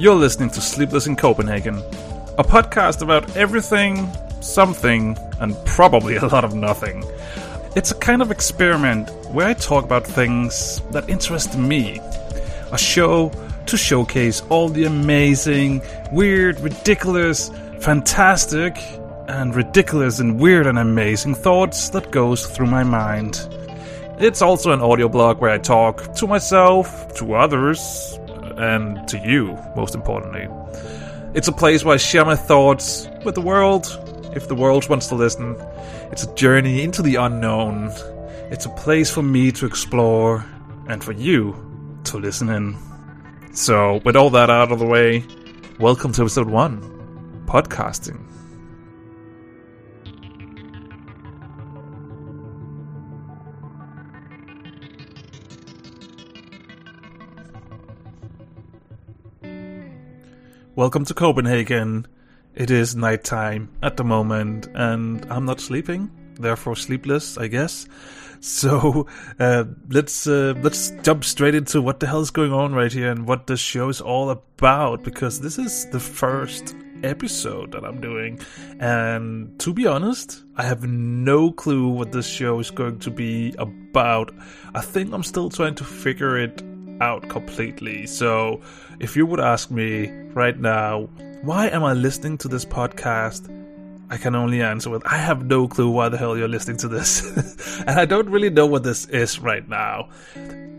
You're 0.00 0.14
listening 0.14 0.50
to 0.50 0.60
Sleepless 0.60 1.08
in 1.08 1.16
Copenhagen, 1.16 1.78
a 2.38 2.44
podcast 2.44 3.02
about 3.02 3.36
everything, 3.36 4.08
something, 4.40 5.18
and 5.40 5.56
probably 5.64 6.14
a 6.14 6.26
lot 6.26 6.44
of 6.44 6.54
nothing. 6.54 7.02
It's 7.74 7.90
a 7.90 7.96
kind 7.96 8.22
of 8.22 8.30
experiment 8.30 9.10
where 9.32 9.48
I 9.48 9.54
talk 9.54 9.84
about 9.84 10.06
things 10.06 10.80
that 10.92 11.10
interest 11.10 11.58
me. 11.58 12.00
A 12.70 12.78
show 12.78 13.32
to 13.66 13.76
showcase 13.76 14.40
all 14.50 14.68
the 14.68 14.84
amazing, 14.84 15.82
weird, 16.12 16.60
ridiculous, 16.60 17.50
fantastic, 17.80 18.78
and 19.26 19.52
ridiculous 19.52 20.20
and 20.20 20.38
weird 20.38 20.68
and 20.68 20.78
amazing 20.78 21.34
thoughts 21.34 21.90
that 21.90 22.12
goes 22.12 22.46
through 22.46 22.68
my 22.68 22.84
mind. 22.84 23.48
It's 24.20 24.42
also 24.42 24.70
an 24.70 24.80
audio 24.80 25.08
blog 25.08 25.40
where 25.40 25.50
I 25.50 25.58
talk 25.58 26.14
to 26.14 26.28
myself, 26.28 27.12
to 27.14 27.34
others, 27.34 28.17
and 28.58 29.06
to 29.08 29.18
you, 29.18 29.56
most 29.76 29.94
importantly. 29.94 30.46
It's 31.34 31.48
a 31.48 31.52
place 31.52 31.84
where 31.84 31.94
I 31.94 31.98
share 31.98 32.24
my 32.24 32.36
thoughts 32.36 33.08
with 33.24 33.34
the 33.34 33.40
world, 33.40 33.86
if 34.34 34.48
the 34.48 34.54
world 34.54 34.88
wants 34.88 35.06
to 35.08 35.14
listen. 35.14 35.56
It's 36.10 36.24
a 36.24 36.34
journey 36.34 36.82
into 36.82 37.02
the 37.02 37.16
unknown. 37.16 37.92
It's 38.50 38.66
a 38.66 38.70
place 38.70 39.10
for 39.10 39.22
me 39.22 39.52
to 39.52 39.66
explore 39.66 40.44
and 40.88 41.02
for 41.02 41.12
you 41.12 41.54
to 42.04 42.18
listen 42.18 42.48
in. 42.48 42.76
So, 43.52 44.00
with 44.04 44.16
all 44.16 44.30
that 44.30 44.50
out 44.50 44.72
of 44.72 44.78
the 44.78 44.86
way, 44.86 45.24
welcome 45.78 46.12
to 46.12 46.22
episode 46.22 46.48
one 46.48 46.80
podcasting. 47.46 48.27
Welcome 60.78 61.06
to 61.06 61.14
Copenhagen. 61.14 62.06
It 62.54 62.70
is 62.70 62.94
nighttime 62.94 63.68
at 63.82 63.96
the 63.96 64.04
moment, 64.04 64.68
and 64.76 65.26
I'm 65.28 65.44
not 65.44 65.60
sleeping, 65.60 66.08
therefore 66.38 66.76
sleepless, 66.76 67.36
I 67.36 67.48
guess. 67.48 67.88
So 68.40 69.08
uh, 69.40 69.64
let's 69.90 70.28
uh, 70.28 70.54
let's 70.62 70.92
jump 71.02 71.24
straight 71.24 71.56
into 71.56 71.82
what 71.82 71.98
the 71.98 72.06
hell 72.06 72.20
is 72.20 72.30
going 72.30 72.52
on 72.52 72.72
right 72.72 72.92
here 72.92 73.10
and 73.10 73.26
what 73.26 73.48
this 73.48 73.58
show 73.58 73.88
is 73.88 74.00
all 74.00 74.30
about, 74.30 75.02
because 75.02 75.40
this 75.40 75.58
is 75.58 75.86
the 75.90 75.98
first 75.98 76.76
episode 77.02 77.72
that 77.72 77.84
I'm 77.84 78.00
doing, 78.00 78.38
and 78.78 79.58
to 79.58 79.74
be 79.74 79.88
honest, 79.88 80.44
I 80.54 80.62
have 80.62 80.84
no 80.84 81.50
clue 81.50 81.88
what 81.88 82.12
this 82.12 82.28
show 82.28 82.60
is 82.60 82.70
going 82.70 83.00
to 83.00 83.10
be 83.10 83.52
about. 83.58 84.32
I 84.72 84.82
think 84.82 85.12
I'm 85.12 85.24
still 85.24 85.50
trying 85.50 85.74
to 85.74 85.84
figure 85.84 86.38
it 86.38 86.62
out 87.00 87.28
completely. 87.28 88.06
So, 88.06 88.60
if 89.00 89.16
you 89.16 89.26
would 89.26 89.40
ask 89.40 89.70
me 89.70 90.10
right 90.34 90.58
now, 90.58 91.08
why 91.42 91.68
am 91.68 91.84
I 91.84 91.92
listening 91.92 92.38
to 92.38 92.48
this 92.48 92.64
podcast? 92.64 93.54
I 94.10 94.16
can 94.16 94.34
only 94.34 94.62
answer 94.62 94.90
with 94.90 95.06
I 95.06 95.18
have 95.18 95.44
no 95.44 95.68
clue 95.68 95.90
why 95.90 96.08
the 96.08 96.16
hell 96.16 96.36
you're 96.36 96.48
listening 96.48 96.78
to 96.78 96.88
this. 96.88 97.80
and 97.86 98.00
I 98.00 98.06
don't 98.06 98.30
really 98.30 98.50
know 98.50 98.66
what 98.66 98.82
this 98.82 99.06
is 99.06 99.38
right 99.38 99.68
now. 99.68 100.08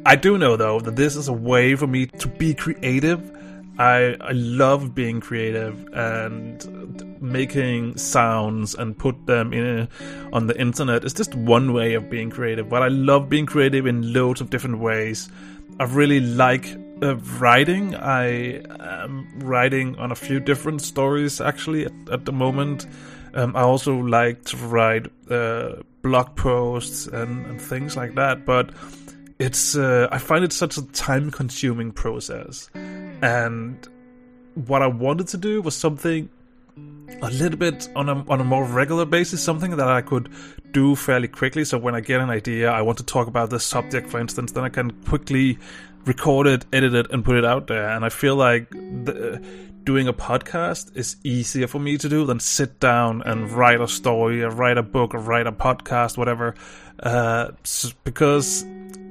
I 0.06 0.16
do 0.16 0.38
know 0.38 0.56
though 0.56 0.80
that 0.80 0.96
this 0.96 1.16
is 1.16 1.28
a 1.28 1.34
way 1.34 1.76
for 1.76 1.88
me 1.88 2.08
to 2.08 2.28
be 2.28 2.54
creative. 2.54 3.36
I 3.78 4.18
I 4.20 4.32
love 4.32 4.96
being 4.96 5.20
creative 5.20 5.88
and 5.94 7.22
making 7.22 7.98
sounds 7.98 8.76
and 8.76 8.98
put 8.98 9.26
them 9.26 9.54
in 9.54 9.66
a, 9.66 9.90
on 10.34 10.48
the 10.48 10.60
internet 10.60 11.04
It's 11.04 11.14
just 11.14 11.36
one 11.36 11.74
way 11.74 11.94
of 11.94 12.10
being 12.10 12.30
creative. 12.30 12.68
But 12.68 12.82
I 12.82 12.88
love 12.88 13.30
being 13.30 13.46
creative 13.46 13.86
in 13.86 14.12
loads 14.14 14.42
of 14.42 14.50
different 14.50 14.80
ways. 14.80 15.30
I 15.80 15.86
really 15.86 16.20
like 16.20 16.68
uh, 17.02 17.16
writing. 17.40 17.96
I 17.96 18.62
am 18.80 19.28
writing 19.40 19.98
on 19.98 20.12
a 20.12 20.16
few 20.16 20.40
different 20.42 20.82
stories 20.82 21.40
actually 21.40 21.86
at, 21.86 21.94
at 22.12 22.26
the 22.26 22.34
moment. 22.34 22.86
Um, 23.34 23.56
I 23.56 23.62
also 23.62 23.96
like 23.96 24.44
to 24.46 24.58
write 24.58 25.08
uh, 25.30 25.76
blog 26.02 26.36
posts 26.36 27.08
and, 27.08 27.46
and, 27.46 27.62
things 27.62 27.96
like 27.96 28.16
that, 28.16 28.46
but 28.46 28.72
it's 29.38 29.76
uh, 29.76 30.08
I 30.12 30.18
find 30.18 30.44
it 30.44 30.52
such 30.52 30.78
a 30.78 30.82
time-consuming 30.82 31.92
process. 31.92 32.70
And 32.74 33.88
what 34.56 34.82
I 34.82 34.88
wanted 34.88 35.28
to 35.30 35.38
do 35.38 35.62
was 35.62 35.76
something 35.76 36.30
a 37.22 37.30
little 37.32 37.58
bit 37.58 37.90
on 37.96 38.10
a 38.10 38.26
on 38.30 38.42
a 38.42 38.44
more 38.44 38.66
regular 38.66 39.06
basis, 39.06 39.44
something 39.44 39.72
that 39.72 39.88
I 39.88 40.02
could 40.02 40.30
do 40.72 40.96
fairly 40.96 41.28
quickly. 41.28 41.66
So 41.66 41.78
when 41.78 41.96
I 41.96 42.00
get 42.00 42.22
an 42.22 42.30
idea, 42.30 42.72
I 42.72 42.82
want 42.82 42.98
to 43.00 43.04
talk 43.04 43.28
about 43.28 43.50
this 43.50 43.64
subject, 43.64 44.10
for 44.10 44.20
instance, 44.20 44.52
then 44.52 44.64
I 44.64 44.70
can 44.70 44.92
quickly 45.04 45.58
record 46.06 46.48
it, 46.48 46.66
edit 46.72 46.94
it, 46.94 47.12
and 47.12 47.24
put 47.24 47.36
it 47.36 47.46
out 47.46 47.68
there. 47.68 47.90
And 47.90 48.06
I 48.06 48.10
feel 48.10 48.36
like 48.36 48.70
the, 48.72 49.44
doing 49.84 50.08
a 50.08 50.14
podcast 50.14 50.96
is 50.96 51.18
easier 51.24 51.68
for 51.68 51.80
me 51.80 51.98
to 51.98 52.10
do 52.10 52.26
than 52.26 52.40
sit 52.40 52.80
down 52.80 53.22
and 53.26 53.52
write 53.52 53.82
a 53.82 53.88
story, 53.88 54.44
or 54.44 54.50
write 54.50 54.78
a 54.78 54.84
book, 54.84 55.14
or 55.14 55.20
write 55.20 55.48
a 55.48 55.52
podcast, 55.52 56.18
whatever. 56.18 56.56
Uh, 57.02 57.52
because 58.04 58.64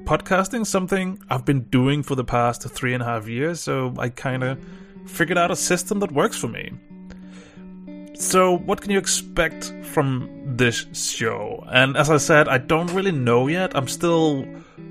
podcasting 0.03 0.61
is 0.61 0.69
something 0.69 1.21
I've 1.29 1.45
been 1.45 1.61
doing 1.63 2.03
for 2.03 2.15
the 2.15 2.23
past 2.23 2.63
three 2.69 2.93
and 2.93 3.03
a 3.03 3.05
half 3.05 3.27
years, 3.27 3.59
so 3.59 3.93
I 3.97 4.09
kind 4.09 4.43
of 4.43 4.59
figured 5.05 5.37
out 5.37 5.51
a 5.51 5.55
system 5.55 5.99
that 5.99 6.11
works 6.11 6.37
for 6.37 6.47
me. 6.47 6.71
So, 8.19 8.57
what 8.57 8.81
can 8.81 8.91
you 8.91 8.97
expect 8.97 9.73
from 9.93 10.29
this 10.43 10.85
show? 10.91 11.63
And 11.71 11.95
as 11.95 12.09
I 12.09 12.17
said, 12.17 12.49
I 12.49 12.57
don't 12.57 12.93
really 12.93 13.13
know 13.13 13.47
yet. 13.47 13.73
I'm 13.77 13.87
still 13.87 14.45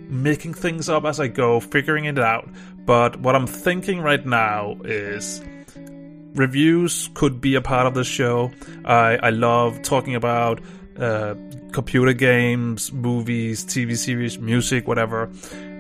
making 0.09 0.55
things 0.55 0.89
up 0.89 1.05
as 1.05 1.21
I 1.21 1.29
go, 1.29 1.61
figuring 1.61 2.07
it 2.07 2.19
out. 2.19 2.49
But 2.87 3.21
what 3.21 3.37
I'm 3.37 3.47
thinking 3.47 4.01
right 4.01 4.25
now 4.25 4.79
is 4.83 5.43
reviews 6.35 7.11
could 7.13 7.39
be 7.39 7.55
a 7.55 7.61
part 7.61 7.87
of 7.87 7.93
the 7.93 8.03
show. 8.03 8.51
I, 8.87 9.19
I 9.23 9.29
love 9.29 9.83
talking 9.83 10.15
about 10.15 10.63
uh, 10.99 11.35
computer 11.73 12.15
games, 12.15 12.91
movies, 12.95 13.63
TV 13.63 13.99
series, 13.99 14.39
music, 14.39 14.89
whatever. 14.89 15.31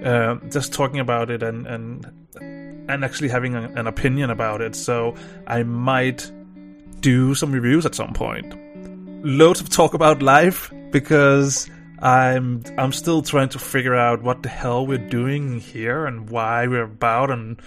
Uh, 0.04 0.36
just 0.50 0.74
talking 0.74 1.00
about 1.00 1.30
it 1.30 1.42
and 1.42 1.66
and 1.66 2.06
and 2.90 3.04
actually 3.04 3.30
having 3.30 3.54
a, 3.54 3.62
an 3.74 3.86
opinion 3.86 4.28
about 4.28 4.60
it. 4.60 4.76
So 4.76 5.14
I 5.46 5.62
might 5.62 6.30
do 7.00 7.34
some 7.34 7.52
reviews 7.52 7.86
at 7.86 7.94
some 7.94 8.12
point. 8.12 8.54
Loads 9.24 9.60
of 9.60 9.68
talk 9.68 9.94
about 9.94 10.22
life 10.22 10.72
because 10.90 11.68
I'm 12.00 12.62
I'm 12.76 12.92
still 12.92 13.22
trying 13.22 13.48
to 13.50 13.58
figure 13.58 13.94
out 13.94 14.22
what 14.22 14.42
the 14.42 14.48
hell 14.48 14.86
we're 14.86 14.98
doing 14.98 15.60
here 15.60 16.06
and 16.06 16.30
why 16.30 16.66
we're 16.66 16.84
about 16.84 17.30
and 17.30 17.60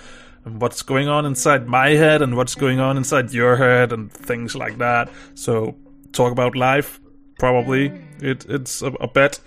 and 0.46 0.62
what's 0.62 0.82
going 0.82 1.08
on 1.08 1.26
inside 1.26 1.68
my 1.68 1.90
head 1.90 2.22
and 2.22 2.36
what's 2.36 2.56
going 2.56 2.80
on 2.80 2.98
inside 2.98 3.32
your 3.32 3.58
head 3.58 3.92
and 3.92 4.12
things 4.12 4.56
like 4.56 4.78
that. 4.80 5.10
So 5.36 5.76
talk 6.14 6.32
about 6.32 6.56
life, 6.56 7.00
probably 7.40 7.92
it 8.20 8.46
it's 8.50 8.82
a, 8.82 8.88
a 8.88 9.08
bet. 9.08 9.40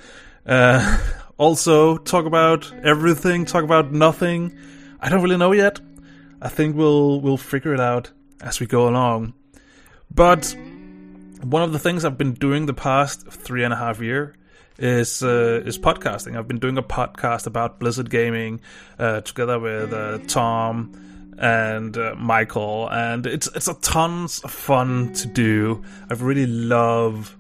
Uh, 0.46 0.98
also 1.38 1.96
talk 1.96 2.26
about 2.26 2.72
everything, 2.84 3.44
talk 3.44 3.64
about 3.64 3.92
nothing. 3.92 4.56
I 5.00 5.08
don't 5.08 5.22
really 5.22 5.38
know 5.38 5.52
yet. 5.52 5.80
I 6.42 6.48
think 6.48 6.76
we'll 6.76 7.20
we'll 7.20 7.38
figure 7.38 7.72
it 7.72 7.80
out 7.80 8.12
as 8.42 8.60
we 8.60 8.66
go 8.66 8.86
along. 8.86 9.32
But 10.14 10.54
one 11.42 11.62
of 11.62 11.72
the 11.72 11.78
things 11.78 12.04
I've 12.04 12.16
been 12.16 12.34
doing 12.34 12.66
the 12.66 12.74
past 12.74 13.26
three 13.28 13.64
and 13.64 13.72
a 13.72 13.76
half 13.76 14.00
year 14.00 14.36
is 14.78 15.22
uh, 15.22 15.62
is 15.64 15.78
podcasting. 15.78 16.36
I've 16.36 16.46
been 16.46 16.58
doing 16.58 16.78
a 16.78 16.82
podcast 16.82 17.46
about 17.46 17.80
Blizzard 17.80 18.10
Gaming 18.10 18.60
uh, 18.98 19.22
together 19.22 19.58
with 19.58 19.92
uh, 19.92 20.18
Thom 20.26 20.92
and 21.38 21.96
uh, 21.96 22.14
Michael, 22.16 22.88
and 22.90 23.26
it's 23.26 23.48
it's 23.54 23.66
a 23.66 23.74
tons 23.74 24.40
of 24.40 24.52
fun 24.52 25.12
to 25.14 25.26
do. 25.26 25.82
I 26.08 26.14
really 26.14 26.46
love 26.46 27.36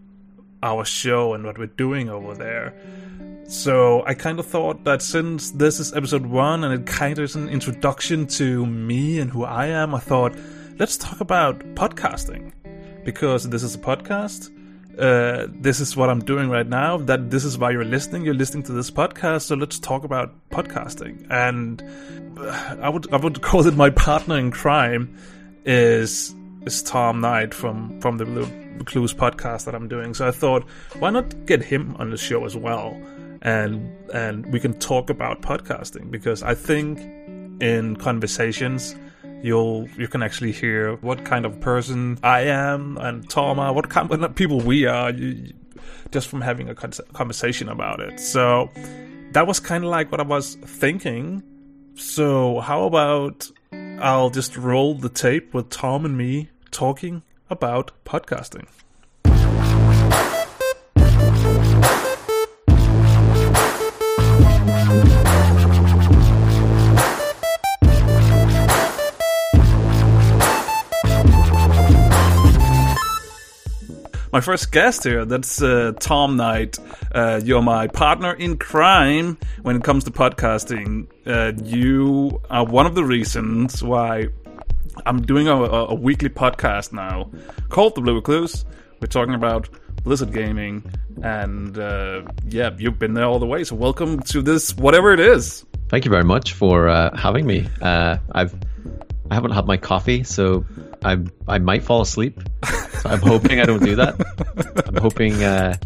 our 0.62 0.84
show 0.84 1.34
and 1.34 1.44
what 1.44 1.58
we're 1.58 1.66
doing 1.66 2.08
over 2.08 2.34
there. 2.34 2.74
So 3.46 4.02
I 4.06 4.14
kind 4.14 4.38
of 4.40 4.46
thought 4.46 4.84
that 4.84 5.02
since 5.02 5.50
this 5.50 5.78
is 5.78 5.92
episode 5.92 6.24
one 6.24 6.64
and 6.64 6.72
it 6.72 6.86
kind 6.86 7.18
of 7.18 7.24
is 7.24 7.36
an 7.36 7.50
introduction 7.50 8.26
to 8.38 8.64
me 8.64 9.18
and 9.18 9.30
who 9.30 9.44
I 9.44 9.66
am, 9.66 9.94
I 9.94 10.00
thought 10.00 10.34
let's 10.78 10.96
talk 10.96 11.20
about 11.20 11.58
podcasting 11.74 12.53
because 13.04 13.48
this 13.48 13.62
is 13.62 13.74
a 13.74 13.78
podcast. 13.78 14.50
Uh, 14.98 15.48
this 15.50 15.80
is 15.80 15.96
what 15.96 16.08
I'm 16.08 16.20
doing 16.20 16.48
right 16.48 16.66
now. 16.66 16.98
That 16.98 17.30
this 17.30 17.44
is 17.44 17.58
why 17.58 17.70
you're 17.70 17.84
listening. 17.84 18.24
You're 18.24 18.34
listening 18.34 18.62
to 18.64 18.72
this 18.72 18.90
podcast. 18.90 19.42
So 19.42 19.56
let's 19.56 19.78
talk 19.78 20.04
about 20.04 20.32
podcasting. 20.50 21.26
And 21.30 21.82
uh, 22.38 22.76
I 22.80 22.88
would 22.88 23.12
I 23.12 23.16
would 23.16 23.42
call 23.48 23.66
it 23.66 23.74
my 23.74 23.90
partner 23.90 24.38
in 24.38 24.50
crime 24.50 25.16
is 25.64 26.34
is 26.64 26.82
Thom 26.82 27.20
Knight 27.20 27.54
from 27.54 28.00
from 28.00 28.18
the 28.18 28.24
Blue 28.24 28.48
Recluse 28.78 29.14
podcast 29.14 29.64
that 29.66 29.74
I'm 29.74 29.88
doing. 29.88 30.14
So 30.14 30.26
I 30.26 30.30
thought, 30.30 30.64
why 30.98 31.10
not 31.10 31.46
get 31.46 31.62
him 31.62 31.96
on 31.98 32.10
the 32.10 32.16
show 32.16 32.44
as 32.44 32.56
well, 32.56 33.00
and 33.42 33.92
and 34.12 34.52
we 34.52 34.60
can 34.60 34.78
talk 34.78 35.10
about 35.10 35.42
podcasting 35.42 36.10
because 36.10 36.42
I 36.42 36.54
think 36.54 37.00
in 37.60 37.96
conversations 37.96 38.94
you'll 39.44 39.86
you 39.98 40.08
can 40.08 40.22
actually 40.22 40.52
hear 40.52 40.96
what 40.96 41.24
kind 41.24 41.44
of 41.44 41.60
person 41.60 42.18
I 42.22 42.42
am 42.42 42.96
and 42.96 43.28
Toma, 43.28 43.72
what 43.72 43.90
kind 43.90 44.10
of 44.10 44.34
people 44.34 44.60
we 44.60 44.86
are, 44.86 45.10
you, 45.10 45.52
just 46.10 46.28
from 46.28 46.40
having 46.40 46.70
a 46.70 46.74
conversation 46.74 47.68
about 47.68 48.00
it. 48.00 48.18
So 48.18 48.70
that 49.32 49.46
was 49.46 49.60
kind 49.60 49.84
of 49.84 49.90
like 49.90 50.10
what 50.10 50.20
I 50.20 50.24
was 50.24 50.54
thinking. 50.54 51.42
So 51.94 52.60
how 52.60 52.84
about 52.84 53.50
I'll 54.00 54.30
just 54.30 54.56
roll 54.56 54.94
the 54.94 55.10
tape 55.10 55.52
with 55.52 55.68
Thom 55.70 56.06
and 56.06 56.16
me 56.16 56.48
talking 56.70 57.22
about 57.50 57.92
podcasting. 58.04 58.66
My 74.34 74.40
first 74.40 74.72
guest 74.72 75.04
here. 75.04 75.24
That's 75.24 75.62
uh, 75.62 75.92
Thom 76.00 76.36
Knight. 76.36 76.76
Uh, 77.14 77.40
you're 77.44 77.62
my 77.62 77.86
partner 77.86 78.32
in 78.32 78.56
crime 78.58 79.38
when 79.62 79.76
it 79.76 79.84
comes 79.84 80.02
to 80.04 80.10
podcasting. 80.10 81.06
Uh, 81.24 81.52
you 81.62 82.42
are 82.50 82.64
one 82.64 82.84
of 82.84 82.96
the 82.96 83.04
reasons 83.04 83.80
why 83.80 84.26
I'm 85.06 85.22
doing 85.22 85.46
a, 85.46 85.54
a, 85.54 85.94
weekly 85.94 86.30
podcast 86.30 86.92
now 86.92 87.30
called 87.68 87.94
The 87.94 88.00
Blue 88.00 88.16
Recluse. 88.16 88.64
We're 89.00 89.06
talking 89.06 89.34
about 89.34 89.68
Blizzard 90.02 90.32
Gaming, 90.32 90.82
and 91.22 91.78
uh, 91.78 92.22
yeah, 92.48 92.70
you've 92.76 92.98
been 92.98 93.14
there 93.14 93.26
all 93.26 93.38
the 93.38 93.46
way. 93.46 93.62
So 93.62 93.76
welcome 93.76 94.18
to 94.18 94.42
this, 94.42 94.76
whatever 94.76 95.12
it 95.12 95.20
is. 95.20 95.64
Thank 95.90 96.04
you 96.04 96.10
very 96.10 96.24
much 96.24 96.54
for 96.54 96.88
uh, 96.88 97.16
having 97.16 97.46
me. 97.46 97.68
Uh, 97.80 98.18
I've 98.32 98.52
I 99.30 99.34
haven't 99.34 99.52
had 99.52 99.66
my 99.66 99.76
coffee, 99.76 100.22
so 100.22 100.64
I 101.04 101.18
I 101.48 101.58
might 101.58 101.82
fall 101.82 102.00
asleep. 102.02 102.40
So 103.00 103.08
I'm 103.08 103.20
hoping 103.20 103.60
I 103.60 103.64
don't 103.64 103.82
do 103.82 103.96
that. 103.96 104.14
I'm 104.86 104.96
hoping 104.96 105.42
uh, 105.42 105.76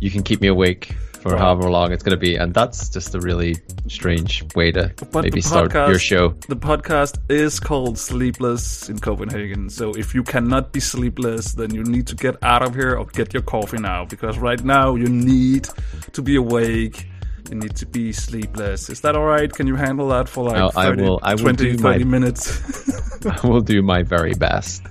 you 0.00 0.10
can 0.10 0.22
keep 0.22 0.40
me 0.40 0.48
awake 0.48 0.94
for 1.20 1.36
however 1.36 1.68
long 1.68 1.92
it's 1.92 2.02
going 2.02 2.16
to 2.16 2.20
be, 2.20 2.36
and 2.36 2.54
that's 2.54 2.88
just 2.88 3.14
a 3.14 3.20
really 3.20 3.56
strange 3.88 4.44
way 4.54 4.70
to 4.70 4.92
but 5.10 5.24
maybe 5.24 5.40
podcast, 5.40 5.44
start 5.44 5.88
your 5.90 5.98
show. 5.98 6.28
The 6.48 6.56
podcast 6.56 7.18
is 7.28 7.58
called 7.58 7.98
Sleepless 7.98 8.88
in 8.88 8.98
Copenhagen, 9.00 9.68
so 9.68 9.92
if 9.94 10.14
you 10.14 10.22
cannot 10.22 10.72
be 10.72 10.78
sleepless, 10.78 11.54
then 11.54 11.74
you 11.74 11.82
need 11.82 12.06
to 12.06 12.14
get 12.14 12.36
out 12.42 12.62
of 12.62 12.74
here 12.74 12.96
or 12.96 13.04
get 13.06 13.34
your 13.34 13.42
coffee 13.42 13.78
now, 13.78 14.04
because 14.04 14.38
right 14.38 14.62
now 14.62 14.94
you 14.94 15.08
need 15.08 15.68
to 16.12 16.22
be 16.22 16.36
awake. 16.36 17.06
You 17.48 17.56
need 17.56 17.76
to 17.76 17.86
be 17.86 18.12
sleepless. 18.12 18.90
Is 18.90 19.00
that 19.02 19.16
all 19.16 19.24
right? 19.24 19.50
Can 19.52 19.66
you 19.66 19.76
handle 19.76 20.08
that 20.08 20.28
for 20.28 20.44
like 20.44 20.72
30, 20.74 20.76
I 20.76 21.02
will, 21.02 21.20
I 21.22 21.34
will 21.34 21.42
20, 21.42 21.76
30 21.76 21.82
my, 21.82 21.98
minutes? 22.04 23.26
I 23.42 23.46
will 23.46 23.60
do 23.60 23.82
my 23.82 24.02
very 24.02 24.34
best. 24.34 24.82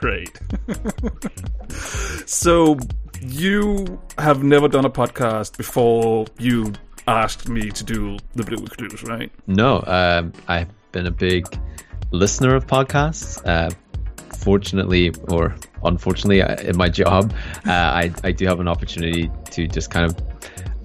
Great. 0.00 0.38
so, 2.26 2.76
you 3.20 4.00
have 4.18 4.42
never 4.42 4.68
done 4.68 4.84
a 4.84 4.90
podcast 4.90 5.56
before 5.56 6.26
you 6.38 6.72
asked 7.06 7.48
me 7.48 7.70
to 7.70 7.84
do 7.84 8.18
the 8.34 8.44
Blue 8.44 8.58
Recluse, 8.58 9.02
right? 9.04 9.30
No, 9.46 9.82
um, 9.86 10.32
I've 10.48 10.68
been 10.92 11.06
a 11.06 11.10
big 11.10 11.46
listener 12.10 12.54
of 12.54 12.66
podcasts. 12.66 13.40
Uh, 13.46 13.70
fortunately, 14.36 15.12
or 15.28 15.54
unfortunately, 15.84 16.42
uh, 16.42 16.60
in 16.62 16.76
my 16.76 16.88
job, 16.88 17.32
uh, 17.66 17.70
I, 17.70 18.12
I 18.24 18.32
do 18.32 18.46
have 18.46 18.60
an 18.60 18.68
opportunity 18.68 19.30
to 19.52 19.66
just 19.66 19.90
kind 19.90 20.06
of 20.06 20.16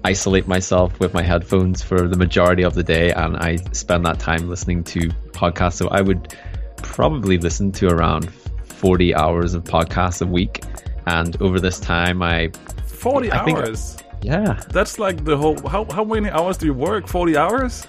isolate 0.08 0.48
myself 0.48 0.98
with 1.00 1.12
my 1.12 1.20
headphones 1.20 1.82
for 1.82 2.08
the 2.08 2.16
majority 2.16 2.62
of 2.62 2.72
the 2.72 2.82
day, 2.82 3.12
and 3.12 3.36
I 3.36 3.56
spend 3.72 4.06
that 4.06 4.18
time 4.18 4.48
listening 4.48 4.82
to 4.84 5.00
podcasts. 5.32 5.74
So 5.74 5.88
I 5.88 6.00
would 6.00 6.34
probably 6.82 7.36
listen 7.36 7.72
to 7.72 7.88
around 7.88 8.32
40 8.32 9.14
hours 9.14 9.52
of 9.52 9.64
podcasts 9.64 10.22
a 10.22 10.26
week. 10.26 10.64
And 11.06 11.36
over 11.42 11.60
this 11.60 11.78
time, 11.78 12.22
I. 12.22 12.50
40 12.86 13.30
I 13.30 13.36
hours? 13.36 13.96
Think, 13.96 14.24
yeah. 14.24 14.60
That's 14.70 14.98
like 14.98 15.24
the 15.26 15.36
whole. 15.36 15.58
How, 15.68 15.84
how 15.90 16.04
many 16.04 16.30
hours 16.30 16.56
do 16.56 16.64
you 16.64 16.74
work? 16.74 17.06
40 17.06 17.36
hours? 17.36 17.86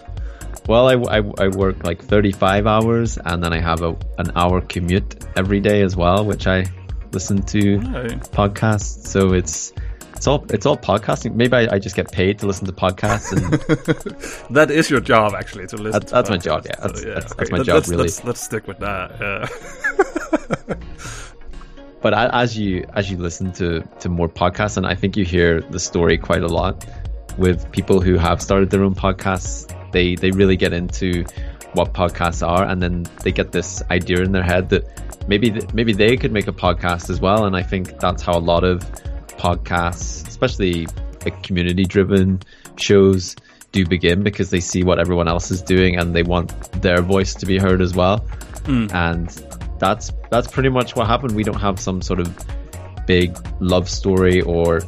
Well, 0.67 0.89
I, 0.89 1.19
I, 1.19 1.23
I 1.45 1.47
work 1.47 1.85
like 1.85 2.03
35 2.03 2.67
hours 2.67 3.17
and 3.17 3.41
then 3.41 3.53
I 3.53 3.61
have 3.61 3.81
a, 3.81 3.95
an 4.17 4.31
hour 4.35 4.59
commute 4.59 5.25
every 5.37 5.61
day 5.61 5.81
as 5.83 5.95
well, 5.95 6.25
which 6.25 6.47
I 6.47 6.65
listen 7.13 7.41
to 7.43 7.77
right. 7.79 8.19
podcasts. 8.31 9.07
So 9.07 9.33
it's 9.33 9.73
it's 10.19 10.27
all 10.27 10.45
it's 10.49 10.65
all 10.65 10.75
podcasting. 10.75 11.35
Maybe 11.35 11.55
I, 11.55 11.75
I, 11.75 11.79
just 11.79 11.95
get 11.95 12.11
paid 12.11 12.39
to 12.39 12.45
listen 12.45 12.65
to 12.65 12.73
podcasts. 12.73 13.31
And 13.31 13.53
that 14.53 14.69
is 14.69 14.89
your 14.89 14.99
job, 14.99 15.33
actually, 15.33 15.65
to 15.67 15.77
listen. 15.77 15.93
That, 15.93 16.07
to 16.07 16.13
that's 16.13 16.29
podcasts. 16.29 16.31
my 16.31 16.37
job. 16.37 16.65
Yeah, 16.65 16.75
that's, 16.81 17.01
so, 17.01 17.07
yeah, 17.07 17.13
that's, 17.13 17.33
that's 17.35 17.51
my 17.51 17.57
job. 17.59 17.75
Let's, 17.75 17.87
really, 17.87 18.01
let's, 18.03 18.23
let's 18.25 18.41
stick 18.41 18.67
with 18.67 18.79
that. 18.79 19.47
Yeah. 20.67 20.75
but 22.01 22.13
as 22.13 22.57
you 22.57 22.85
as 22.95 23.09
you 23.09 23.15
listen 23.15 23.53
to 23.53 23.79
to 24.01 24.09
more 24.09 24.27
podcasts, 24.27 24.75
and 24.75 24.85
I 24.85 24.93
think 24.93 25.15
you 25.15 25.23
hear 25.23 25.61
the 25.61 25.79
story 25.79 26.17
quite 26.17 26.43
a 26.43 26.49
lot 26.49 26.85
with 27.37 27.71
people 27.71 28.01
who 28.01 28.17
have 28.17 28.41
started 28.41 28.71
their 28.71 28.83
own 28.83 28.95
podcasts. 28.95 29.73
They 29.93 30.15
they 30.15 30.31
really 30.31 30.57
get 30.57 30.73
into 30.73 31.23
what 31.75 31.93
podcasts 31.93 32.45
are, 32.45 32.65
and 32.65 32.83
then 32.83 33.05
they 33.23 33.31
get 33.31 33.53
this 33.53 33.81
idea 33.89 34.21
in 34.21 34.33
their 34.33 34.43
head 34.43 34.67
that 34.71 34.83
maybe 35.29 35.61
maybe 35.73 35.93
they 35.93 36.17
could 36.17 36.33
make 36.33 36.47
a 36.49 36.51
podcast 36.51 37.09
as 37.09 37.21
well. 37.21 37.45
And 37.45 37.55
I 37.55 37.63
think 37.63 38.01
that's 38.01 38.21
how 38.21 38.37
a 38.37 38.43
lot 38.43 38.65
of 38.65 38.83
podcasts, 39.39 40.27
especially 40.27 40.85
like 41.25 41.41
community 41.43 41.85
driven 41.85 42.41
shows, 42.77 43.35
do 43.71 43.85
begin 43.85 44.23
because 44.23 44.49
they 44.49 44.59
see 44.59 44.83
what 44.83 44.99
everyone 44.99 45.27
else 45.27 45.51
is 45.51 45.61
doing 45.61 45.95
and 45.97 46.15
they 46.15 46.23
want 46.23 46.49
their 46.81 47.01
voice 47.01 47.33
to 47.35 47.45
be 47.45 47.57
heard 47.57 47.81
as 47.81 47.93
well. 47.93 48.19
Mm. 48.63 48.93
And 48.93 49.29
that's 49.79 50.11
that's 50.29 50.47
pretty 50.47 50.69
much 50.69 50.95
what 50.95 51.07
happened. 51.07 51.35
We 51.35 51.43
don't 51.43 51.59
have 51.59 51.79
some 51.79 52.01
sort 52.01 52.19
of 52.19 52.37
big 53.07 53.37
love 53.59 53.89
story 53.89 54.41
or 54.41 54.81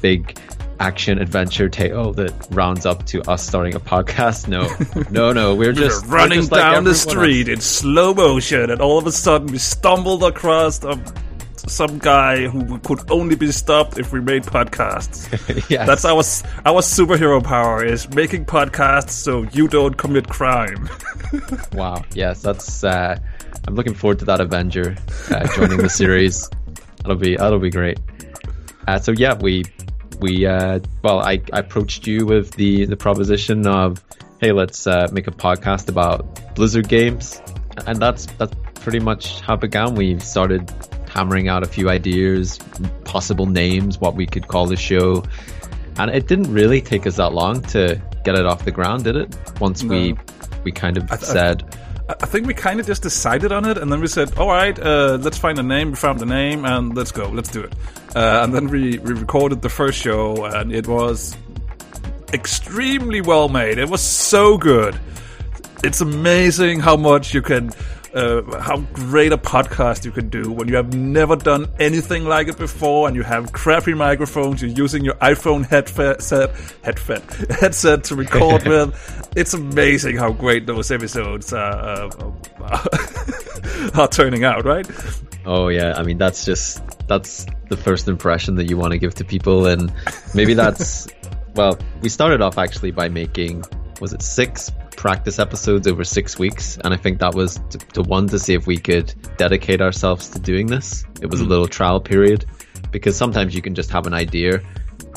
big 0.00 0.38
action 0.78 1.18
adventure 1.18 1.68
tale 1.68 2.12
that 2.12 2.32
rounds 2.50 2.84
up 2.84 3.06
to 3.06 3.22
us 3.22 3.46
starting 3.46 3.74
a 3.74 3.80
podcast. 3.80 4.48
No, 4.48 4.68
no, 5.10 5.32
no. 5.32 5.54
We're 5.54 5.72
just 5.72 6.06
we're 6.06 6.16
running 6.16 6.38
we're 6.38 6.42
just 6.42 6.50
down 6.52 6.74
like 6.74 6.84
the 6.84 6.94
street 6.94 7.48
else. 7.48 7.56
in 7.56 7.60
slow 7.60 8.14
motion, 8.14 8.70
and 8.70 8.80
all 8.80 8.98
of 8.98 9.06
a 9.06 9.12
sudden 9.12 9.48
we 9.48 9.58
stumbled 9.58 10.22
across 10.22 10.82
a 10.84 10.96
some 11.66 11.98
guy 11.98 12.46
who 12.46 12.78
could 12.78 13.10
only 13.10 13.36
be 13.36 13.50
stopped 13.52 13.98
if 13.98 14.12
we 14.12 14.20
made 14.20 14.44
podcasts. 14.44 15.28
yes. 15.70 15.86
That's 15.86 16.04
our 16.04 16.22
our 16.64 16.80
superhero 16.80 17.42
power 17.42 17.84
is 17.84 18.08
making 18.10 18.46
podcasts 18.46 19.10
so 19.10 19.42
you 19.52 19.68
don't 19.68 19.96
commit 19.96 20.28
crime. 20.28 20.88
wow. 21.72 22.04
Yes, 22.14 22.42
that's. 22.42 22.84
Uh, 22.84 23.18
I'm 23.66 23.74
looking 23.74 23.94
forward 23.94 24.20
to 24.20 24.24
that 24.26 24.40
Avenger 24.40 24.96
uh, 25.30 25.46
joining 25.54 25.78
the 25.78 25.88
series. 25.88 26.48
That'll 26.98 27.16
be 27.16 27.36
that'll 27.36 27.60
be 27.60 27.70
great. 27.70 28.00
Uh, 28.88 28.98
so 28.98 29.12
yeah, 29.12 29.34
we 29.34 29.64
we 30.20 30.44
uh, 30.44 30.80
well, 31.02 31.20
I, 31.20 31.40
I 31.52 31.60
approached 31.60 32.06
you 32.06 32.26
with 32.26 32.52
the 32.52 32.86
the 32.86 32.96
proposition 32.96 33.64
of 33.66 34.02
hey, 34.40 34.50
let's 34.50 34.86
uh, 34.88 35.08
make 35.12 35.28
a 35.28 35.30
podcast 35.30 35.88
about 35.88 36.54
Blizzard 36.56 36.88
games, 36.88 37.40
and 37.86 38.00
that's 38.00 38.26
that's 38.38 38.54
pretty 38.80 38.98
much 38.98 39.40
how 39.40 39.54
it 39.54 39.60
began. 39.60 39.94
We 39.94 40.18
started 40.18 40.68
hammering 41.16 41.48
out 41.48 41.62
a 41.62 41.66
few 41.66 41.88
ideas, 41.88 42.58
possible 43.04 43.46
names, 43.46 43.98
what 43.98 44.14
we 44.14 44.26
could 44.26 44.48
call 44.48 44.66
the 44.66 44.76
show. 44.76 45.24
And 45.98 46.10
it 46.10 46.28
didn't 46.28 46.52
really 46.52 46.82
take 46.82 47.06
us 47.06 47.16
that 47.16 47.32
long 47.32 47.62
to 47.74 48.00
get 48.22 48.34
it 48.34 48.44
off 48.44 48.66
the 48.66 48.70
ground, 48.70 49.04
did 49.04 49.16
it? 49.16 49.34
Once 49.58 49.82
no. 49.82 49.94
we 49.94 50.14
we 50.62 50.72
kind 50.72 50.98
of 50.98 51.10
I, 51.10 51.16
said. 51.16 51.64
I, 52.08 52.14
I, 52.20 52.26
think 52.26 52.46
we 52.46 52.52
kind 52.52 52.80
of 52.80 52.86
just 52.86 53.02
decided 53.02 53.50
on 53.50 53.64
it, 53.64 53.78
and 53.78 53.90
then 53.90 54.00
we 54.00 54.08
said, 54.08 54.36
"All 54.36 54.48
right, 54.48 54.78
uh, 54.78 55.16
let's 55.20 55.38
find 55.38 55.58
a 55.58 55.62
name." 55.62 55.90
We 55.90 55.96
found 55.96 56.18
the 56.18 56.26
name, 56.26 56.66
and 56.66 56.94
let's 56.94 57.12
go, 57.12 57.28
let's 57.30 57.50
do 57.50 57.62
it. 57.62 57.72
Uh, 58.14 58.42
and 58.44 58.52
then 58.52 58.68
we, 58.68 58.98
we 58.98 59.14
recorded 59.14 59.62
the 59.62 59.70
first 59.70 59.98
show, 59.98 60.44
and 60.44 60.70
it 60.70 60.86
was 60.86 61.34
extremely 62.34 63.22
well 63.22 63.48
made. 63.48 63.78
It 63.78 63.88
was 63.88 64.02
so 64.02 64.58
good. 64.58 65.00
It's 65.82 66.02
amazing 66.02 66.80
how 66.80 66.96
much 66.96 67.32
you 67.32 67.40
can 67.40 67.70
uh, 68.16 68.60
how 68.60 68.78
great 68.94 69.30
a 69.32 69.38
podcast 69.38 70.04
you 70.04 70.10
can 70.10 70.30
do 70.30 70.50
when 70.50 70.68
you 70.68 70.76
have 70.76 70.94
never 70.94 71.36
done 71.36 71.68
anything 71.78 72.24
like 72.24 72.48
it 72.48 72.56
before 72.56 73.06
and 73.06 73.14
you 73.14 73.22
have 73.22 73.52
crappy 73.52 73.92
microphones. 73.92 74.62
You're 74.62 74.70
using 74.70 75.04
your 75.04 75.14
iPhone 75.14 75.66
headset, 75.66 76.22
headset, 76.82 77.22
headset 77.50 78.04
to 78.04 78.16
record 78.16 78.62
with. 78.66 79.32
It's 79.36 79.52
amazing 79.52 80.16
how 80.16 80.32
great 80.32 80.66
those 80.66 80.90
episodes 80.90 81.52
uh, 81.52 82.10
uh, 82.60 82.86
are 83.94 84.08
turning 84.08 84.44
out, 84.44 84.64
right? 84.64 84.88
Oh 85.44 85.68
yeah, 85.68 85.94
I 85.96 86.02
mean 86.02 86.16
that's 86.16 86.44
just 86.44 86.82
that's 87.06 87.46
the 87.68 87.76
first 87.76 88.08
impression 88.08 88.54
that 88.56 88.70
you 88.70 88.78
want 88.78 88.92
to 88.92 88.98
give 88.98 89.14
to 89.16 89.24
people, 89.24 89.66
and 89.66 89.92
maybe 90.34 90.54
that's 90.54 91.06
well, 91.54 91.78
we 92.00 92.08
started 92.08 92.40
off 92.40 92.56
actually 92.56 92.92
by 92.92 93.08
making 93.08 93.62
was 94.00 94.12
it 94.12 94.22
six 94.22 94.70
practice 94.96 95.38
episodes 95.38 95.86
over 95.86 96.04
six 96.04 96.38
weeks, 96.38 96.78
and 96.82 96.92
I 96.92 96.96
think 96.96 97.20
that 97.20 97.34
was 97.34 97.60
to, 97.70 97.78
to 97.78 98.02
one 98.02 98.26
to 98.28 98.38
see 98.38 98.54
if 98.54 98.66
we 98.66 98.76
could 98.78 99.14
dedicate 99.36 99.80
ourselves 99.80 100.28
to 100.30 100.38
doing 100.38 100.66
this. 100.66 101.04
It 101.20 101.26
was 101.26 101.40
mm. 101.40 101.46
a 101.46 101.48
little 101.48 101.68
trial 101.68 102.00
period 102.00 102.46
because 102.90 103.16
sometimes 103.16 103.54
you 103.54 103.62
can 103.62 103.74
just 103.74 103.90
have 103.90 104.06
an 104.06 104.14
idea, 104.14 104.62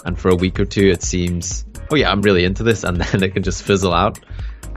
and 0.06 0.20
for 0.20 0.30
a 0.30 0.36
week 0.36 0.60
or 0.60 0.66
two 0.66 0.88
it 0.88 1.02
seems, 1.02 1.66
oh 1.92 1.96
yeah, 1.96 2.12
I'm 2.12 2.22
really 2.22 2.44
into 2.44 2.64
this, 2.64 2.84
and 2.88 2.98
then 2.98 3.24
it 3.24 3.34
can 3.34 3.44
just 3.44 3.64
fizzle 3.64 3.94
out. 3.94 4.20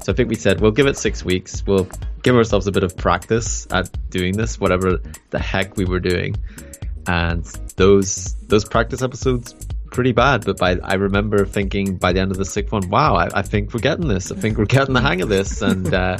So 0.02 0.12
I 0.12 0.16
think 0.16 0.28
we 0.28 0.34
said 0.34 0.60
we'll 0.60 0.72
give 0.72 0.86
it 0.86 0.96
six 0.96 1.24
weeks. 1.24 1.64
We'll 1.66 1.88
give 2.22 2.34
ourselves 2.34 2.66
a 2.66 2.72
bit 2.72 2.82
of 2.82 2.96
practice 2.96 3.66
at 3.70 3.88
doing 4.10 4.36
this, 4.36 4.58
whatever 4.58 5.00
the 5.30 5.38
heck 5.38 5.76
we 5.76 5.84
were 5.84 6.00
doing. 6.00 6.36
And 7.06 7.44
those 7.76 8.34
those 8.46 8.64
practice 8.64 9.02
episodes 9.02 9.54
pretty 9.92 10.12
bad. 10.12 10.44
But 10.44 10.58
by 10.58 10.78
I 10.82 10.94
remember 10.94 11.44
thinking 11.46 11.96
by 11.96 12.12
the 12.12 12.20
end 12.20 12.30
of 12.32 12.36
the 12.38 12.44
sixth 12.44 12.72
one, 12.72 12.88
wow, 12.88 13.14
I, 13.14 13.28
I 13.34 13.42
think 13.42 13.72
we're 13.74 13.80
getting 13.80 14.08
this. 14.08 14.32
I 14.32 14.36
think 14.36 14.58
we're 14.58 14.64
getting 14.64 14.94
the 14.94 15.00
hang 15.00 15.20
of 15.22 15.28
this. 15.28 15.62
And 15.62 15.92
uh, 15.92 16.18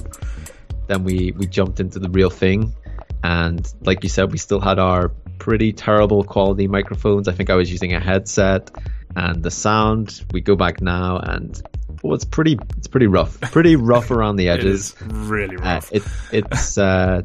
then 0.87 1.05
we 1.05 1.33
we 1.37 1.47
jumped 1.47 1.81
into 1.81 1.99
the 1.99 2.11
real 2.11 2.31
thing, 2.31 2.75
and 3.23 3.67
like 3.83 4.03
you 4.03 4.09
said, 4.09 4.31
we 4.33 4.39
still 4.39 4.61
had 4.61 4.79
our 4.79 5.09
pretty 5.39 5.73
terrible 5.73 6.23
quality 6.25 6.67
microphones. 6.69 7.27
I 7.29 7.33
think 7.33 7.51
I 7.51 7.55
was 7.55 7.71
using 7.71 7.93
a 7.95 8.01
headset, 8.01 8.71
and 9.17 9.43
the 9.43 9.51
sound. 9.51 10.25
We 10.33 10.41
go 10.41 10.57
back 10.57 10.81
now, 10.81 11.19
and 11.19 11.61
well, 12.03 12.15
it's 12.15 12.25
pretty 12.25 12.59
it's 12.79 12.89
pretty 12.89 13.07
rough, 13.07 13.41
pretty 13.41 13.77
rough 13.77 14.11
around 14.11 14.37
the 14.37 14.49
edges. 14.55 14.95
really 15.01 15.57
Uh, 15.57 15.61
rough. 15.63 15.93
it 15.93 16.03
it's 16.33 16.79
uh, 16.79 17.23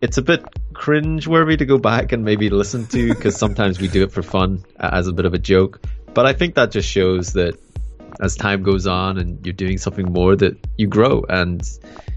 it's 0.00 0.16
a 0.18 0.22
bit 0.22 0.44
cringe-worthy 0.74 1.56
to 1.56 1.66
go 1.66 1.78
back 1.78 2.12
and 2.12 2.24
maybe 2.24 2.50
listen 2.50 2.86
to 2.86 3.08
because 3.14 3.36
sometimes 3.44 3.80
we 3.80 3.88
do 3.88 4.02
it 4.04 4.12
for 4.12 4.22
fun 4.22 4.64
uh, 4.78 4.90
as 4.92 5.06
a 5.08 5.12
bit 5.12 5.24
of 5.26 5.34
a 5.34 5.38
joke. 5.38 5.80
But 6.14 6.26
I 6.26 6.32
think 6.32 6.54
that 6.54 6.70
just 6.70 6.88
shows 6.88 7.32
that 7.34 7.58
as 8.20 8.36
time 8.36 8.62
goes 8.62 8.86
on 8.86 9.18
and 9.18 9.44
you're 9.44 9.52
doing 9.52 9.78
something 9.78 10.12
more, 10.12 10.34
that 10.36 10.56
you 10.76 10.86
grow 10.86 11.24
and 11.28 11.62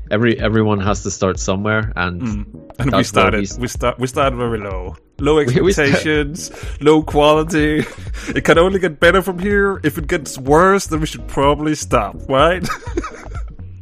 every 0.09 0.39
everyone 0.39 0.79
has 0.79 1.03
to 1.03 1.11
start 1.11 1.39
somewhere. 1.39 1.91
And 1.95 2.71
and 2.79 2.91
we 2.93 3.03
started. 3.03 3.41
we- 3.41 3.61
We 3.61 3.67
start. 3.67 4.00
We 4.00 4.07
started 4.07 4.38
very 4.38 4.59
low. 4.59 4.95
Low 5.19 5.38
expectations, 5.43 6.51
low 6.81 7.03
quality. 7.03 7.85
It 8.35 8.43
can 8.43 8.57
only 8.57 8.79
get 8.79 9.00
better 9.00 9.21
from 9.21 9.39
here. 9.39 9.79
If 9.83 9.97
it 9.97 10.07
gets 10.07 10.38
worse, 10.38 10.88
then 10.88 11.00
we 11.01 11.05
should 11.07 11.27
probably 11.27 11.75
stop. 11.75 12.15
Right? 12.29 12.67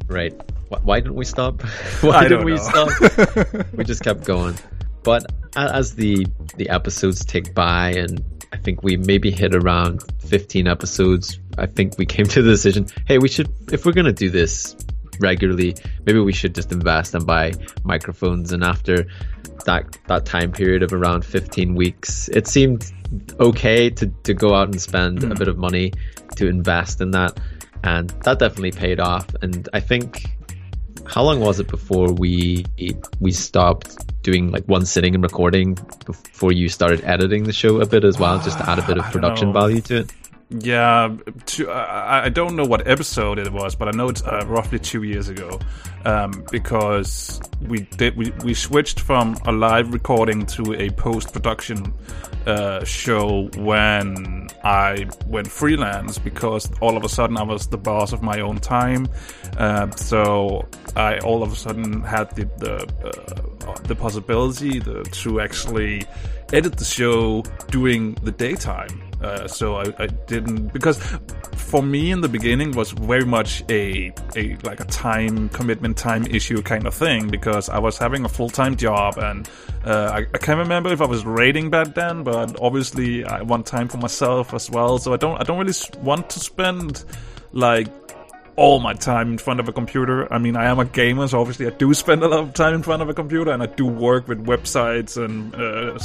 Right. 0.08 0.34
Wh- 0.70 0.86
Why 0.86 1.00
didn't 1.00 1.16
we 1.16 1.26
stop? 1.26 1.62
Why 2.02 2.28
didn't 2.28 2.46
we 2.46 2.58
stop? 2.58 2.90
we 3.74 3.84
just 3.84 4.04
kept 4.04 4.26
going. 4.26 4.56
But 5.04 5.26
as 5.56 5.96
the 5.96 6.28
the 6.56 6.70
episodes 6.70 7.26
tick 7.26 7.54
by, 7.54 7.92
and 7.92 8.24
I 8.54 8.58
think 8.58 8.84
we 8.84 8.98
maybe 8.98 9.32
hit 9.32 9.56
around 9.56 10.04
15 10.20 10.68
episodes, 10.68 11.40
I 11.58 11.66
think 11.66 11.98
we 11.98 12.06
came 12.06 12.26
to 12.26 12.42
the 12.42 12.52
decision: 12.52 12.88
hey, 13.08 13.18
we 13.18 13.28
should, 13.30 13.50
if 13.72 13.86
we're 13.86 13.94
gonna 13.94 14.12
do 14.14 14.30
this 14.30 14.76
regularly, 15.20 15.76
maybe 16.06 16.20
we 16.20 16.34
should 16.34 16.56
just 16.56 16.72
invest 16.72 17.14
and 17.16 17.26
buy 17.26 17.54
microphones. 17.84 18.52
And 18.52 18.64
after 18.64 19.08
that 19.66 19.98
that 20.08 20.26
time 20.26 20.52
period 20.52 20.84
of 20.84 20.94
around 20.94 21.26
15 21.26 21.76
weeks, 21.76 22.30
it 22.30 22.48
seemed 22.48 22.92
okay 23.40 23.90
to 23.90 24.08
to 24.24 24.34
go 24.34 24.54
out 24.54 24.68
and 24.68 24.82
spend 24.82 25.24
a 25.24 25.36
bit 25.36 25.48
of 25.48 25.58
money 25.58 25.94
to 26.36 26.48
invest 26.48 27.02
in 27.02 27.12
that, 27.12 27.40
and 27.84 28.10
that 28.24 28.40
definitely 28.40 28.72
paid 28.72 29.00
off. 29.00 29.28
And 29.42 29.68
I 29.74 29.80
think 29.80 30.26
how 31.10 31.24
long 31.24 31.40
was 31.40 31.60
it 31.60 31.68
before 31.68 32.12
we 32.12 32.66
we 33.20 33.32
stopped 33.32 34.22
doing 34.22 34.52
like 34.52 34.64
one 34.66 34.86
sitting 34.86 35.16
and 35.16 35.24
recording 35.24 35.78
before 36.06 36.52
you 36.52 36.70
started 36.70 37.04
editing 37.04 37.44
the 37.44 37.54
show 37.54 37.82
a 37.82 37.86
bit 37.86 38.04
as 38.04 38.20
well, 38.20 38.40
just 38.40 38.58
to 38.60 38.70
add 38.70 38.80
a 38.80 38.86
bit 38.86 38.98
of 38.98 39.06
production 39.06 39.52
value 39.52 39.82
to 39.82 39.98
it? 40.02 40.12
Yeah, 40.52 41.16
two, 41.46 41.70
I, 41.70 42.26
I 42.26 42.30
don't 42.30 42.56
know 42.56 42.66
what 42.66 42.88
episode 42.88 43.38
it 43.38 43.54
was, 43.54 43.76
but 43.76 43.88
I 43.88 43.92
know 43.92 44.10
it's 44.10 44.24
uh, 44.24 44.44
roughly 44.48 44.80
two 44.80 45.04
years 45.04 45.30
ago, 45.30 45.60
um, 46.06 46.44
because 46.50 47.40
we 47.62 47.82
did 47.82 48.18
we, 48.18 48.32
we 48.44 48.56
switched 48.56 49.00
from 49.00 49.38
a 49.46 49.52
live 49.52 49.94
recording 49.94 50.48
to 50.48 50.74
a 50.74 50.90
post 50.90 51.34
production 51.34 51.94
uh, 52.48 52.84
show 52.84 53.48
when 53.58 54.48
I 54.64 55.06
went 55.28 55.48
freelance 55.48 56.18
because 56.18 56.72
all 56.82 56.98
of 56.98 57.04
a 57.04 57.10
sudden 57.10 57.38
I 57.38 57.44
was 57.44 57.68
the 57.68 57.78
boss 57.78 58.12
of 58.12 58.24
my 58.24 58.40
own 58.40 58.58
time, 58.58 59.08
uh, 59.58 59.92
so 59.92 60.68
I 60.96 61.20
all 61.20 61.44
of 61.44 61.54
a 61.54 61.56
sudden 61.56 62.02
had 62.02 62.36
the 62.36 62.46
the, 62.58 63.68
uh, 63.68 63.74
the 63.84 63.94
possibility 63.94 64.80
to 64.80 65.42
actually 65.42 66.08
edit 66.52 66.76
the 66.78 66.86
show 66.86 67.44
during 67.70 68.16
the 68.24 68.32
daytime. 68.32 69.09
Uh, 69.22 69.48
so 69.48 69.76
I, 69.76 69.94
I 70.00 70.08
didn't 70.08 70.72
because 70.72 70.98
for 71.54 71.84
me 71.84 72.12
in 72.12 72.22
the 72.22 72.30
beginning 72.30 72.72
was 72.72 72.92
very 72.92 73.26
much 73.26 73.64
a 73.70 74.14
a 74.36 74.56
like 74.64 74.80
a 74.80 74.86
time 74.86 75.50
commitment 75.50 75.98
time 75.98 76.26
issue 76.28 76.62
kind 76.62 76.88
of 76.88 76.94
thing 76.94 77.28
because 77.28 77.68
I 77.68 77.80
was 77.80 77.98
having 77.98 78.24
a 78.24 78.30
full 78.30 78.50
time 78.50 78.78
job 78.78 79.18
and 79.18 79.50
uh, 79.86 80.12
I, 80.14 80.18
I 80.20 80.38
can't 80.38 80.58
remember 80.58 80.92
if 80.92 81.02
I 81.02 81.06
was 81.06 81.26
rating 81.26 81.70
back 81.70 81.96
then 81.96 82.24
but 82.24 82.58
obviously 82.62 83.26
I 83.26 83.42
want 83.42 83.66
time 83.66 83.90
for 83.90 83.98
myself 83.98 84.54
as 84.54 84.70
well. 84.70 84.98
So 85.00 85.14
I 85.14 85.18
don't 85.18 85.40
I 85.40 85.44
don't 85.44 85.60
really 85.60 85.78
want 86.02 86.30
to 86.32 86.40
spend 86.40 87.04
like 87.52 87.88
all 88.60 88.82
my 88.82 88.94
time 88.94 89.32
in 89.32 89.38
front 89.38 89.62
of 89.62 89.70
a 89.70 89.72
computer. 89.72 90.32
I 90.34 90.38
mean, 90.38 90.58
I 90.58 90.66
am 90.66 90.80
a 90.80 90.86
gamer, 90.86 91.26
so 91.30 91.40
obviously 91.40 91.66
I 91.66 91.70
do 91.70 91.94
spend 91.94 92.24
a 92.24 92.28
lot 92.28 92.42
of 92.42 92.54
time 92.54 92.74
in 92.74 92.84
front 92.84 93.02
of 93.02 93.08
a 93.08 93.14
computer, 93.14 93.52
and 93.52 93.64
I 93.64 93.68
do 93.68 93.86
work 93.86 94.28
with 94.28 94.46
websites 94.46 95.16
and 95.16 95.56
uh, 95.56 95.98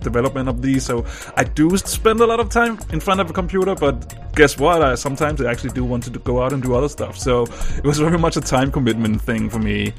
development 0.00 0.50
of 0.50 0.60
these. 0.60 0.84
So 0.84 1.06
I 1.38 1.44
do 1.44 1.74
spend 1.78 2.20
a 2.20 2.26
lot 2.26 2.38
of 2.38 2.50
time 2.50 2.78
in 2.92 3.00
front 3.00 3.22
of 3.22 3.30
a 3.30 3.32
computer. 3.32 3.74
But 3.74 3.96
guess 4.34 4.58
what? 4.58 4.82
I 4.82 4.94
sometimes 4.94 5.40
I 5.40 5.50
actually 5.50 5.72
do 5.72 5.84
want 5.84 6.04
to 6.04 6.10
go 6.10 6.42
out 6.42 6.52
and 6.52 6.62
do 6.62 6.74
other 6.74 6.90
stuff. 6.90 7.16
So 7.16 7.44
it 7.78 7.84
was 7.84 7.98
very 7.98 8.18
much 8.18 8.36
a 8.36 8.42
time 8.42 8.70
commitment 8.70 9.22
thing 9.22 9.48
for 9.48 9.58
me. 9.58 9.94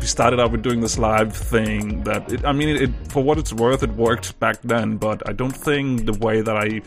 We 0.00 0.06
started 0.06 0.40
out 0.40 0.52
with 0.52 0.62
doing 0.62 0.80
this 0.80 0.96
live 0.96 1.36
thing. 1.36 2.02
That 2.04 2.32
it, 2.32 2.46
I 2.46 2.52
mean, 2.52 2.70
it, 2.70 2.82
it, 2.82 2.90
for 3.08 3.22
what 3.22 3.36
it's 3.36 3.52
worth, 3.52 3.82
it 3.82 3.90
worked 3.90 4.40
back 4.40 4.62
then. 4.62 4.96
But 4.96 5.28
I 5.28 5.34
don't 5.34 5.54
think 5.54 6.06
the 6.06 6.14
way 6.14 6.40
that 6.40 6.56
I 6.56 6.80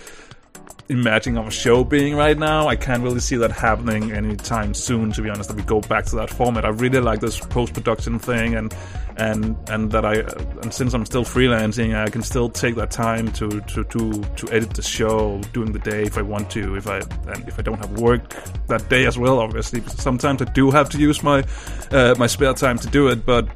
imagining 0.90 1.38
of 1.38 1.48
a 1.48 1.52
show 1.52 1.84
being 1.84 2.16
right 2.16 2.38
now. 2.38 2.68
I 2.68 2.76
can't 2.76 3.04
really 3.04 3.20
see 3.20 3.38
that 3.38 3.52
happening 3.52 4.12
anytime 4.12 4.74
soon. 4.74 5.12
To 5.14 5.22
be 5.22 5.30
honest, 5.30 5.50
that 5.50 5.58
we 5.58 5.64
go 5.64 5.82
back 5.82 6.06
to 6.06 6.16
that 6.18 6.30
format. 6.30 6.66
I 6.66 6.70
really 6.70 7.00
like 7.00 7.20
this 7.20 7.40
post 7.40 7.74
production 7.74 8.20
thing, 8.20 8.56
and 8.56 8.74
and 9.18 9.58
and 9.70 9.92
that 9.92 10.06
I 10.06 10.16
and 10.62 10.74
since 10.74 10.94
I'm 10.94 11.06
still 11.06 11.24
freelancing, 11.24 11.96
I 11.96 12.10
can 12.10 12.22
still 12.22 12.50
take 12.50 12.76
that 12.76 12.92
time 12.92 13.32
to 13.34 13.62
to 13.62 13.84
to 13.84 14.24
to 14.24 14.52
edit 14.52 14.72
the 14.72 14.82
show 14.82 15.42
during 15.54 15.72
the 15.72 15.80
day 15.80 16.04
if 16.04 16.18
I 16.18 16.22
want 16.22 16.50
to. 16.52 16.76
If 16.76 16.88
I 16.88 16.98
and 16.98 17.48
if 17.48 17.58
I 17.58 17.62
don't 17.62 17.80
have 17.80 18.00
work 18.00 18.30
that 18.68 18.88
day 18.90 19.06
as 19.06 19.18
well, 19.18 19.40
obviously. 19.40 19.82
Sometimes 19.88 20.42
I 20.42 20.46
do 20.46 20.72
have 20.72 20.90
to 20.90 20.98
use 20.98 21.24
my 21.24 21.44
uh, 21.92 22.16
my 22.18 22.28
spare 22.28 22.54
time 22.54 22.78
to 22.80 22.88
do 22.88 23.08
it, 23.08 23.26
but 23.26 23.48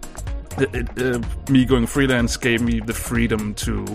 it, 0.61 0.75
it, 0.75 1.15
uh, 1.15 1.51
me 1.51 1.65
going 1.65 1.85
freelance 1.85 2.37
gave 2.37 2.61
me 2.61 2.79
the 2.79 2.93
freedom 2.93 3.53
to 3.55 3.85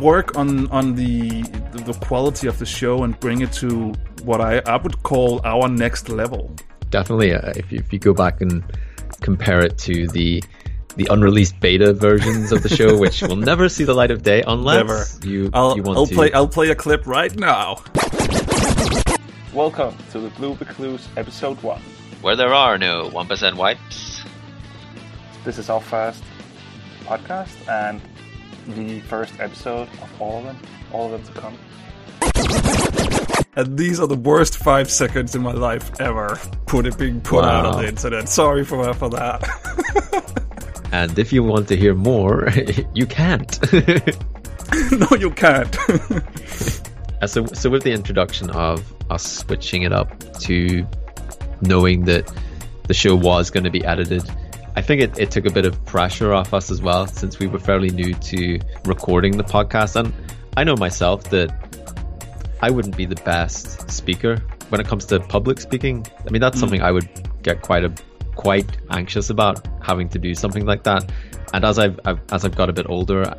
work 0.00 0.36
on 0.36 0.70
on 0.70 0.94
the 0.94 1.42
the 1.72 1.92
quality 2.00 2.46
of 2.46 2.58
the 2.58 2.66
show 2.66 3.04
and 3.04 3.18
bring 3.20 3.40
it 3.40 3.52
to 3.52 3.92
what 4.24 4.40
I, 4.40 4.58
I 4.66 4.76
would 4.76 5.02
call 5.02 5.40
our 5.44 5.68
next 5.68 6.08
level. 6.08 6.54
Definitely, 6.90 7.34
uh, 7.34 7.52
if 7.56 7.70
you, 7.70 7.78
if 7.78 7.92
you 7.92 7.98
go 7.98 8.12
back 8.12 8.40
and 8.40 8.64
compare 9.20 9.64
it 9.64 9.78
to 9.78 10.08
the 10.08 10.42
the 10.96 11.06
unreleased 11.10 11.58
beta 11.60 11.92
versions 11.92 12.52
of 12.52 12.62
the 12.62 12.68
show, 12.68 12.98
which 13.04 13.22
will 13.22 13.36
never 13.36 13.68
see 13.68 13.84
the 13.84 13.94
light 13.94 14.10
of 14.10 14.22
day 14.22 14.42
unless 14.46 15.20
Never. 15.20 15.32
you 15.32 15.50
I'll, 15.54 15.76
you 15.76 15.82
want 15.82 15.98
I'll 15.98 16.06
to. 16.06 16.14
play 16.14 16.32
I'll 16.32 16.48
play 16.48 16.70
a 16.70 16.74
clip 16.74 17.06
right 17.06 17.34
now. 17.36 17.82
Welcome 19.52 19.96
to 20.12 20.20
the 20.20 20.30
Blue 20.36 20.54
Recluse 20.54 21.08
episode 21.16 21.60
one. 21.62 21.80
Where 22.20 22.36
there 22.36 22.52
are 22.52 22.76
no 22.76 23.08
one 23.08 23.26
percent 23.26 23.56
wipes. 23.56 24.09
This 25.44 25.58
is 25.58 25.70
our 25.70 25.80
first 25.80 26.22
podcast 27.04 27.68
and 27.68 28.00
the 28.68 29.00
first 29.00 29.38
episode 29.40 29.88
of 30.02 30.20
all 30.20 30.38
of 30.38 30.44
them, 30.44 30.58
all 30.92 31.12
of 31.12 31.24
them 31.24 31.34
to 31.34 31.40
come. 31.40 31.58
And 33.56 33.76
these 33.78 33.98
are 33.98 34.06
the 34.06 34.16
worst 34.16 34.58
five 34.58 34.90
seconds 34.90 35.34
in 35.34 35.42
my 35.42 35.52
life 35.52 36.00
ever. 36.00 36.38
Put 36.66 36.86
it 36.86 36.96
being 36.98 37.20
put 37.20 37.44
out 37.44 37.66
on 37.66 37.82
the 37.82 37.88
internet. 37.88 38.28
Sorry 38.28 38.64
for 38.64 38.92
for 38.94 39.10
that. 39.10 39.48
And 40.92 41.16
if 41.18 41.32
you 41.32 41.44
want 41.44 41.68
to 41.68 41.76
hear 41.76 41.94
more, 41.94 42.48
you 42.94 43.06
can't. 43.06 43.58
no, 43.72 45.06
you 45.16 45.30
can't. 45.30 45.76
Uh, 47.22 47.26
so, 47.26 47.46
so 47.46 47.70
with 47.70 47.84
the 47.84 47.92
introduction 47.92 48.50
of 48.50 48.92
us 49.10 49.38
switching 49.38 49.82
it 49.82 49.92
up 49.92 50.18
to 50.40 50.86
knowing 51.60 52.06
that 52.06 52.30
the 52.88 52.94
show 52.94 53.14
was 53.14 53.50
going 53.50 53.64
to 53.64 53.70
be 53.70 53.84
edited, 53.84 54.28
I 54.76 54.82
think 54.82 55.02
it, 55.02 55.18
it 55.18 55.30
took 55.30 55.46
a 55.46 55.50
bit 55.50 55.66
of 55.66 55.84
pressure 55.84 56.32
off 56.32 56.54
us 56.54 56.70
as 56.70 56.80
well, 56.80 57.06
since 57.06 57.38
we 57.38 57.46
were 57.46 57.58
fairly 57.58 57.90
new 57.90 58.14
to 58.14 58.58
recording 58.84 59.36
the 59.36 59.44
podcast. 59.44 59.96
And 59.96 60.12
I 60.56 60.64
know 60.64 60.76
myself 60.76 61.24
that 61.30 61.50
I 62.62 62.70
wouldn't 62.70 62.96
be 62.96 63.06
the 63.06 63.20
best 63.22 63.90
speaker 63.90 64.42
when 64.68 64.80
it 64.80 64.86
comes 64.86 65.04
to 65.06 65.20
public 65.20 65.60
speaking. 65.60 66.06
I 66.26 66.30
mean, 66.30 66.40
that's 66.40 66.56
hmm. 66.56 66.60
something 66.60 66.82
I 66.82 66.92
would 66.92 67.08
get 67.42 67.62
quite 67.62 67.84
a 67.84 67.92
quite 68.36 68.78
anxious 68.90 69.28
about 69.28 69.66
having 69.82 70.08
to 70.08 70.18
do 70.18 70.34
something 70.34 70.64
like 70.64 70.84
that. 70.84 71.10
And 71.52 71.64
as 71.64 71.78
I've, 71.78 71.98
I've 72.04 72.20
as 72.32 72.44
I've 72.44 72.56
got 72.56 72.70
a 72.70 72.72
bit 72.72 72.86
older, 72.88 73.34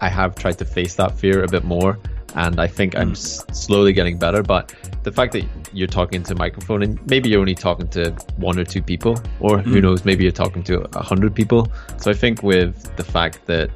I 0.00 0.08
have 0.08 0.34
tried 0.34 0.58
to 0.58 0.64
face 0.64 0.94
that 0.96 1.18
fear 1.18 1.42
a 1.42 1.48
bit 1.48 1.64
more, 1.64 1.98
and 2.34 2.60
I 2.60 2.68
think 2.68 2.96
I'm 2.96 3.08
hmm. 3.08 3.12
s- 3.12 3.44
slowly 3.52 3.92
getting 3.92 4.18
better. 4.18 4.42
But 4.42 4.72
the 5.06 5.12
fact 5.12 5.32
that 5.34 5.44
you're 5.72 5.86
talking 5.86 6.20
to 6.20 6.34
a 6.34 6.36
microphone 6.36 6.82
and 6.82 6.98
maybe 7.08 7.28
you're 7.28 7.38
only 7.38 7.54
talking 7.54 7.86
to 7.86 8.10
one 8.38 8.58
or 8.58 8.64
two 8.64 8.82
people, 8.82 9.16
or 9.38 9.58
who 9.58 9.70
mm-hmm. 9.70 9.80
knows, 9.82 10.04
maybe 10.04 10.24
you're 10.24 10.32
talking 10.32 10.64
to 10.64 10.80
a 10.98 11.02
hundred 11.02 11.32
people. 11.32 11.70
So 11.98 12.10
I 12.10 12.14
think 12.14 12.42
with 12.42 12.74
the 12.96 13.04
fact 13.04 13.46
that 13.46 13.70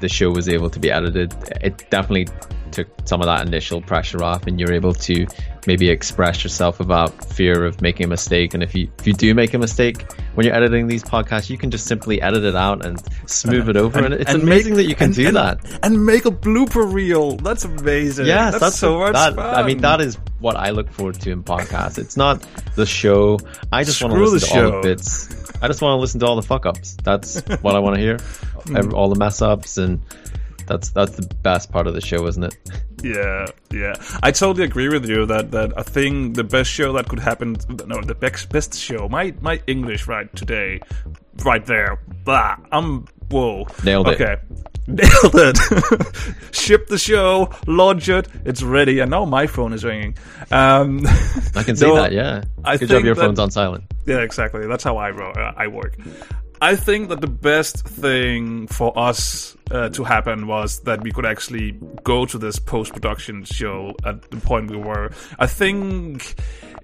the 0.00 0.08
show 0.08 0.30
was 0.30 0.48
able 0.48 0.70
to 0.70 0.80
be 0.80 0.90
edited, 0.90 1.34
it 1.60 1.90
definitely 1.90 2.28
took 2.70 2.88
some 3.04 3.20
of 3.20 3.26
that 3.26 3.46
initial 3.46 3.82
pressure 3.82 4.24
off, 4.24 4.46
and 4.46 4.58
you're 4.58 4.72
able 4.72 4.94
to 4.94 5.26
maybe 5.66 5.90
express 5.90 6.42
yourself 6.42 6.80
about 6.80 7.10
fear 7.26 7.66
of 7.66 7.82
making 7.82 8.04
a 8.06 8.08
mistake. 8.08 8.54
And 8.54 8.62
if 8.62 8.74
you 8.74 8.90
if 8.98 9.06
you 9.06 9.12
do 9.12 9.34
make 9.34 9.52
a 9.52 9.58
mistake 9.58 10.06
when 10.34 10.46
you're 10.46 10.54
editing 10.54 10.86
these 10.86 11.02
podcasts, 11.04 11.48
you 11.48 11.56
can 11.58 11.70
just 11.70 11.86
simply 11.86 12.20
edit 12.20 12.44
it 12.44 12.54
out 12.56 12.84
and 12.84 13.00
smooth 13.28 13.68
it 13.68 13.76
over, 13.76 14.04
and, 14.04 14.14
it's 14.14 14.30
and 14.32 14.42
amazing 14.42 14.72
make- 14.74 14.84
that 14.84 14.88
you 14.90 14.94
can 14.96 15.06
and- 15.06 15.14
do 15.14 15.26
and- 15.28 15.36
that. 15.36 15.78
and 15.82 16.04
make 16.04 16.24
a 16.26 16.30
blooper 16.30 16.90
reel. 16.92 17.36
That's 17.36 17.64
amazing. 17.64 18.26
Yes, 18.26 18.58
that's, 18.58 18.76
so 18.76 18.98
much 18.98 19.12
that, 19.14 19.34
fun. 19.34 19.54
I 19.54 19.62
mean, 19.66 19.78
that 19.82 20.00
is 20.00 20.18
what 20.40 20.56
I 20.56 20.70
look 20.70 20.90
forward 20.90 21.20
to 21.20 21.30
in 21.30 21.42
podcasts. 21.42 21.98
It's 21.98 22.16
not 22.16 22.44
the 22.74 22.86
show. 22.86 23.38
I 23.72 23.84
just 23.84 24.02
want 24.02 24.14
to 24.14 24.20
listen 24.20 24.48
to 24.58 24.64
all 24.74 24.82
the 24.82 24.88
bits. 24.88 25.52
I 25.62 25.68
just 25.68 25.80
want 25.80 25.96
to 25.96 26.00
listen 26.00 26.20
to 26.20 26.26
all 26.26 26.36
the 26.36 26.42
fuck 26.42 26.66
ups. 26.66 26.96
That's 27.02 27.40
what 27.62 27.74
I 27.74 27.78
want 27.78 27.96
to 27.96 28.00
hear. 28.02 28.18
All 28.92 29.08
the 29.08 29.16
mess 29.18 29.40
ups, 29.42 29.78
and 29.78 30.02
that's 30.66 30.90
that's 30.90 31.12
the 31.16 31.26
best 31.42 31.70
part 31.72 31.86
of 31.86 31.94
the 31.94 32.00
show, 32.00 32.26
isn't 32.26 32.44
it? 32.44 32.56
Yeah, 33.02 33.46
yeah. 33.70 33.94
I 34.22 34.30
totally 34.30 34.64
agree 34.64 34.88
with 34.88 35.08
you 35.08 35.26
that 35.26 35.50
that 35.50 35.76
I 35.78 35.82
think 35.82 36.36
the 36.36 36.44
best 36.44 36.70
show 36.70 36.92
that 36.94 37.08
could 37.08 37.18
happen. 37.20 37.56
No, 37.86 38.00
the 38.00 38.14
best 38.14 38.48
best 38.50 38.78
show. 38.78 39.08
My 39.08 39.34
my 39.40 39.60
English 39.66 40.06
right 40.06 40.34
today, 40.36 40.80
right 41.44 41.64
there. 41.66 41.98
Blah. 42.24 42.56
I'm 42.72 43.06
whoa. 43.30 43.66
Nailed 43.84 44.08
it. 44.08 44.20
Okay. 44.20 44.36
Nailed 44.86 45.34
it. 45.34 45.58
Ship 46.54 46.86
the 46.88 46.98
show, 46.98 47.50
launch 47.66 48.08
it, 48.10 48.28
it's 48.44 48.62
ready, 48.62 49.00
and 49.00 49.10
now 49.10 49.24
my 49.24 49.46
phone 49.46 49.72
is 49.72 49.82
ringing. 49.82 50.14
Um, 50.50 51.00
I 51.54 51.62
can 51.62 51.74
see 51.76 51.86
no, 51.86 51.96
that. 51.96 52.12
Yeah. 52.12 52.42
I 52.64 52.76
Good 52.76 52.90
job. 52.90 53.04
Your 53.04 53.14
that- 53.14 53.20
phone's 53.22 53.38
on 53.38 53.50
silent. 53.50 53.84
yeah, 54.06 54.18
exactly. 54.18 54.66
That's 54.66 54.84
how 54.84 54.98
I 54.98 55.10
ro- 55.10 55.32
uh, 55.32 55.52
I 55.56 55.68
work. 55.68 55.96
I 56.60 56.76
think 56.76 57.08
that 57.08 57.20
the 57.20 57.26
best 57.26 57.86
thing 57.86 58.66
for 58.68 58.96
us 58.98 59.56
uh, 59.70 59.88
to 59.90 60.04
happen 60.04 60.46
was 60.46 60.80
that 60.80 61.02
we 61.02 61.10
could 61.10 61.26
actually 61.26 61.72
go 62.02 62.24
to 62.26 62.38
this 62.38 62.58
post 62.58 62.92
production 62.92 63.44
show 63.44 63.94
at 64.04 64.30
the 64.30 64.36
point 64.38 64.70
we 64.70 64.76
were. 64.76 65.10
I 65.38 65.46
think 65.46 66.34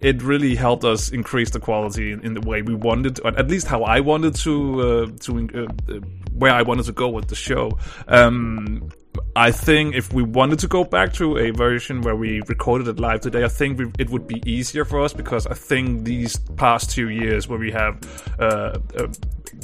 it 0.01 0.23
really 0.23 0.55
helped 0.55 0.85
us 0.85 1.11
increase 1.11 1.51
the 1.51 1.61
quality 1.61 2.13
in, 2.13 2.21
in 2.21 2.35
the 2.35 2.41
way 2.41 2.63
we 2.63 2.75
wanted, 2.75 3.21
at 3.21 3.49
least 3.49 3.67
how 3.67 3.83
I 3.83 4.01
wanted 4.01 4.35
to 4.37 4.81
uh, 4.81 5.07
to 5.21 5.49
uh, 5.55 5.95
where 6.33 6.53
I 6.53 6.63
wanted 6.63 6.87
to 6.87 6.93
go 6.93 7.09
with 7.09 7.29
the 7.29 7.35
show. 7.35 7.79
Um, 8.09 8.91
I 9.37 9.51
think 9.51 9.95
if 9.95 10.13
we 10.13 10.23
wanted 10.23 10.59
to 10.61 10.69
go 10.69 10.85
back 10.85 11.13
to 11.15 11.37
a 11.37 11.51
version 11.51 12.03
where 12.03 12.17
we 12.17 12.43
recorded 12.47 12.89
it 12.89 12.99
live 12.99 13.21
today, 13.21 13.45
I 13.45 13.49
think 13.49 13.79
we, 13.79 13.91
it 13.99 14.11
would 14.11 14.27
be 14.27 14.43
easier 14.51 14.85
for 14.85 15.03
us 15.03 15.13
because 15.13 15.47
I 15.47 15.55
think 15.55 16.05
these 16.05 16.37
past 16.57 16.91
two 16.91 17.11
years 17.11 17.49
where 17.49 17.59
we 17.59 17.71
have 17.73 17.99
uh, 18.39 18.79
uh, 18.97 19.09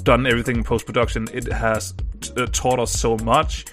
done 0.07 0.25
everything 0.27 0.57
in 0.57 0.65
post 0.65 0.87
production, 0.87 1.29
it 1.35 1.53
has 1.53 1.93
t- 2.21 2.33
uh, 2.37 2.47
taught 2.53 2.79
us 2.79 2.93
so 2.93 3.19
much. 3.19 3.67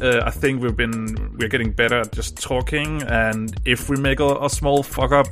Uh, 0.00 0.20
I 0.24 0.30
think 0.30 0.62
we've 0.62 0.76
been 0.76 1.36
we're 1.38 1.48
getting 1.48 1.72
better 1.72 2.00
at 2.00 2.12
just 2.12 2.40
talking, 2.40 3.02
and 3.02 3.58
if 3.64 3.88
we 3.88 3.96
make 3.96 4.20
a, 4.20 4.36
a 4.44 4.50
small 4.50 4.84
fuck 4.84 5.10
up, 5.10 5.26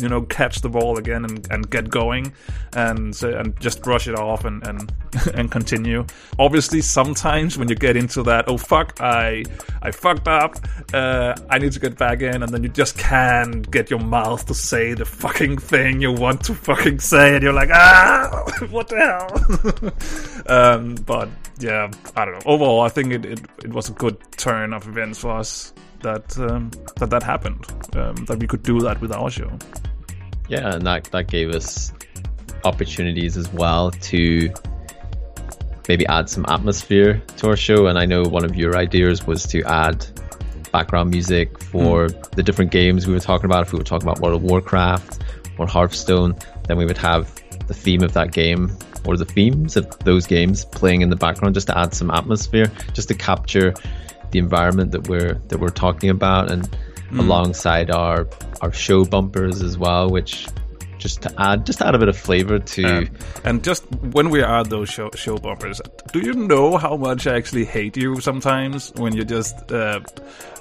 you 0.00 0.08
know, 0.08 0.22
catch 0.22 0.60
the 0.60 0.68
ball 0.68 0.98
again 0.98 1.24
and, 1.24 1.46
and 1.50 1.68
get 1.70 1.90
going, 1.90 2.32
and 2.74 3.14
so- 3.14 3.30
and 3.38 3.58
just 3.60 3.82
brush 3.82 4.08
it 4.08 4.14
off 4.18 4.44
and 4.44 4.66
and 4.66 4.92
and 5.34 5.50
continue. 5.50 6.04
Obviously, 6.38 6.80
sometimes 6.80 7.58
when 7.58 7.68
you 7.68 7.74
get 7.74 7.96
into 7.96 8.22
that, 8.24 8.44
oh 8.48 8.56
fuck, 8.56 9.00
I 9.00 9.44
I 9.82 9.90
fucked 9.90 10.28
up, 10.28 10.56
uh, 10.94 11.34
I 11.48 11.58
need 11.58 11.72
to 11.72 11.80
get 11.80 11.96
back 11.98 12.22
in, 12.22 12.42
and 12.42 12.52
then 12.52 12.62
you 12.62 12.68
just 12.68 12.96
can't 12.98 13.68
get 13.70 13.90
your 13.90 14.00
mouth 14.00 14.46
to 14.46 14.54
say 14.54 14.94
the 14.94 15.04
fucking 15.04 15.58
thing 15.58 16.00
you 16.00 16.12
want 16.12 16.44
to 16.44 16.54
fucking 16.54 17.00
say, 17.00 17.34
and 17.34 17.42
you're 17.42 17.52
like, 17.52 17.70
ah, 17.72 18.44
what 18.70 18.88
the 18.88 18.96
hell? 20.46 20.46
um, 20.74 20.94
but 21.06 21.28
yeah, 21.58 21.90
I 22.16 22.24
don't 22.24 22.34
know. 22.34 22.40
Overall, 22.46 22.80
I 22.82 22.88
think 22.88 23.12
it, 23.12 23.24
it, 23.24 23.40
it 23.64 23.70
was 23.72 23.88
a 23.88 23.92
good 23.92 24.16
turn 24.36 24.72
of 24.72 24.86
events 24.86 25.18
for 25.20 25.30
us 25.32 25.72
that 26.02 26.38
um, 26.38 26.70
that 26.96 27.10
that 27.10 27.22
happened, 27.22 27.66
um, 27.94 28.14
that 28.26 28.38
we 28.38 28.46
could 28.46 28.62
do 28.62 28.80
that 28.80 29.00
with 29.00 29.12
our 29.12 29.30
show. 29.30 29.50
Yeah, 30.50 30.74
and 30.74 30.84
that 30.84 31.04
that 31.12 31.28
gave 31.28 31.50
us 31.50 31.92
opportunities 32.64 33.36
as 33.36 33.50
well 33.52 33.92
to 33.92 34.52
maybe 35.88 36.04
add 36.08 36.28
some 36.28 36.44
atmosphere 36.48 37.22
to 37.36 37.48
our 37.48 37.56
show. 37.56 37.86
And 37.86 37.96
I 37.96 38.04
know 38.04 38.24
one 38.24 38.44
of 38.44 38.56
your 38.56 38.76
ideas 38.76 39.26
was 39.26 39.44
to 39.46 39.62
add 39.62 40.04
background 40.72 41.10
music 41.10 41.62
for 41.62 42.08
hmm. 42.08 42.20
the 42.32 42.42
different 42.42 42.72
games 42.72 43.06
we 43.06 43.12
were 43.14 43.20
talking 43.20 43.46
about. 43.46 43.62
If 43.62 43.72
we 43.72 43.78
were 43.78 43.84
talking 43.84 44.08
about 44.08 44.20
World 44.20 44.34
of 44.34 44.42
Warcraft 44.42 45.22
or 45.56 45.68
Hearthstone, 45.68 46.36
then 46.66 46.76
we 46.76 46.84
would 46.84 46.98
have 46.98 47.32
the 47.68 47.74
theme 47.74 48.02
of 48.02 48.12
that 48.14 48.32
game 48.32 48.76
or 49.04 49.16
the 49.16 49.24
themes 49.24 49.76
of 49.76 49.88
those 50.00 50.26
games 50.26 50.64
playing 50.64 51.02
in 51.02 51.10
the 51.10 51.16
background 51.16 51.54
just 51.54 51.68
to 51.68 51.78
add 51.78 51.94
some 51.94 52.10
atmosphere, 52.10 52.70
just 52.92 53.06
to 53.06 53.14
capture 53.14 53.72
the 54.32 54.40
environment 54.40 54.90
that 54.90 55.06
we're 55.08 55.34
that 55.46 55.60
we're 55.60 55.68
talking 55.68 56.10
about 56.10 56.50
and 56.50 56.68
Mm. 57.10 57.20
alongside 57.20 57.90
our 57.90 58.28
our 58.60 58.72
show 58.72 59.04
bumpers 59.04 59.62
as 59.62 59.76
well, 59.76 60.08
which 60.08 60.46
just 61.00 61.22
to 61.22 61.34
add 61.38 61.66
just 61.66 61.78
to 61.80 61.86
add 61.86 61.94
a 61.94 61.98
bit 61.98 62.08
of 62.08 62.16
flavor 62.16 62.58
to 62.58 62.84
Um, 62.84 63.10
and 63.44 63.64
just 63.64 63.84
when 64.12 64.30
we 64.30 64.42
are 64.42 64.64
those 64.64 64.90
show, 64.90 65.10
show 65.14 65.36
bumpers, 65.38 65.80
do 66.12 66.20
you 66.20 66.34
know 66.34 66.76
how 66.76 66.96
much 66.96 67.26
I 67.26 67.36
actually 67.36 67.64
hate 67.64 67.96
you 67.96 68.20
sometimes 68.20 68.92
when 68.96 69.16
you 69.16 69.24
just 69.24 69.72
uh, 69.72 70.00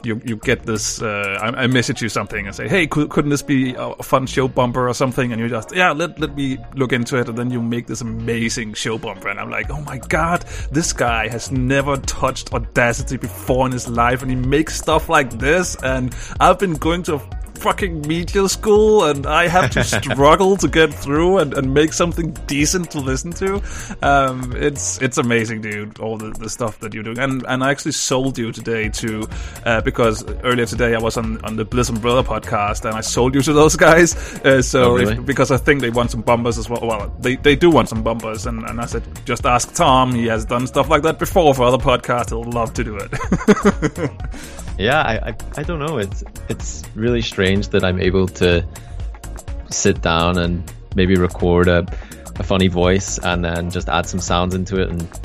you 0.03 0.21
you 0.25 0.37
get 0.37 0.63
this? 0.63 1.01
Uh, 1.01 1.37
I, 1.41 1.63
I 1.63 1.67
message 1.67 2.01
you 2.01 2.09
something 2.09 2.47
and 2.47 2.55
say, 2.55 2.67
"Hey, 2.67 2.87
could, 2.87 3.09
couldn't 3.09 3.31
this 3.31 3.41
be 3.41 3.75
a 3.77 3.95
fun 4.01 4.25
show 4.25 4.47
bumper 4.47 4.87
or 4.87 4.93
something?" 4.93 5.31
And 5.31 5.41
you 5.41 5.49
just, 5.49 5.75
"Yeah, 5.75 5.91
let 5.91 6.19
let 6.19 6.35
me 6.35 6.57
look 6.75 6.93
into 6.93 7.17
it." 7.17 7.27
And 7.29 7.37
then 7.37 7.51
you 7.51 7.61
make 7.61 7.87
this 7.87 8.01
amazing 8.01 8.73
show 8.73 8.97
bumper, 8.97 9.29
and 9.29 9.39
I'm 9.39 9.49
like, 9.49 9.69
"Oh 9.69 9.81
my 9.81 9.97
god, 9.97 10.45
this 10.71 10.93
guy 10.93 11.27
has 11.27 11.51
never 11.51 11.97
touched 11.97 12.53
Audacity 12.53 13.17
before 13.17 13.65
in 13.65 13.73
his 13.73 13.87
life, 13.87 14.21
and 14.21 14.31
he 14.31 14.37
makes 14.37 14.75
stuff 14.75 15.09
like 15.09 15.31
this." 15.31 15.75
And 15.83 16.15
I've 16.39 16.59
been 16.59 16.75
going 16.75 17.03
to. 17.03 17.19
Fucking 17.59 18.07
media 18.07 18.47
school 18.47 19.03
and 19.05 19.25
I 19.27 19.47
have 19.47 19.69
to 19.71 19.83
struggle 19.95 20.55
to 20.57 20.67
get 20.67 20.93
through 20.93 21.39
and, 21.39 21.53
and 21.53 21.73
make 21.73 21.91
something 21.93 22.31
decent 22.47 22.91
to 22.91 22.99
listen 22.99 23.31
to. 23.33 23.61
Um, 24.01 24.53
it's 24.55 25.01
it's 25.01 25.17
amazing, 25.17 25.61
dude. 25.61 25.99
All 25.99 26.17
the, 26.17 26.29
the 26.31 26.49
stuff 26.49 26.79
that 26.79 26.93
you're 26.93 27.03
doing, 27.03 27.19
and 27.19 27.43
and 27.47 27.63
I 27.63 27.71
actually 27.71 27.91
sold 27.91 28.37
you 28.37 28.51
today 28.53 28.87
to 28.89 29.27
uh, 29.65 29.81
because 29.81 30.23
earlier 30.43 30.65
today 30.65 30.95
I 30.95 30.99
was 30.99 31.17
on 31.17 31.43
on 31.43 31.57
the 31.57 31.65
Bliss 31.65 31.89
Umbrella 31.89 32.23
podcast 32.23 32.85
and 32.85 32.95
I 32.95 33.01
sold 33.01 33.35
you 33.35 33.41
to 33.41 33.51
those 33.53 33.75
guys. 33.75 34.15
Uh, 34.45 34.61
so 34.61 34.83
Oh, 34.83 34.95
really? 34.95 35.13
if- 35.17 35.25
because 35.25 35.51
I 35.51 35.57
think 35.57 35.81
they 35.81 35.89
want 35.89 36.11
some 36.11 36.21
bumpers 36.21 36.57
as 36.57 36.69
well. 36.69 36.79
Well, 36.81 37.13
they 37.19 37.35
they 37.35 37.55
do 37.57 37.69
want 37.69 37.89
some 37.89 38.03
bumpers, 38.03 38.45
and 38.45 38.63
and 38.63 38.79
I 38.79 38.85
said 38.85 39.03
just 39.25 39.45
ask 39.45 39.69
Thom. 39.73 40.13
He 40.15 40.27
has 40.27 40.45
done 40.45 40.65
stuff 40.65 40.89
like 40.89 41.01
that 41.03 41.19
before 41.19 41.53
for 41.53 41.63
other 41.63 41.77
podcasts. 41.77 42.29
He'll 42.29 42.43
love 42.49 42.73
to 42.75 42.83
do 42.85 42.95
it. 42.97 44.11
yeah 44.79 45.01
I, 45.01 45.29
I 45.31 45.35
i 45.57 45.63
don't 45.63 45.79
know 45.79 45.97
it's 45.97 46.23
it's 46.47 46.83
really 46.95 47.21
strange 47.21 47.48
that 47.57 47.83
i'm 47.83 47.99
able 47.99 48.27
to 48.27 48.65
sit 49.71 50.01
down 50.01 50.37
and 50.37 50.71
maybe 50.95 51.15
record 51.15 51.67
a, 51.67 51.85
a 52.39 52.43
funny 52.43 52.67
voice 52.67 53.17
and 53.19 53.43
then 53.43 53.69
just 53.69 53.89
add 53.89 54.05
some 54.05 54.19
sounds 54.19 54.55
into 54.55 54.81
it. 54.81 54.89
And 54.89 55.19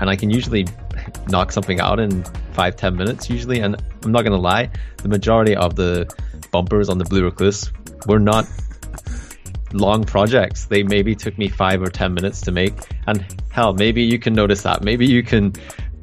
and 0.00 0.10
i 0.10 0.16
can 0.16 0.30
usually 0.30 0.66
knock 1.28 1.52
something 1.52 1.80
out 1.80 1.98
in 1.98 2.24
five 2.52 2.76
ten 2.76 2.96
minutes 2.96 3.28
usually. 3.30 3.60
And 3.60 3.76
i'm 4.04 4.12
not 4.12 4.22
gonna 4.22 4.36
lie 4.36 4.70
the 4.98 5.08
majority 5.08 5.56
of 5.56 5.76
the 5.76 6.12
bumpers 6.50 6.88
on 6.88 6.98
the 6.98 7.04
blue 7.04 7.24
recluse 7.24 7.72
were 8.06 8.20
not 8.20 8.46
long 9.72 10.04
projects. 10.04 10.66
They 10.66 10.82
maybe 10.82 11.14
took 11.14 11.38
me 11.38 11.48
five 11.48 11.80
or 11.80 11.88
ten 11.88 12.12
minutes 12.12 12.42
to 12.42 12.52
make. 12.52 12.74
And 13.06 13.24
hell 13.50 13.72
maybe 13.72 14.02
you 14.02 14.18
can 14.18 14.34
notice 14.34 14.62
that. 14.62 14.82
Maybe 14.82 15.06
you 15.06 15.22
can 15.22 15.54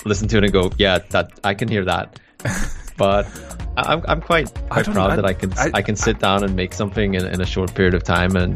listen 0.06 0.28
to 0.30 0.38
it 0.38 0.44
and 0.44 0.54
go 0.54 0.72
yeah 0.78 1.00
that 1.10 1.40
i 1.44 1.54
can 1.54 1.68
hear 1.68 1.86
that 1.86 2.20
but 3.00 3.26
I'm, 3.78 4.04
I'm 4.08 4.22
quite, 4.22 4.54
quite 4.70 4.86
proud 4.86 5.12
I- 5.12 5.16
that 5.16 5.26
I 5.26 5.34
can 5.34 5.52
I, 5.58 5.72
I- 5.74 5.82
can 5.82 5.96
sit 5.96 6.20
down 6.20 6.44
and 6.44 6.56
make 6.56 6.74
something 6.74 7.16
in, 7.16 7.26
in 7.26 7.42
a 7.42 7.46
short 7.46 7.74
period 7.74 7.96
of 7.96 8.04
time 8.04 8.36
and 8.36 8.56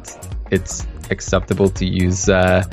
it's 0.51 0.85
acceptable 1.09 1.69
to 1.69 1.85
use 1.85 2.29
uh, 2.29 2.63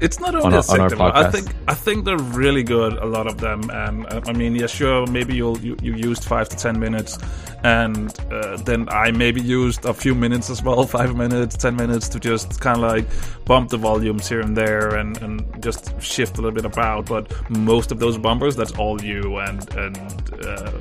It's 0.00 0.20
not 0.20 0.34
on 0.34 0.42
only 0.42 0.48
on 0.48 0.52
our 0.54 0.86
acceptable. 0.86 1.12
I 1.14 1.30
think 1.30 1.54
I 1.68 1.74
think 1.74 2.04
they're 2.04 2.18
really 2.18 2.62
good. 2.62 2.94
A 2.94 3.06
lot 3.06 3.26
of 3.26 3.38
them, 3.38 3.70
and 3.70 4.06
uh, 4.12 4.20
I 4.26 4.32
mean, 4.32 4.54
yeah, 4.54 4.66
sure. 4.66 5.06
Maybe 5.06 5.34
you'll 5.34 5.58
you, 5.58 5.76
you 5.82 5.94
used 5.94 6.24
five 6.24 6.48
to 6.50 6.56
ten 6.56 6.78
minutes, 6.78 7.18
and 7.64 8.14
uh, 8.30 8.56
then 8.58 8.88
I 8.90 9.10
maybe 9.10 9.40
used 9.40 9.84
a 9.84 9.94
few 9.94 10.14
minutes 10.14 10.50
as 10.50 10.62
well, 10.62 10.86
five 10.98 11.16
minutes, 11.16 11.56
ten 11.56 11.76
minutes 11.76 12.08
to 12.10 12.20
just 12.20 12.60
kind 12.60 12.76
of 12.76 12.90
like 12.90 13.06
bump 13.46 13.70
the 13.70 13.78
volumes 13.78 14.28
here 14.28 14.40
and 14.40 14.56
there, 14.56 14.96
and, 14.96 15.16
and 15.22 15.62
just 15.62 16.00
shift 16.00 16.36
a 16.38 16.42
little 16.42 16.54
bit 16.54 16.66
about. 16.66 17.06
But 17.06 17.32
most 17.50 17.90
of 17.90 17.98
those 17.98 18.18
bumpers, 18.18 18.54
that's 18.54 18.72
all 18.72 19.00
you, 19.02 19.38
and 19.38 19.74
and 19.76 19.96
uh, 20.44 20.72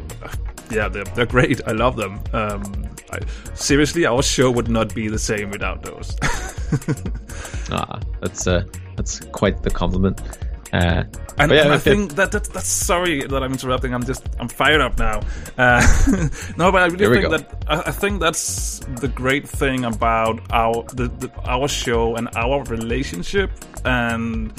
yeah, 0.70 0.90
they're 0.90 1.06
they're 1.16 1.26
great. 1.26 1.62
I 1.68 1.72
love 1.72 1.96
them. 1.96 2.20
Um, 2.34 2.64
I, 3.12 3.20
seriously, 3.54 4.06
our 4.06 4.22
show 4.22 4.52
would 4.52 4.68
not 4.68 4.94
be 4.94 5.08
the 5.08 5.20
same 5.20 5.52
without 5.52 5.84
those. 5.84 6.18
ah, 7.72 8.00
that's 8.20 8.48
uh, 8.48 8.64
that's 9.06 9.20
quite 9.32 9.62
the 9.62 9.70
compliment. 9.70 10.20
Uh, 10.74 11.04
And, 11.38 11.52
yeah, 11.52 11.64
and 11.64 11.74
I 11.74 11.78
think 11.78 12.16
that, 12.16 12.32
that 12.32 12.46
that's 12.46 12.68
sorry 12.68 13.22
that 13.28 13.44
I'm 13.44 13.52
interrupting. 13.52 13.94
I'm 13.94 14.06
just 14.06 14.24
I'm 14.40 14.48
fired 14.48 14.82
up 14.82 14.98
now. 14.98 15.20
Uh, 15.58 15.84
no, 16.58 16.72
but 16.72 16.82
I 16.82 16.86
really 16.88 17.22
think 17.22 17.30
that 17.30 17.64
I, 17.68 17.90
I 17.90 17.92
think 17.92 18.22
that's 18.22 18.80
the 19.02 19.10
great 19.10 19.48
thing 19.48 19.84
about 19.84 20.40
our 20.52 20.84
the, 20.94 21.10
the 21.20 21.30
our 21.44 21.68
show 21.68 22.16
and 22.16 22.30
our 22.36 22.64
relationship 22.64 23.52
and 23.84 24.54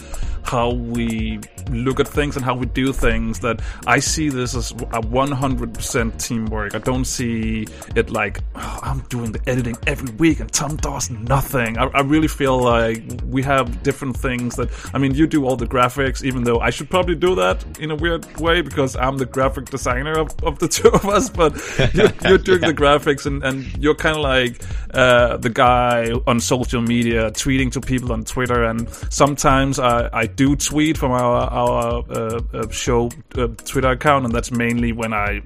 how 0.47 0.71
we 0.71 1.41
look 1.71 1.99
at 2.01 2.09
things 2.09 2.37
and 2.37 2.45
how 2.45 2.55
we 2.55 2.67
do 2.67 2.93
things. 2.93 3.41
That 3.41 3.61
I 3.87 3.99
see 4.01 4.29
this 4.29 4.55
as 4.55 4.71
a 4.73 5.01
100% 5.03 6.23
teamwork. 6.23 6.75
I 6.75 6.79
don't 6.79 7.05
see 7.05 7.67
it 7.95 8.11
like 8.11 8.41
"Oh, 8.55 8.79
I'm 8.83 9.01
doing 9.09 9.33
the 9.33 9.41
editing 9.49 9.77
every 9.87 10.13
week 10.15 10.41
and 10.41 10.51
Thom 10.53 10.77
does 10.77 11.11
nothing. 11.11 11.79
I, 11.79 11.85
I 11.87 12.01
really 12.01 12.29
feel 12.29 12.59
like 12.59 13.03
we 13.27 13.43
have 13.43 13.83
different 13.83 14.17
things 14.17 14.57
that 14.57 14.71
I 14.95 14.99
mean, 14.99 15.15
you 15.15 15.27
do 15.27 15.45
all 15.47 15.57
the 15.57 15.67
graphics, 15.67 16.23
even 16.25 16.45
though 16.45 16.61
I 16.61 16.71
should 16.71 16.91
probably 16.91 17.15
do 17.15 17.35
that 17.37 17.65
in 17.79 17.91
a 17.91 17.97
weird 17.97 18.25
way 18.41 18.61
because 18.63 18.97
I'm 18.97 19.17
the 19.19 19.27
graphic 19.27 19.67
designer 19.67 20.19
of, 20.19 20.35
of 20.43 20.59
the 20.59 20.69
two 20.77 20.89
of 20.89 21.05
us. 21.07 21.29
But 21.29 21.53
you're, 21.95 22.13
you're 22.29 22.39
doing 22.39 22.57
Yeah. 22.63 22.69
the 22.69 22.75
graphics 22.75 23.27
and, 23.27 23.43
and 23.45 23.65
you're 23.83 23.95
kind 23.95 24.17
of 24.17 24.23
like 24.23 24.63
uh, 24.95 25.37
the 25.37 25.51
guy 25.51 26.11
on 26.27 26.41
social 26.41 26.81
media 26.81 27.31
tweeting 27.33 27.71
to 27.73 27.81
people 27.81 28.13
on 28.13 28.25
Twitter, 28.25 28.65
and 28.65 28.89
sometimes 29.11 29.79
I, 29.79 30.09
I 30.13 30.27
do 30.37 30.55
tweet 30.55 30.97
from 30.97 31.13
our 31.13 31.51
our 31.51 32.05
uh, 32.11 32.41
uh 32.55 32.69
show 32.71 33.11
uh, 33.37 33.49
Twitter 33.65 33.91
account, 33.91 34.25
and 34.27 34.35
that's 34.35 34.53
mainly 34.53 34.93
when 34.93 35.13
I 35.13 35.43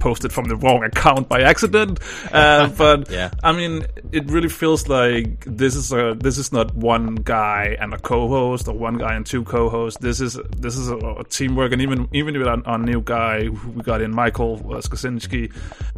posted 0.00 0.32
from 0.32 0.46
the 0.46 0.56
wrong 0.56 0.84
account 0.84 1.28
by 1.28 1.42
accident. 1.42 1.98
Uh, 2.30 2.68
but 2.68 3.10
yeah. 3.10 3.30
I 3.42 3.52
mean, 3.52 3.86
it 4.12 4.30
really 4.30 4.48
feels 4.48 4.88
like 4.88 5.44
this 5.46 5.74
is 5.74 5.92
a 5.92 6.14
this 6.18 6.38
is 6.38 6.52
not 6.52 6.74
one 6.76 7.16
guy 7.16 7.76
and 7.80 7.92
a 7.92 7.98
co-host 7.98 8.68
or 8.68 8.74
one 8.74 8.98
guy 8.98 9.14
and 9.14 9.26
two 9.26 9.42
co-hosts. 9.42 10.00
This 10.00 10.20
is 10.20 10.38
this 10.56 10.76
is 10.76 10.90
a, 10.90 10.96
a 10.96 11.24
teamwork, 11.24 11.72
and 11.72 11.82
even 11.82 12.08
even 12.12 12.38
with 12.38 12.46
our, 12.46 12.62
our, 12.66 12.78
new 12.78 13.00
guy 13.00 13.44
who 13.44 13.70
we 13.70 13.82
got 13.82 14.00
in, 14.00 14.14
Michael 14.14 14.56
uh, 14.66 14.80
Skosinski, 14.80 15.52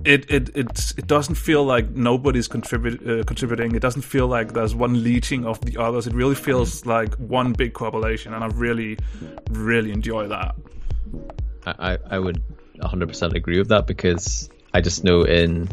it 0.04 0.30
it 0.30 0.56
it 0.56 0.94
it 0.96 1.06
doesn't 1.06 1.34
feel 1.34 1.64
like 1.64 1.90
nobody's 1.90 2.48
contribute, 2.48 3.06
uh, 3.06 3.24
contributing. 3.24 3.74
It 3.74 3.82
doesn't 3.82 4.02
feel 4.02 4.26
like 4.26 4.54
there's 4.54 4.74
one 4.74 5.02
leeching 5.02 5.44
of 5.44 5.60
the 5.60 5.76
others. 5.76 6.06
It 6.06 6.14
really 6.14 6.34
feels 6.34 6.86
like 6.86 7.14
one 7.16 7.52
big 7.52 7.74
correlation, 7.74 8.32
and 8.32 8.42
I 8.42 8.46
really 8.48 8.96
really 9.50 9.92
enjoy 9.92 10.28
that. 10.28 10.54
I, 11.66 11.98
I 12.10 12.18
would 12.18 12.42
100% 12.82 13.34
agree 13.34 13.58
with 13.58 13.68
that 13.68 13.86
because 13.86 14.50
I 14.74 14.80
just 14.80 15.04
know 15.04 15.22
in 15.22 15.68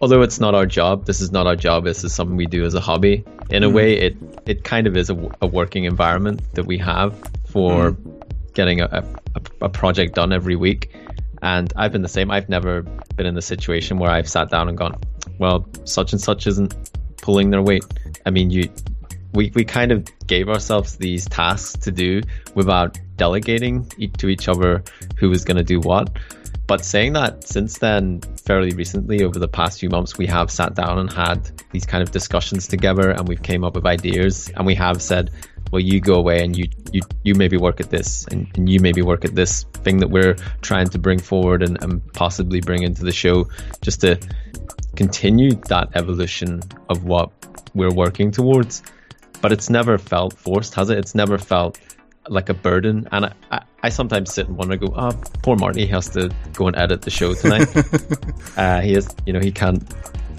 although 0.00 0.22
it's 0.22 0.40
not 0.40 0.54
our 0.54 0.66
job 0.66 1.04
this 1.04 1.20
is 1.20 1.30
not 1.30 1.46
our 1.46 1.56
job 1.56 1.84
this 1.84 2.04
is 2.04 2.12
something 2.12 2.36
we 2.36 2.46
do 2.46 2.64
as 2.64 2.74
a 2.74 2.80
hobby 2.80 3.24
in 3.50 3.62
a 3.62 3.68
mm. 3.68 3.74
way 3.74 3.94
it 3.98 4.16
it 4.46 4.64
kind 4.64 4.86
of 4.86 4.96
is 4.96 5.10
a, 5.10 5.30
a, 5.42 5.46
working 5.46 5.84
environment 5.84 6.42
that 6.54 6.64
we 6.64 6.78
have 6.78 7.14
for 7.46 7.92
mm. 7.92 8.52
getting 8.54 8.80
a, 8.80 9.04
a, 9.34 9.40
a, 9.62 9.68
project 9.68 10.14
done 10.14 10.32
every 10.32 10.56
week 10.56 10.94
and 11.42 11.72
I've 11.76 11.92
been 11.92 12.02
the 12.02 12.08
same 12.08 12.30
I've 12.30 12.48
never 12.48 12.82
been 13.16 13.26
in 13.26 13.34
the 13.34 13.42
situation 13.42 13.98
where 13.98 14.10
I've 14.10 14.28
sat 14.28 14.50
down 14.50 14.68
and 14.68 14.78
gone 14.78 14.98
well 15.38 15.68
such 15.84 16.12
and 16.12 16.20
such 16.20 16.46
isn't 16.46 16.74
pulling 17.18 17.50
their 17.50 17.62
weight 17.62 17.84
I 18.24 18.30
mean 18.30 18.50
you 18.50 18.70
we, 19.32 19.52
we 19.54 19.64
kind 19.64 19.92
of 19.92 20.08
gave 20.26 20.48
ourselves 20.48 20.96
these 20.96 21.26
tasks 21.26 21.78
to 21.84 21.92
do 21.92 22.22
without 22.54 22.98
delegating 23.20 23.84
to 24.16 24.28
each 24.28 24.48
other 24.48 24.82
who 25.18 25.28
was 25.28 25.44
going 25.44 25.58
to 25.58 25.62
do 25.62 25.78
what. 25.78 26.08
But 26.66 26.82
saying 26.86 27.12
that, 27.12 27.46
since 27.46 27.78
then, 27.78 28.22
fairly 28.46 28.70
recently, 28.70 29.24
over 29.24 29.38
the 29.38 29.46
past 29.46 29.78
few 29.78 29.90
months, 29.90 30.16
we 30.16 30.26
have 30.28 30.50
sat 30.50 30.74
down 30.74 30.98
and 30.98 31.12
had 31.12 31.38
these 31.70 31.84
kind 31.84 32.02
of 32.02 32.12
discussions 32.12 32.66
together, 32.66 33.10
and 33.10 33.28
we've 33.28 33.42
came 33.42 33.62
up 33.62 33.74
with 33.74 33.84
ideas, 33.84 34.50
and 34.56 34.64
we 34.64 34.74
have 34.76 35.02
said, 35.02 35.32
well, 35.70 35.82
you 35.82 36.00
go 36.00 36.14
away 36.14 36.42
and 36.42 36.56
you 36.56 36.66
you 36.92 37.02
you 37.22 37.34
maybe 37.34 37.58
work 37.58 37.78
at 37.80 37.90
this, 37.90 38.24
and, 38.28 38.48
and 38.54 38.70
you 38.70 38.80
maybe 38.80 39.02
work 39.02 39.26
at 39.26 39.34
this 39.34 39.64
thing 39.84 39.98
that 39.98 40.08
we're 40.08 40.36
trying 40.62 40.88
to 40.88 40.98
bring 40.98 41.18
forward 41.18 41.62
and, 41.62 41.76
and 41.82 41.92
possibly 42.14 42.60
bring 42.60 42.82
into 42.84 43.04
the 43.04 43.12
show, 43.12 43.46
just 43.82 44.00
to 44.00 44.18
continue 44.96 45.50
that 45.68 45.90
evolution 45.94 46.62
of 46.88 47.04
what 47.04 47.30
we're 47.74 47.94
working 48.04 48.30
towards 48.30 48.82
but 49.40 49.52
it's 49.52 49.70
never 49.70 49.98
felt 49.98 50.34
forced, 50.34 50.74
has 50.74 50.90
it? 50.90 50.98
It's 50.98 51.14
never 51.14 51.38
felt 51.38 51.78
like 52.30 52.48
a 52.48 52.54
burden. 52.54 53.08
And 53.12 53.26
I, 53.26 53.32
I, 53.50 53.62
I 53.82 53.88
sometimes 53.88 54.32
sit 54.32 54.48
and 54.48 54.56
wonder, 54.56 54.76
go, 54.76 54.92
oh, 54.96 55.12
poor 55.42 55.56
Marty 55.56 55.86
has 55.86 56.08
to 56.10 56.30
go 56.54 56.68
and 56.68 56.76
edit 56.76 57.02
the 57.02 57.10
show 57.10 57.34
tonight. 57.34 57.68
uh, 58.56 58.80
he 58.80 58.94
is, 58.94 59.14
you 59.26 59.32
know, 59.32 59.40
he 59.40 59.52
can't, 59.52 59.82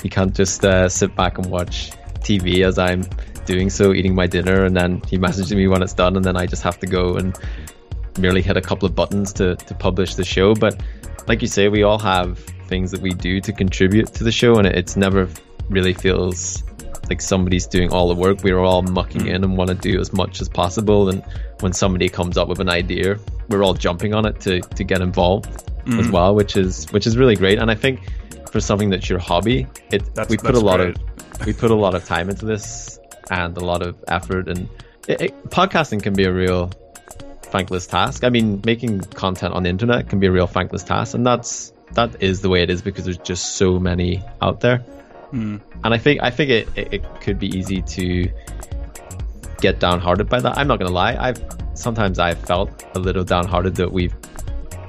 he 0.02 0.10
can't 0.10 0.34
just 0.34 0.66
uh, 0.66 0.90
sit 0.90 1.16
back 1.16 1.38
and 1.38 1.48
watch 1.52 1.92
TV 2.22 2.66
as 2.66 2.80
I'm 2.80 3.04
doing 3.46 3.70
so, 3.70 3.94
eating 3.94 4.16
my 4.16 4.28
dinner, 4.28 4.64
and 4.66 4.76
then 4.76 5.02
he 5.08 5.18
messages 5.18 5.54
me 5.54 5.68
when 5.68 5.84
it's 5.84 5.94
done, 5.94 6.16
and 6.16 6.24
then 6.24 6.38
I 6.38 6.46
just 6.46 6.64
have 6.64 6.80
to 6.80 6.88
go 6.88 7.16
and 7.16 7.38
merely 8.18 8.42
hit 8.42 8.58
a 8.58 8.62
couple 8.62 8.88
of 8.88 8.96
buttons 8.96 9.34
to, 9.34 9.56
to 9.56 9.76
publish 9.76 10.16
the 10.16 10.24
show. 10.24 10.54
But 10.54 10.82
like 11.28 11.42
you 11.42 11.48
say, 11.48 11.68
we 11.68 11.84
all 11.84 12.00
have 12.00 12.40
things 12.68 12.92
that 12.92 13.02
we 13.02 13.12
do 13.12 13.42
to 13.42 13.52
contribute 13.52 14.08
to 14.14 14.24
the 14.24 14.32
show, 14.32 14.56
and 14.58 14.68
it, 14.68 14.76
it's 14.76 14.96
never 14.96 15.28
really 15.70 15.94
feels 15.94 16.64
like 17.10 17.22
somebody's 17.22 17.68
doing 17.68 17.92
all 17.92 18.08
the 18.08 18.16
work. 18.16 18.44
We're 18.44 18.60
all 18.60 18.82
mucking 18.82 19.28
in 19.28 19.44
and 19.44 19.58
want 19.58 19.70
to 19.70 19.76
do 19.76 20.00
as 20.00 20.14
much 20.14 20.42
as 20.42 20.50
possible. 20.50 21.10
And 21.10 21.24
when 21.60 21.74
somebody 21.74 22.10
comes 22.10 22.38
up 22.38 22.48
with 22.48 22.60
an 22.60 22.70
idea, 22.70 23.20
we're 23.50 23.64
all 23.64 23.74
jumping 23.74 24.14
on 24.14 24.26
it 24.26 24.40
to, 24.42 24.62
to 24.62 24.84
get 24.84 25.02
involved 25.02 25.50
mm. 25.86 26.00
as 26.00 26.10
well, 26.10 26.36
which 26.36 26.56
is 26.56 26.92
which 26.92 27.08
is 27.08 27.18
really 27.18 27.36
great. 27.36 27.60
And 27.60 27.70
I 27.70 27.76
think 27.76 28.02
for 28.52 28.60
something 28.60 28.90
that's 28.90 29.10
your 29.10 29.20
hobby, 29.20 29.68
it 29.92 30.16
that's, 30.16 30.30
we 30.30 30.38
put 30.38 30.56
a 30.56 30.60
lot 30.60 30.78
great. 30.78 30.98
of 30.98 31.46
we 31.46 31.54
put 31.54 31.72
a 31.72 31.76
lot 31.76 31.96
of 31.96 32.06
time 32.06 32.30
into 32.30 32.46
this 32.46 33.00
and 33.30 33.58
a 33.58 33.64
lot 33.66 33.82
of 33.82 33.96
effort. 34.08 34.48
And 34.48 34.70
it, 35.08 35.22
it, 35.22 35.50
podcasting 35.50 36.04
can 36.04 36.14
be 36.14 36.26
a 36.26 36.32
real 36.32 36.72
thankless 37.44 37.88
task. 37.88 38.24
I 38.24 38.30
mean, 38.30 38.62
making 38.66 39.02
content 39.02 39.54
on 39.54 39.64
the 39.64 39.70
internet 39.70 40.10
can 40.10 40.20
be 40.20 40.28
a 40.28 40.32
real 40.32 40.48
thankless 40.48 40.84
task, 40.84 41.14
and 41.14 41.26
that's 41.26 41.74
that 41.94 42.22
is 42.22 42.42
the 42.42 42.50
way 42.50 42.64
it 42.64 42.70
is 42.70 42.82
because 42.82 43.06
there's 43.06 43.18
just 43.18 43.56
so 43.56 43.80
many 43.80 44.24
out 44.42 44.62
there. 44.62 44.84
Mm. 45.32 45.62
And 45.84 45.94
I 45.94 45.98
think 45.98 46.22
I 46.22 46.30
think 46.30 46.50
it, 46.52 46.68
it, 46.76 46.94
it, 46.96 47.22
could 47.22 47.40
be 47.40 47.48
easy 47.48 47.82
to 47.82 48.30
get 49.60 49.80
downhearted 49.80 50.28
by 50.30 50.40
that. 50.42 50.58
I'm 50.58 50.68
not 50.68 50.80
gonna 50.80 50.92
lie. 50.92 51.16
I've 51.16 51.44
sometimes 51.74 52.20
I've 52.20 52.40
felt 52.40 52.86
a 52.96 53.00
little 53.00 53.24
downhearted 53.24 53.76
that 53.76 53.92
we've 53.92 54.14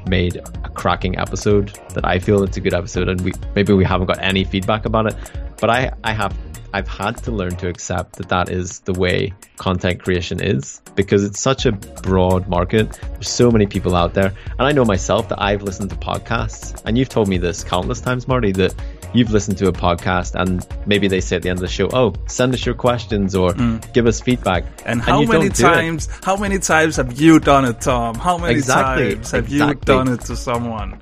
made 0.06 0.36
a 0.36 0.68
cracking 0.68 1.18
episode 1.18 1.78
that 1.94 2.04
I 2.04 2.18
feel 2.18 2.42
it's 2.42 2.56
a 2.56 2.60
good 2.60 2.74
episode 2.74 3.08
and 3.08 3.20
we 3.20 3.32
maybe 3.54 3.72
we 3.72 3.84
haven't 3.84 4.08
got 4.08 4.20
any 4.20 4.44
feedback 4.44 4.84
about 4.84 5.06
it. 5.06 5.14
But 5.60 5.70
I, 5.70 5.92
I 6.02 6.12
have 6.12 6.36
I've 6.74 6.88
had 6.88 7.18
to 7.24 7.30
learn 7.30 7.54
to 7.56 7.68
accept 7.68 8.16
that 8.16 8.28
that 8.30 8.48
is 8.48 8.80
the 8.80 8.94
way 8.94 9.34
content 9.56 10.02
creation 10.02 10.42
is 10.42 10.80
because 10.94 11.22
it's 11.22 11.38
such 11.38 11.66
a 11.66 11.72
broad 11.72 12.48
market. 12.48 12.98
There's 13.12 13.28
so 13.28 13.50
many 13.50 13.66
people 13.66 13.94
out 13.94 14.14
there. 14.14 14.32
And 14.58 14.62
I 14.62 14.72
know 14.72 14.84
myself 14.84 15.28
that 15.28 15.40
I've 15.40 15.62
listened 15.62 15.90
to 15.90 15.96
podcasts 15.96 16.80
and 16.86 16.96
you've 16.96 17.10
told 17.10 17.28
me 17.28 17.36
this 17.36 17.62
countless 17.62 18.00
times, 18.00 18.26
Marty, 18.26 18.52
that 18.52 18.74
you've 19.12 19.30
listened 19.30 19.58
to 19.58 19.68
a 19.68 19.72
podcast 19.72 20.34
and 20.34 20.66
maybe 20.86 21.08
they 21.08 21.20
say 21.20 21.36
at 21.36 21.42
the 21.42 21.48
end 21.48 21.58
of 21.58 21.62
the 21.62 21.68
show, 21.68 21.88
"Oh, 21.92 22.14
send 22.26 22.54
us 22.54 22.64
your 22.64 22.74
questions 22.74 23.34
or 23.34 23.50
mm. 23.50 23.92
give 23.92 24.06
us 24.06 24.20
feedback." 24.20 24.64
And 24.84 25.00
how 25.00 25.20
and 25.20 25.28
many 25.28 25.48
times? 25.48 26.08
How 26.22 26.36
many 26.36 26.58
times 26.58 26.96
have 26.96 27.20
you 27.20 27.40
done 27.40 27.64
it, 27.64 27.80
Thom? 27.80 28.14
How 28.14 28.38
many 28.38 28.54
exactly. 28.54 29.14
times 29.14 29.30
have 29.30 29.44
exactly. 29.44 29.94
you 29.94 29.98
done 29.98 30.08
it 30.08 30.20
to 30.22 30.36
someone? 30.36 30.98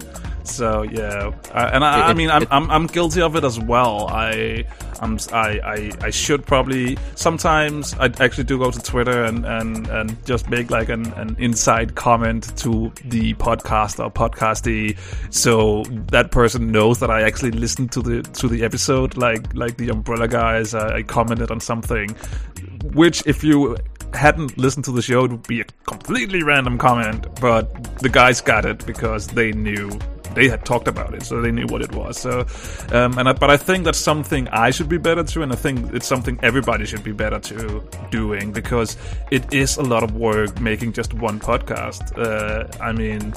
So 0.50 0.82
yeah, 0.82 1.32
uh, 1.54 1.70
and 1.72 1.84
I, 1.84 2.00
it, 2.00 2.10
I 2.10 2.14
mean, 2.14 2.30
I'm, 2.30 2.46
I'm 2.50 2.70
I'm 2.70 2.86
guilty 2.86 3.22
of 3.22 3.36
it 3.36 3.44
as 3.44 3.58
well. 3.58 4.08
I 4.08 4.66
I'm 5.00 5.18
I, 5.32 5.60
I, 5.64 5.90
I 6.02 6.10
should 6.10 6.44
probably 6.46 6.98
sometimes 7.14 7.94
I 7.94 8.06
actually 8.20 8.44
do 8.44 8.58
go 8.58 8.70
to 8.70 8.80
Twitter 8.80 9.24
and, 9.24 9.46
and, 9.46 9.86
and 9.88 10.26
just 10.26 10.50
make 10.50 10.70
like 10.70 10.88
an, 10.88 11.12
an 11.14 11.36
inside 11.38 11.94
comment 11.94 12.56
to 12.58 12.92
the 13.04 13.34
podcast 13.34 14.04
or 14.04 14.10
podcastee, 14.10 14.98
so 15.32 15.84
that 16.10 16.30
person 16.30 16.70
knows 16.70 17.00
that 17.00 17.10
I 17.10 17.22
actually 17.22 17.52
listened 17.52 17.92
to 17.92 18.02
the 18.02 18.22
to 18.22 18.48
the 18.48 18.64
episode. 18.64 19.16
Like 19.16 19.54
like 19.54 19.76
the 19.76 19.88
Umbrella 19.88 20.28
guys, 20.28 20.74
I, 20.74 20.96
I 20.96 21.02
commented 21.02 21.50
on 21.50 21.60
something, 21.60 22.10
which 22.92 23.26
if 23.26 23.42
you 23.42 23.76
hadn't 24.12 24.58
listened 24.58 24.84
to 24.84 24.92
the 24.92 25.02
show, 25.02 25.24
it 25.24 25.30
would 25.30 25.46
be 25.46 25.60
a 25.60 25.64
completely 25.86 26.42
random 26.42 26.76
comment, 26.78 27.26
but 27.40 27.98
the 28.00 28.08
guys 28.08 28.40
got 28.40 28.64
it 28.64 28.84
because 28.84 29.28
they 29.28 29.52
knew 29.52 29.88
they 30.34 30.48
had 30.48 30.64
talked 30.64 30.88
about 30.88 31.14
it, 31.14 31.22
so 31.22 31.40
they 31.40 31.50
knew 31.50 31.66
what 31.66 31.82
it 31.82 31.94
was. 31.94 32.18
So, 32.18 32.46
um, 32.92 33.18
and 33.18 33.28
I, 33.28 33.32
but 33.32 33.50
I 33.50 33.56
think 33.56 33.84
that's 33.84 33.98
something 33.98 34.48
I 34.48 34.70
should 34.70 34.88
be 34.88 34.98
better 34.98 35.24
to, 35.24 35.42
and 35.42 35.52
I 35.52 35.56
think 35.56 35.92
it's 35.92 36.06
something 36.06 36.38
everybody 36.42 36.86
should 36.86 37.04
be 37.04 37.12
better 37.12 37.40
to 37.40 37.82
doing 38.10 38.52
because 38.52 38.96
it 39.30 39.52
is 39.52 39.76
a 39.76 39.82
lot 39.82 40.02
of 40.02 40.14
work 40.14 40.60
making 40.60 40.92
just 40.92 41.14
one 41.14 41.40
podcast. 41.40 42.16
Uh, 42.18 42.66
I 42.82 42.92
mean. 42.92 43.34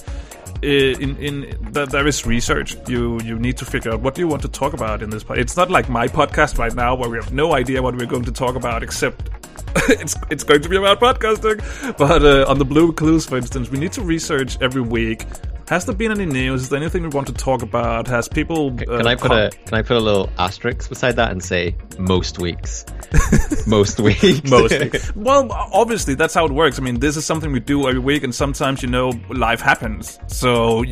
In 0.61 1.17
in 1.17 1.57
there 1.73 2.07
is 2.07 2.25
research. 2.25 2.77
You 2.87 3.19
you 3.19 3.37
need 3.37 3.57
to 3.57 3.65
figure 3.65 3.91
out 3.91 3.99
what 3.99 4.15
do 4.15 4.21
you 4.21 4.29
want 4.29 4.43
to 4.43 4.47
talk 4.47 4.71
about 4.71 5.03
in 5.03 5.09
this. 5.09 5.25
It's 5.31 5.57
not 5.57 5.69
like 5.69 5.89
my 5.89 6.07
podcast 6.07 6.57
right 6.57 6.73
now 6.73 6.95
where 6.95 7.09
we 7.09 7.17
have 7.17 7.33
no 7.33 7.53
idea 7.53 7.81
what 7.81 7.97
we're 7.97 8.07
going 8.07 8.23
to 8.23 8.31
talk 8.31 8.55
about 8.55 8.81
except 8.81 9.29
it's 9.89 10.15
it's 10.29 10.43
going 10.45 10.61
to 10.61 10.69
be 10.69 10.77
about 10.77 11.01
podcasting. 11.01 11.59
But 11.97 12.23
uh, 12.23 12.45
on 12.47 12.59
the 12.59 12.65
Blue 12.65 12.87
Recluse, 12.87 13.25
for 13.25 13.35
instance, 13.35 13.71
we 13.71 13.77
need 13.77 13.91
to 13.93 14.01
research 14.01 14.57
every 14.61 14.81
week 14.81 15.25
has 15.69 15.85
there 15.85 15.95
been 15.95 16.11
any 16.11 16.25
news? 16.25 16.63
Is 16.63 16.69
there 16.69 16.79
anything 16.79 17.03
we 17.03 17.09
want 17.09 17.27
to 17.27 17.33
talk 17.33 17.61
about? 17.61 18.07
Has 18.07 18.27
people? 18.27 18.73
Uh, 18.73 18.97
can 18.97 19.07
I 19.07 19.15
put 19.15 19.31
a 19.31 19.49
Can 19.65 19.75
I 19.75 19.81
put 19.81 19.97
a 19.97 19.99
little 19.99 20.29
asterisk 20.37 20.89
beside 20.89 21.15
that 21.15 21.31
and 21.31 21.43
say 21.43 21.75
most 21.97 22.39
weeks? 22.39 22.85
most 23.67 23.99
weeks. 23.99 24.49
most. 24.49 24.79
Weeks. 24.79 25.11
Well, 25.23 25.51
obviously 25.51 26.15
that's 26.15 26.33
how 26.33 26.45
it 26.45 26.51
works. 26.51 26.79
I 26.79 26.81
mean, 26.81 26.99
this 26.99 27.15
is 27.15 27.25
something 27.25 27.51
we 27.51 27.59
do 27.59 27.87
every 27.87 27.99
week, 27.99 28.23
and 28.23 28.35
sometimes 28.35 28.83
you 28.83 28.89
know 28.89 29.13
life 29.29 29.61
happens. 29.61 30.19
So, 30.27 30.83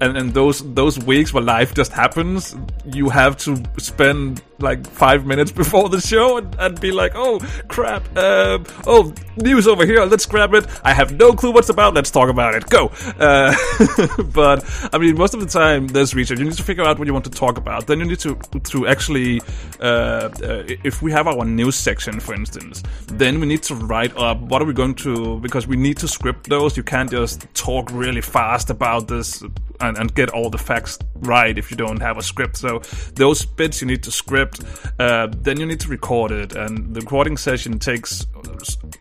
and, 0.00 0.16
and 0.16 0.32
those 0.32 0.62
those 0.74 0.98
weeks 0.98 1.34
where 1.34 1.42
life 1.42 1.74
just 1.74 1.92
happens, 1.92 2.56
you 2.86 3.08
have 3.10 3.36
to 3.38 3.62
spend 3.78 4.42
like 4.58 4.86
five 4.86 5.26
minutes 5.26 5.52
before 5.62 5.88
the 5.88 6.00
show 6.00 6.38
and, 6.38 6.54
and 6.58 6.80
be 6.80 6.92
like, 6.92 7.12
oh 7.14 7.40
crap, 7.68 8.04
uh, 8.16 8.58
oh 8.86 9.12
news 9.36 9.66
over 9.66 9.84
here, 9.84 10.04
let's 10.04 10.26
grab 10.26 10.54
it. 10.54 10.66
I 10.84 10.92
have 10.92 11.12
no 11.16 11.32
clue 11.32 11.52
what's 11.52 11.68
about. 11.68 11.94
Let's 11.94 12.10
talk 12.10 12.28
about 12.28 12.54
it. 12.54 12.68
Go. 12.68 12.88
Uh, 13.18 13.54
but 14.32 14.64
I 14.92 14.98
mean, 14.98 15.16
most 15.16 15.34
of 15.34 15.40
the 15.40 15.46
time 15.46 15.88
there's 15.88 16.14
research. 16.14 16.38
You 16.38 16.44
need 16.44 16.54
to 16.54 16.62
figure 16.62 16.84
out 16.84 16.98
what 16.98 17.06
you 17.06 17.12
want 17.12 17.24
to 17.26 17.30
talk 17.30 17.58
about. 17.58 17.86
Then 17.86 18.00
you 18.00 18.06
need 18.06 18.20
to 18.20 18.34
to 18.64 18.86
actually, 18.86 19.40
uh, 19.80 20.28
uh, 20.42 20.64
if 20.84 21.02
we 21.02 21.12
have 21.12 21.26
our 21.26 21.44
news 21.44 21.76
section, 21.76 22.20
for 22.20 22.34
instance, 22.34 22.82
then 23.08 23.40
we 23.40 23.46
need 23.46 23.62
to 23.64 23.74
write 23.74 24.16
up 24.16 24.40
what 24.40 24.62
are 24.62 24.64
we 24.64 24.72
going 24.72 24.94
to 24.94 25.38
because 25.40 25.66
we 25.66 25.76
need 25.76 25.96
to 25.98 26.08
script 26.08 26.48
those. 26.48 26.76
You 26.76 26.82
can't 26.82 27.10
just 27.10 27.46
talk 27.54 27.90
really 27.92 28.20
fast 28.20 28.70
about 28.70 29.08
this 29.08 29.42
and, 29.80 29.96
and 29.98 30.14
get 30.14 30.30
all 30.30 30.50
the 30.50 30.58
facts 30.58 30.98
right 31.16 31.56
if 31.58 31.70
you 31.70 31.76
don't 31.76 32.00
have 32.00 32.18
a 32.18 32.22
script. 32.22 32.56
So 32.56 32.80
those 33.14 33.44
bits 33.44 33.80
you 33.80 33.86
need 33.86 34.02
to 34.04 34.10
script. 34.10 34.60
Uh, 34.98 35.28
then 35.42 35.58
you 35.60 35.66
need 35.66 35.80
to 35.80 35.88
record 35.88 36.32
it, 36.32 36.54
and 36.54 36.94
the 36.94 37.00
recording 37.00 37.36
session 37.36 37.78
takes 37.78 38.26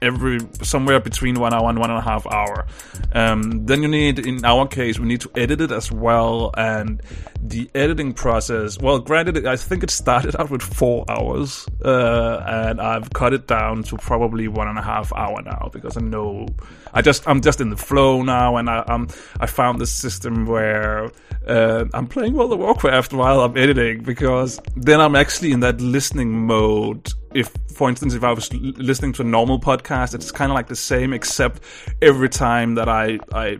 every 0.01 0.39
somewhere 0.61 0.99
between 0.99 1.39
one 1.39 1.53
hour 1.53 1.69
and 1.69 1.79
one 1.79 1.89
and 1.89 1.99
a 1.99 2.01
half 2.01 2.25
hour. 2.27 2.65
Um, 3.13 3.65
then 3.65 3.81
you 3.81 3.88
need, 3.88 4.19
in 4.19 4.43
our 4.45 4.67
case, 4.67 4.99
we 4.99 5.07
need 5.07 5.21
to 5.21 5.31
edit 5.35 5.61
it 5.61 5.71
as 5.71 5.91
well, 5.91 6.51
and 6.57 7.01
the 7.41 7.69
editing 7.75 8.13
process. 8.13 8.79
Well, 8.79 8.99
granted, 8.99 9.45
I 9.45 9.55
think 9.55 9.83
it 9.83 9.89
started 9.89 10.35
out 10.39 10.49
with 10.49 10.61
four 10.61 11.05
hours, 11.09 11.67
uh, 11.83 12.43
and 12.45 12.81
I've 12.81 13.11
cut 13.13 13.33
it 13.33 13.47
down 13.47 13.83
to 13.83 13.97
probably 13.97 14.47
one 14.47 14.67
and 14.67 14.77
a 14.77 14.81
half 14.81 15.13
hour 15.13 15.41
now 15.41 15.69
because 15.71 15.97
I 15.97 16.01
know 16.01 16.47
I 16.95 17.01
just 17.01 17.27
I'm 17.27 17.41
just 17.41 17.62
in 17.62 17.69
the 17.69 17.77
flow 17.77 18.23
now, 18.23 18.55
and 18.55 18.69
I 18.69 18.79
um 18.79 19.08
I 19.39 19.45
found 19.45 19.79
this 19.79 19.91
system 19.91 20.45
where 20.45 21.12
uh, 21.45 21.86
I'm 21.93 22.08
playing 22.08 22.34
World 22.34 22.53
of 22.53 22.60
Warcraft 22.60 23.13
while 23.13 23.41
I'm 23.41 23.55
editing 23.55 24.01
because 24.01 24.60
then 24.75 24.99
I'm 24.99 25.15
actually 25.15 25.51
in 25.51 25.60
that 25.60 25.79
listening 25.79 26.47
mode 26.47 27.13
if, 27.36 27.53
for 27.73 27.89
instance, 27.89 28.13
if 28.13 28.23
I 28.23 28.31
was 28.31 28.51
listening 28.53 29.12
to 29.13 29.21
a 29.21 29.25
normal 29.25 29.60
podcast, 29.60 30.15
it's 30.15 30.31
kind 30.31 30.49
of 30.51 30.55
like 30.55 30.67
the 30.67 30.75
same, 30.75 31.12
except 31.12 31.62
every 32.01 32.29
time 32.29 32.75
that 32.75 32.88
I 32.88 33.19
I 33.34 33.60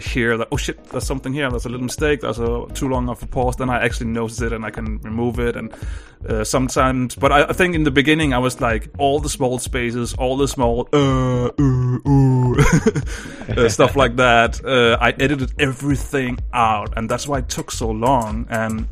hear 0.00 0.36
that 0.36 0.48
oh 0.50 0.56
shit, 0.56 0.82
there's 0.86 1.06
something 1.06 1.32
here, 1.32 1.48
there's 1.48 1.64
a 1.64 1.68
little 1.68 1.84
mistake, 1.84 2.22
there's 2.22 2.40
a 2.40 2.66
too 2.74 2.88
long 2.88 3.08
of 3.08 3.22
a 3.22 3.26
pause, 3.26 3.54
then 3.56 3.70
I 3.70 3.84
actually 3.84 4.08
notice 4.08 4.40
it 4.40 4.52
and 4.52 4.64
I 4.64 4.70
can 4.70 4.98
remove 4.98 5.38
it. 5.38 5.56
And 5.56 5.72
uh, 6.28 6.44
sometimes, 6.44 7.14
but 7.14 7.32
I, 7.32 7.44
I, 7.44 7.52
think 7.52 7.74
in 7.74 7.84
the 7.84 7.90
beginning 7.90 8.32
I 8.32 8.38
was 8.38 8.60
like 8.60 8.88
all 8.98 9.20
the 9.20 9.28
small 9.28 9.58
spaces, 9.58 10.14
all 10.14 10.36
the 10.36 10.48
small 10.48 10.88
uh, 10.92 11.48
uh, 11.48 11.98
uh 13.64 13.68
stuff 13.68 13.96
like 13.96 14.16
that. 14.16 14.64
Uh, 14.64 14.96
I 15.00 15.10
edited 15.10 15.52
everything 15.58 16.38
out, 16.52 16.96
and 16.96 17.08
that's 17.08 17.28
why 17.28 17.38
it 17.38 17.48
took 17.48 17.70
so 17.70 17.90
long. 17.90 18.46
And 18.50 18.88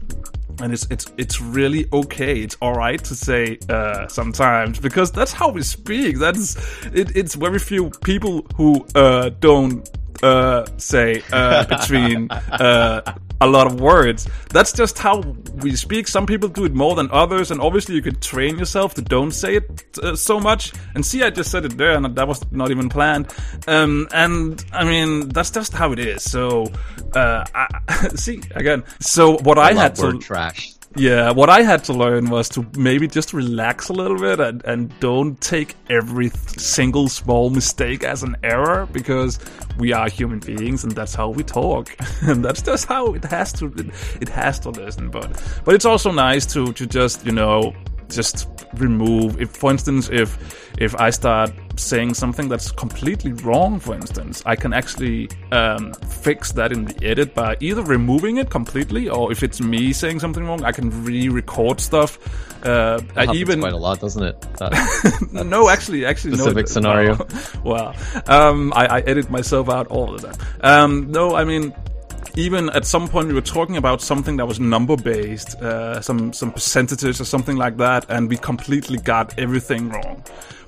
and 0.61 0.73
it's 0.73 0.87
it's 0.90 1.12
it's 1.16 1.40
really 1.40 1.87
okay. 1.92 2.40
It's 2.40 2.57
all 2.61 2.75
right 2.75 3.03
to 3.05 3.14
say 3.14 3.59
uh, 3.68 4.09
sometimes 4.09 4.79
because 4.79 5.11
that's 5.11 5.33
how 5.33 5.51
we 5.51 5.62
speak. 5.62 6.18
That's 6.18 6.57
it, 6.92 7.16
it's 7.16 7.35
very 7.35 7.59
few 7.59 7.90
people 8.05 8.47
who 8.57 8.87
uh, 8.95 9.31
don't 9.40 9.88
uh, 10.23 10.66
say 10.77 11.23
uh, 11.33 11.64
between 11.64 12.31
uh, 12.31 13.01
a 13.42 13.46
lot 13.46 13.66
of 13.66 13.81
words. 13.81 14.28
That's 14.50 14.72
just 14.72 14.98
how 14.98 15.20
we 15.57 15.76
speak. 15.76 16.09
Some 16.09 16.26
people 16.26 16.48
do 16.48 16.64
it 16.64 16.74
more 16.74 16.94
than 16.94 17.11
others, 17.11 17.50
and 17.50 17.61
obviously 17.61 17.94
you 17.94 18.02
could 18.02 18.20
train 18.22 18.59
yourself 18.59 18.94
to 18.94 19.02
don't 19.02 19.33
say 19.33 19.57
it 19.57 19.98
uh, 19.98 20.16
so 20.16 20.40
much. 20.40 20.72
And 20.94 21.05
see, 21.05 21.22
I 21.22 21.31
just 21.31 21.50
said 21.50 21.64
it 21.64 21.76
there, 21.76 21.92
and 21.92 22.14
that 22.14 22.28
was 22.28 22.44
not 22.52 22.70
even 22.70 22.88
planned. 22.88 23.33
Um, 23.66 24.09
and 24.12 24.64
I 24.72 24.85
mean, 24.85 25.28
that's 25.28 25.50
just 25.50 25.72
how 25.72 25.92
it 25.92 25.98
is. 25.98 26.22
So, 26.22 26.70
uh, 27.14 27.44
I, 27.55 28.09
see 28.14 28.42
again. 28.55 28.85
So 29.00 29.38
what 29.38 29.59
I, 29.59 29.70
I 29.70 29.74
had 29.74 29.94
to 29.96 30.18
trash. 30.18 30.74
Yeah, 30.96 31.31
what 31.31 31.48
I 31.48 31.62
had 31.62 31.85
to 31.85 31.94
learn 31.94 32.28
was 32.28 32.48
to 32.50 32.66
maybe 32.76 33.09
just 33.09 33.33
relax 33.33 33.88
a 33.88 33.94
little 33.94 34.18
bit 34.18 34.40
and, 34.40 34.62
and 34.64 35.00
don't 35.00 35.40
take 35.40 35.74
every 35.88 36.28
single 36.59 37.09
small 37.09 37.48
mistake 37.48 38.05
as 38.05 38.22
an 38.22 38.37
error 38.42 38.87
because 38.92 39.38
we 39.78 39.92
are 39.92 40.09
human 40.11 40.38
beings 40.40 40.85
and 40.85 40.92
that's 40.92 41.14
how 41.14 41.31
we 41.31 41.44
talk 41.44 41.96
and 42.22 42.44
that's 42.44 42.61
just 42.61 42.87
how 42.87 43.14
it 43.14 43.24
has 43.24 43.52
to 43.55 43.66
it, 43.76 43.87
it 44.20 44.28
has 44.28 44.59
to 44.61 44.70
listen. 44.70 45.11
But 45.11 45.42
but 45.64 45.74
it's 45.74 45.87
also 45.87 46.11
nice 46.11 46.44
to 46.52 46.72
to 46.74 46.87
just 46.87 47.24
you 47.24 47.33
know 47.33 47.74
just 48.09 48.48
remove 48.74 49.40
if 49.40 49.50
for 49.50 49.70
instance 49.70 50.09
if 50.11 50.38
if 50.78 50.94
i 50.96 51.11
start 51.11 51.50
saying 51.77 52.15
something 52.15 52.49
that's 52.49 52.71
completely 52.71 53.33
wrong 53.33 53.79
for 53.79 53.95
instance 53.95 54.43
i 54.47 54.55
can 54.55 54.73
actually 54.73 55.29
um, 55.51 55.93
fix 55.95 56.53
that 56.53 56.73
in 56.73 56.85
the 56.85 57.07
edit 57.07 57.35
by 57.35 57.57
either 57.61 57.83
removing 57.83 58.37
it 58.37 58.51
completely 58.51 59.09
or 59.09 59.33
if 59.33 59.43
it's 59.43 59.61
me 59.61 59.93
saying 59.93 60.21
something 60.21 60.45
wrong 60.45 60.63
i 60.65 60.73
can 60.73 61.05
re-record 61.05 61.81
stuff. 61.81 62.19
Uh, 62.65 63.01
I 63.17 63.33
even 63.35 63.61
quite 63.61 63.73
a 63.73 63.77
lot 63.77 64.01
doesn't 64.01 64.23
it? 64.23 64.37
That, 64.59 65.47
no 65.47 65.69
actually 65.69 66.05
actually 66.07 66.37
specific 66.37 66.67
no, 66.67 66.73
scenario. 66.73 67.27
Wow, 67.65 67.95
um, 68.27 68.73
I, 68.75 68.87
I, 68.87 69.01
edit 69.01 69.31
myself 69.31 69.69
out 69.69 69.89
all 69.89 70.13
the 70.13 70.29
time 70.29 70.37
um, 70.61 71.11
no 71.11 71.35
i 71.35 71.45
mean 71.45 71.75
even 72.37 72.71
at 72.71 72.87
some 72.87 73.09
point 73.09 73.29
we 73.29 73.35
were 73.35 73.41
talking 73.41 73.77
about 73.77 74.01
something 74.01 74.37
that 74.39 74.47
was 74.47 74.59
number 74.59 74.97
based, 74.97 75.61
uh, 75.61 76.01
some 76.01 76.33
some 76.33 76.51
percentages 76.51 77.21
or 77.21 77.25
something 77.25 77.57
like 77.57 77.77
that, 77.77 78.07
and 78.09 78.29
we 78.29 78.37
completely 78.37 78.99
got 78.99 79.39
everything 79.39 79.91
wrong. 79.91 80.25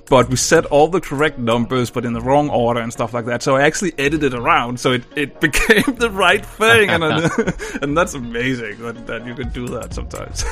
But 0.07 0.29
we 0.29 0.35
set 0.35 0.65
all 0.67 0.87
the 0.87 1.01
correct 1.01 1.39
numbers, 1.39 1.89
but 1.89 2.05
in 2.05 2.13
the 2.13 2.21
wrong 2.21 2.49
order 2.49 2.79
and 2.79 2.93
stuff 2.93 3.13
like 3.13 3.25
that. 3.25 3.41
So 3.41 3.55
I 3.55 3.63
actually 3.63 3.93
edited 3.97 4.33
around, 4.33 4.79
so 4.79 4.91
it, 4.93 5.03
it 5.15 5.39
became 5.47 5.95
the 5.95 6.09
right 6.11 6.45
thing, 6.45 6.89
and 6.89 7.03
and 7.81 7.97
that's 7.97 8.13
amazing 8.13 8.79
that, 8.79 9.07
that 9.07 9.25
you 9.25 9.33
can 9.33 9.49
do 9.49 9.67
that 9.67 9.93
sometimes. 9.93 10.43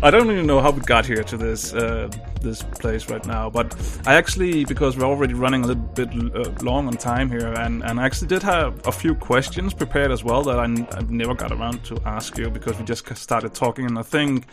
I 0.00 0.12
don't 0.12 0.30
even 0.30 0.46
know 0.46 0.60
how 0.60 0.70
we 0.70 0.80
got 0.82 1.04
here 1.04 1.24
to 1.24 1.36
this 1.36 1.74
uh, 1.74 2.08
this 2.40 2.62
place 2.62 3.10
right 3.10 3.24
now, 3.26 3.50
but 3.50 3.74
I 4.06 4.14
actually 4.14 4.64
because 4.64 4.96
we're 4.96 5.06
already 5.06 5.34
running 5.34 5.64
a 5.64 5.66
little 5.66 5.82
bit 5.82 6.08
uh, 6.36 6.52
long 6.62 6.86
on 6.86 6.96
time 6.96 7.28
here, 7.28 7.52
and, 7.54 7.82
and 7.82 7.98
I 7.98 8.06
actually 8.06 8.28
did 8.28 8.44
have 8.44 8.86
a 8.86 8.92
few 8.92 9.16
questions 9.16 9.74
prepared 9.74 10.12
as 10.12 10.22
well 10.22 10.42
that 10.44 10.60
I, 10.60 10.64
I 10.64 11.02
never 11.08 11.34
got 11.34 11.50
around 11.50 11.84
to 11.86 12.00
ask 12.04 12.38
you 12.38 12.48
because 12.48 12.78
we 12.78 12.84
just 12.84 13.12
started 13.16 13.54
talking, 13.54 13.86
and 13.86 13.98
I 13.98 14.02
think 14.02 14.46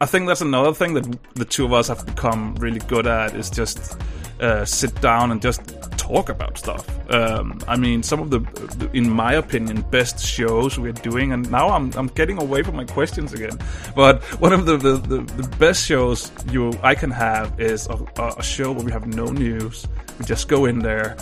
I 0.00 0.06
think 0.06 0.26
that's 0.26 0.40
another 0.40 0.74
thing 0.74 0.94
that 0.94 1.34
the 1.34 1.44
two 1.44 1.64
of 1.64 1.72
us 1.72 1.88
have 1.88 2.04
become 2.04 2.54
really 2.56 2.80
good 2.80 3.06
at 3.06 3.34
is 3.36 3.50
just 3.50 3.96
uh, 4.40 4.64
sit 4.64 5.00
down 5.00 5.30
and 5.30 5.40
just 5.40 5.60
talk 5.96 6.28
about 6.28 6.58
stuff. 6.58 6.84
Um, 7.10 7.60
I 7.68 7.76
mean, 7.76 8.02
some 8.02 8.20
of 8.20 8.30
the, 8.30 8.90
in 8.92 9.08
my 9.08 9.34
opinion, 9.34 9.82
best 9.90 10.18
shows 10.18 10.78
we're 10.78 10.92
doing, 10.92 11.32
and 11.32 11.48
now 11.50 11.68
I'm, 11.68 11.92
I'm 11.94 12.08
getting 12.08 12.40
away 12.40 12.62
from 12.64 12.76
my 12.76 12.84
questions 12.84 13.32
again. 13.32 13.56
But 13.94 14.22
one 14.40 14.52
of 14.52 14.66
the, 14.66 14.76
the, 14.76 14.96
the, 14.96 15.18
the 15.20 15.56
best 15.58 15.86
shows 15.86 16.32
you 16.50 16.72
I 16.82 16.96
can 16.96 17.10
have 17.12 17.60
is 17.60 17.86
a, 17.86 17.96
a 18.36 18.42
show 18.42 18.72
where 18.72 18.84
we 18.84 18.90
have 18.90 19.06
no 19.06 19.26
news. 19.26 19.86
We 20.18 20.24
just 20.24 20.48
go 20.48 20.64
in 20.64 20.80
there 20.80 21.16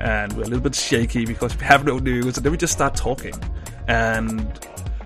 and 0.00 0.32
we're 0.32 0.42
a 0.42 0.46
little 0.46 0.60
bit 0.60 0.74
shaky 0.74 1.24
because 1.26 1.56
we 1.56 1.64
have 1.64 1.84
no 1.84 1.98
news, 1.98 2.36
and 2.36 2.44
then 2.44 2.52
we 2.52 2.58
just 2.58 2.72
start 2.72 2.94
talking. 2.94 3.34
And 3.86 4.58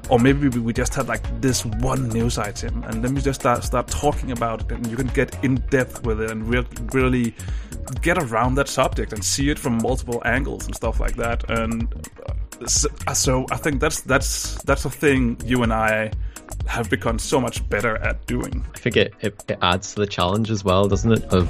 or 0.08 0.18
maybe 0.18 0.48
we 0.48 0.72
just 0.72 0.94
had 0.94 1.08
like 1.08 1.22
this 1.40 1.64
one 1.64 2.08
news 2.08 2.38
item 2.38 2.84
and 2.84 3.02
then 3.02 3.14
we 3.14 3.20
just 3.20 3.40
start 3.40 3.64
start 3.64 3.88
talking 3.88 4.30
about 4.30 4.62
it 4.62 4.72
and 4.72 4.86
you 4.86 4.96
can 4.96 5.08
get 5.08 5.42
in 5.44 5.56
depth 5.70 6.04
with 6.04 6.20
it 6.20 6.30
and 6.30 6.48
re- 6.48 6.66
really 6.92 7.34
get 8.02 8.18
around 8.18 8.54
that 8.56 8.68
subject 8.68 9.12
and 9.12 9.24
see 9.24 9.50
it 9.50 9.58
from 9.58 9.78
multiple 9.82 10.22
angles 10.24 10.66
and 10.66 10.74
stuff 10.74 11.00
like 11.00 11.16
that. 11.16 11.48
And 11.50 11.92
uh, 12.28 12.66
so, 12.66 12.88
so 13.14 13.46
I 13.50 13.56
think 13.56 13.80
that's 13.80 14.00
that's 14.02 14.62
that's 14.62 14.84
a 14.84 14.90
thing 14.90 15.40
you 15.44 15.62
and 15.62 15.72
I 15.72 16.12
have 16.66 16.90
become 16.90 17.18
so 17.18 17.40
much 17.40 17.68
better 17.68 17.96
at 17.98 18.26
doing. 18.26 18.64
I 18.74 18.78
think 18.78 18.96
it, 18.96 19.14
it, 19.20 19.42
it 19.48 19.58
adds 19.62 19.94
to 19.94 20.00
the 20.00 20.06
challenge 20.06 20.50
as 20.50 20.64
well, 20.64 20.88
doesn't 20.88 21.12
it, 21.12 21.24
of 21.24 21.48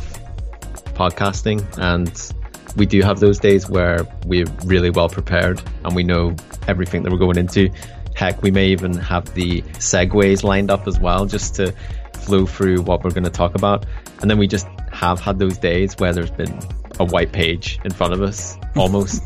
podcasting? 0.95 1.65
And 1.79 2.33
we 2.77 2.87
do 2.87 3.01
have 3.03 3.21
those 3.21 3.39
days 3.39 3.69
where 3.69 4.07
we're 4.27 4.47
really 4.65 4.91
well 4.91 5.09
prepared 5.09 5.63
and 5.85 5.95
we 5.95 6.03
know 6.03 6.37
everything 6.69 7.03
that 7.03 7.13
we're 7.13 7.19
going 7.19 7.39
into 7.39 7.71
Heck, 8.17 8.43
we 8.43 8.51
may 8.51 8.69
even 8.69 8.95
have 8.95 9.33
the 9.35 9.61
segues 9.75 10.43
lined 10.43 10.71
up 10.71 10.89
as 10.89 10.99
well, 10.99 11.27
just 11.27 11.55
to 11.57 11.73
flow 12.15 12.47
through 12.47 12.81
what 12.81 13.05
we're 13.05 13.11
going 13.11 13.25
to 13.25 13.31
talk 13.31 13.55
about. 13.55 13.85
And 14.23 14.31
then 14.31 14.39
we 14.39 14.49
just 14.49 14.67
have 14.91 15.21
had 15.21 15.39
those 15.39 15.59
days 15.59 15.95
where 15.99 16.15
there's 16.15 16.31
been 16.31 16.59
a 16.99 17.05
white 17.05 17.31
page 17.31 17.79
in 17.85 17.93
front 17.93 18.15
of 18.15 18.23
us 18.23 18.57
almost, 18.77 19.23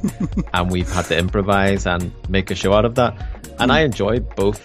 and 0.52 0.70
we've 0.72 0.90
had 0.90 1.04
to 1.06 1.16
improvise 1.16 1.86
and 1.86 2.12
make 2.28 2.50
a 2.50 2.56
show 2.56 2.72
out 2.72 2.84
of 2.84 2.96
that. 2.96 3.16
And 3.60 3.70
I 3.70 3.82
enjoy 3.82 4.18
both 4.18 4.60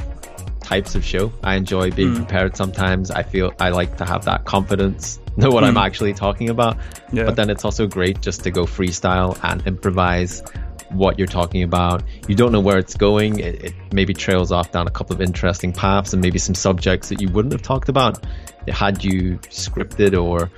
types 0.61 0.95
of 0.95 1.05
show. 1.05 1.31
I 1.43 1.55
enjoy 1.55 1.91
being 1.91 2.13
mm. 2.13 2.15
prepared 2.15 2.57
sometimes. 2.57 3.11
I 3.11 3.21
feel 3.21 3.53
I 3.59 3.69
like 3.69 3.97
to 3.97 4.05
have 4.05 4.25
that 4.25 4.45
confidence, 4.45 5.19
know 5.37 5.51
what 5.51 5.63
mm. 5.63 5.67
I'm 5.67 5.77
actually 5.77 6.15
talking 6.15 6.49
about. 6.49 6.77
Yeah. 7.13 7.25
But 7.25 7.35
then 7.35 7.51
it's 7.51 7.63
also 7.63 7.85
great 7.85 8.21
just 8.21 8.43
to 8.45 8.51
go 8.51 8.65
freestyle 8.65 9.39
and 9.43 9.65
improvise 9.67 10.41
what 10.89 11.17
you're 11.17 11.27
talking 11.27 11.63
about. 11.63 12.03
You 12.27 12.35
don't 12.35 12.51
know 12.51 12.59
where 12.59 12.77
it's 12.77 12.95
going. 12.95 13.39
It, 13.39 13.63
it, 13.63 13.73
maybe 13.91 14.13
trails 14.13 14.51
off 14.51 14.71
down 14.71 14.87
a 14.87 14.91
couple 14.91 15.15
of 15.15 15.21
interesting 15.21 15.73
paths 15.73 16.13
and 16.13 16.21
maybe 16.21 16.39
some 16.39 16.55
subjects 16.55 17.09
that 17.09 17.21
you 17.21 17.29
wouldn't 17.29 17.53
have 17.53 17.61
talked 17.61 17.89
about 17.89 18.23
had 18.67 19.03
you 19.03 19.37
scripted 19.49 20.19
or 20.21 20.51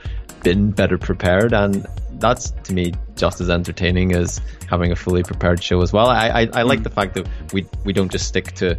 been 0.44 0.72
better 0.72 0.98
prepared. 0.98 1.54
And 1.54 1.86
that's 2.20 2.52
to 2.52 2.74
me 2.74 2.94
just 3.16 3.42
as 3.42 3.50
entertaining 3.50 4.14
as 4.14 4.42
having 4.70 4.92
a 4.92 4.96
fully 4.96 5.24
prepared 5.24 5.62
show 5.64 5.82
as 5.82 5.94
well. 5.94 6.08
I, 6.08 6.28
I, 6.28 6.50
I 6.54 6.62
like 6.64 6.80
mm. 6.80 6.84
the 6.84 6.90
fact 6.90 7.16
that 7.16 7.28
we 7.54 7.66
we 7.84 7.94
don't 7.94 8.12
just 8.12 8.28
stick 8.28 8.54
to 8.54 8.78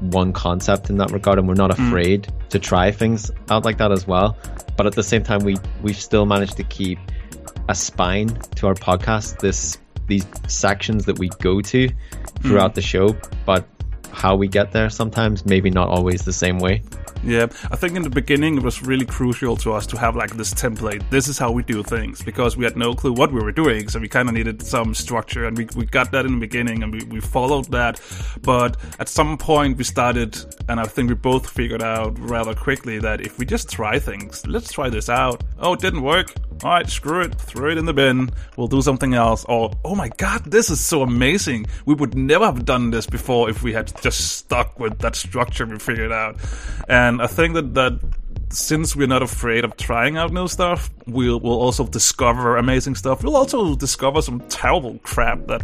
one 0.00 0.32
concept 0.32 0.90
in 0.90 0.98
that 0.98 1.10
regard, 1.10 1.38
and 1.38 1.48
we're 1.48 1.54
not 1.54 1.70
mm. 1.70 1.88
afraid 1.88 2.22
mm. 2.24 2.48
to 2.50 2.58
try 2.58 2.90
things 2.90 3.30
out 3.50 3.64
like 3.64 3.78
that 3.78 3.92
as 3.92 4.06
well. 4.06 4.36
But 4.76 4.86
at 4.86 4.94
the 4.94 5.02
same 5.02 5.22
time, 5.22 5.40
we 5.40 5.56
we've 5.82 6.00
still 6.00 6.26
managed 6.26 6.56
to 6.58 6.64
keep 6.64 6.98
a 7.68 7.74
spine 7.74 8.28
to 8.56 8.66
our 8.66 8.74
podcast. 8.74 9.40
This 9.40 9.78
these 10.08 10.26
sections 10.48 11.04
that 11.04 11.18
we 11.18 11.28
go 11.40 11.60
to 11.60 11.88
throughout 12.42 12.72
mm. 12.72 12.74
the 12.74 12.82
show, 12.82 13.16
but 13.46 13.64
how 14.12 14.36
we 14.36 14.48
get 14.48 14.72
there 14.72 14.90
sometimes, 14.90 15.44
maybe 15.46 15.70
not 15.70 15.88
always 15.88 16.24
the 16.24 16.32
same 16.32 16.58
way. 16.58 16.82
Yeah, 17.24 17.46
I 17.70 17.76
think 17.76 17.96
in 17.96 18.02
the 18.02 18.10
beginning 18.10 18.56
it 18.56 18.62
was 18.62 18.82
really 18.82 19.04
crucial 19.04 19.56
to 19.58 19.72
us 19.72 19.86
to 19.88 19.98
have 19.98 20.14
like 20.14 20.36
this 20.36 20.54
template. 20.54 21.08
This 21.10 21.26
is 21.26 21.36
how 21.36 21.50
we 21.50 21.62
do 21.64 21.82
things 21.82 22.22
because 22.22 22.56
we 22.56 22.64
had 22.64 22.76
no 22.76 22.94
clue 22.94 23.12
what 23.12 23.32
we 23.32 23.40
were 23.40 23.52
doing, 23.52 23.88
so 23.88 23.98
we 23.98 24.08
kind 24.08 24.28
of 24.28 24.34
needed 24.34 24.62
some 24.62 24.94
structure, 24.94 25.44
and 25.44 25.58
we, 25.58 25.66
we 25.74 25.84
got 25.84 26.12
that 26.12 26.26
in 26.26 26.34
the 26.34 26.40
beginning 26.40 26.82
and 26.82 26.92
we, 26.92 27.04
we 27.04 27.20
followed 27.20 27.70
that. 27.72 28.00
But 28.42 28.76
at 29.00 29.08
some 29.08 29.36
point 29.36 29.76
we 29.78 29.84
started, 29.84 30.38
and 30.68 30.78
I 30.78 30.84
think 30.84 31.08
we 31.08 31.16
both 31.16 31.50
figured 31.50 31.82
out 31.82 32.18
rather 32.18 32.54
quickly 32.54 32.98
that 33.00 33.20
if 33.20 33.38
we 33.38 33.44
just 33.44 33.68
try 33.68 33.98
things, 33.98 34.46
let's 34.46 34.72
try 34.72 34.88
this 34.88 35.08
out. 35.08 35.42
Oh, 35.58 35.72
it 35.72 35.80
didn't 35.80 36.02
work. 36.02 36.32
All 36.64 36.70
right, 36.70 36.88
screw 36.88 37.20
it, 37.20 37.34
throw 37.36 37.70
it 37.70 37.78
in 37.78 37.84
the 37.84 37.92
bin. 37.92 38.30
We'll 38.56 38.66
do 38.66 38.82
something 38.82 39.14
else. 39.14 39.44
Or 39.48 39.72
oh 39.84 39.94
my 39.94 40.08
god, 40.16 40.44
this 40.44 40.70
is 40.70 40.80
so 40.80 41.02
amazing. 41.02 41.66
We 41.86 41.94
would 41.94 42.16
never 42.16 42.46
have 42.46 42.64
done 42.64 42.90
this 42.90 43.06
before 43.06 43.48
if 43.48 43.62
we 43.62 43.72
had 43.72 43.86
just 44.02 44.38
stuck 44.38 44.78
with 44.78 44.98
that 44.98 45.16
structure 45.16 45.66
we 45.66 45.78
figured 45.78 46.12
out. 46.12 46.36
And 46.88 47.22
I 47.22 47.26
think 47.26 47.54
that 47.54 47.74
that 47.74 48.00
since 48.50 48.96
we're 48.96 49.06
not 49.06 49.22
afraid 49.22 49.64
of 49.64 49.76
trying 49.76 50.16
out 50.16 50.32
new 50.32 50.48
stuff, 50.48 50.90
we'll, 51.06 51.38
we'll 51.40 51.60
also 51.60 51.86
discover 51.86 52.56
amazing 52.56 52.94
stuff. 52.94 53.22
We'll 53.22 53.36
also 53.36 53.74
discover 53.74 54.22
some 54.22 54.40
terrible 54.48 54.98
crap 55.02 55.46
that 55.48 55.62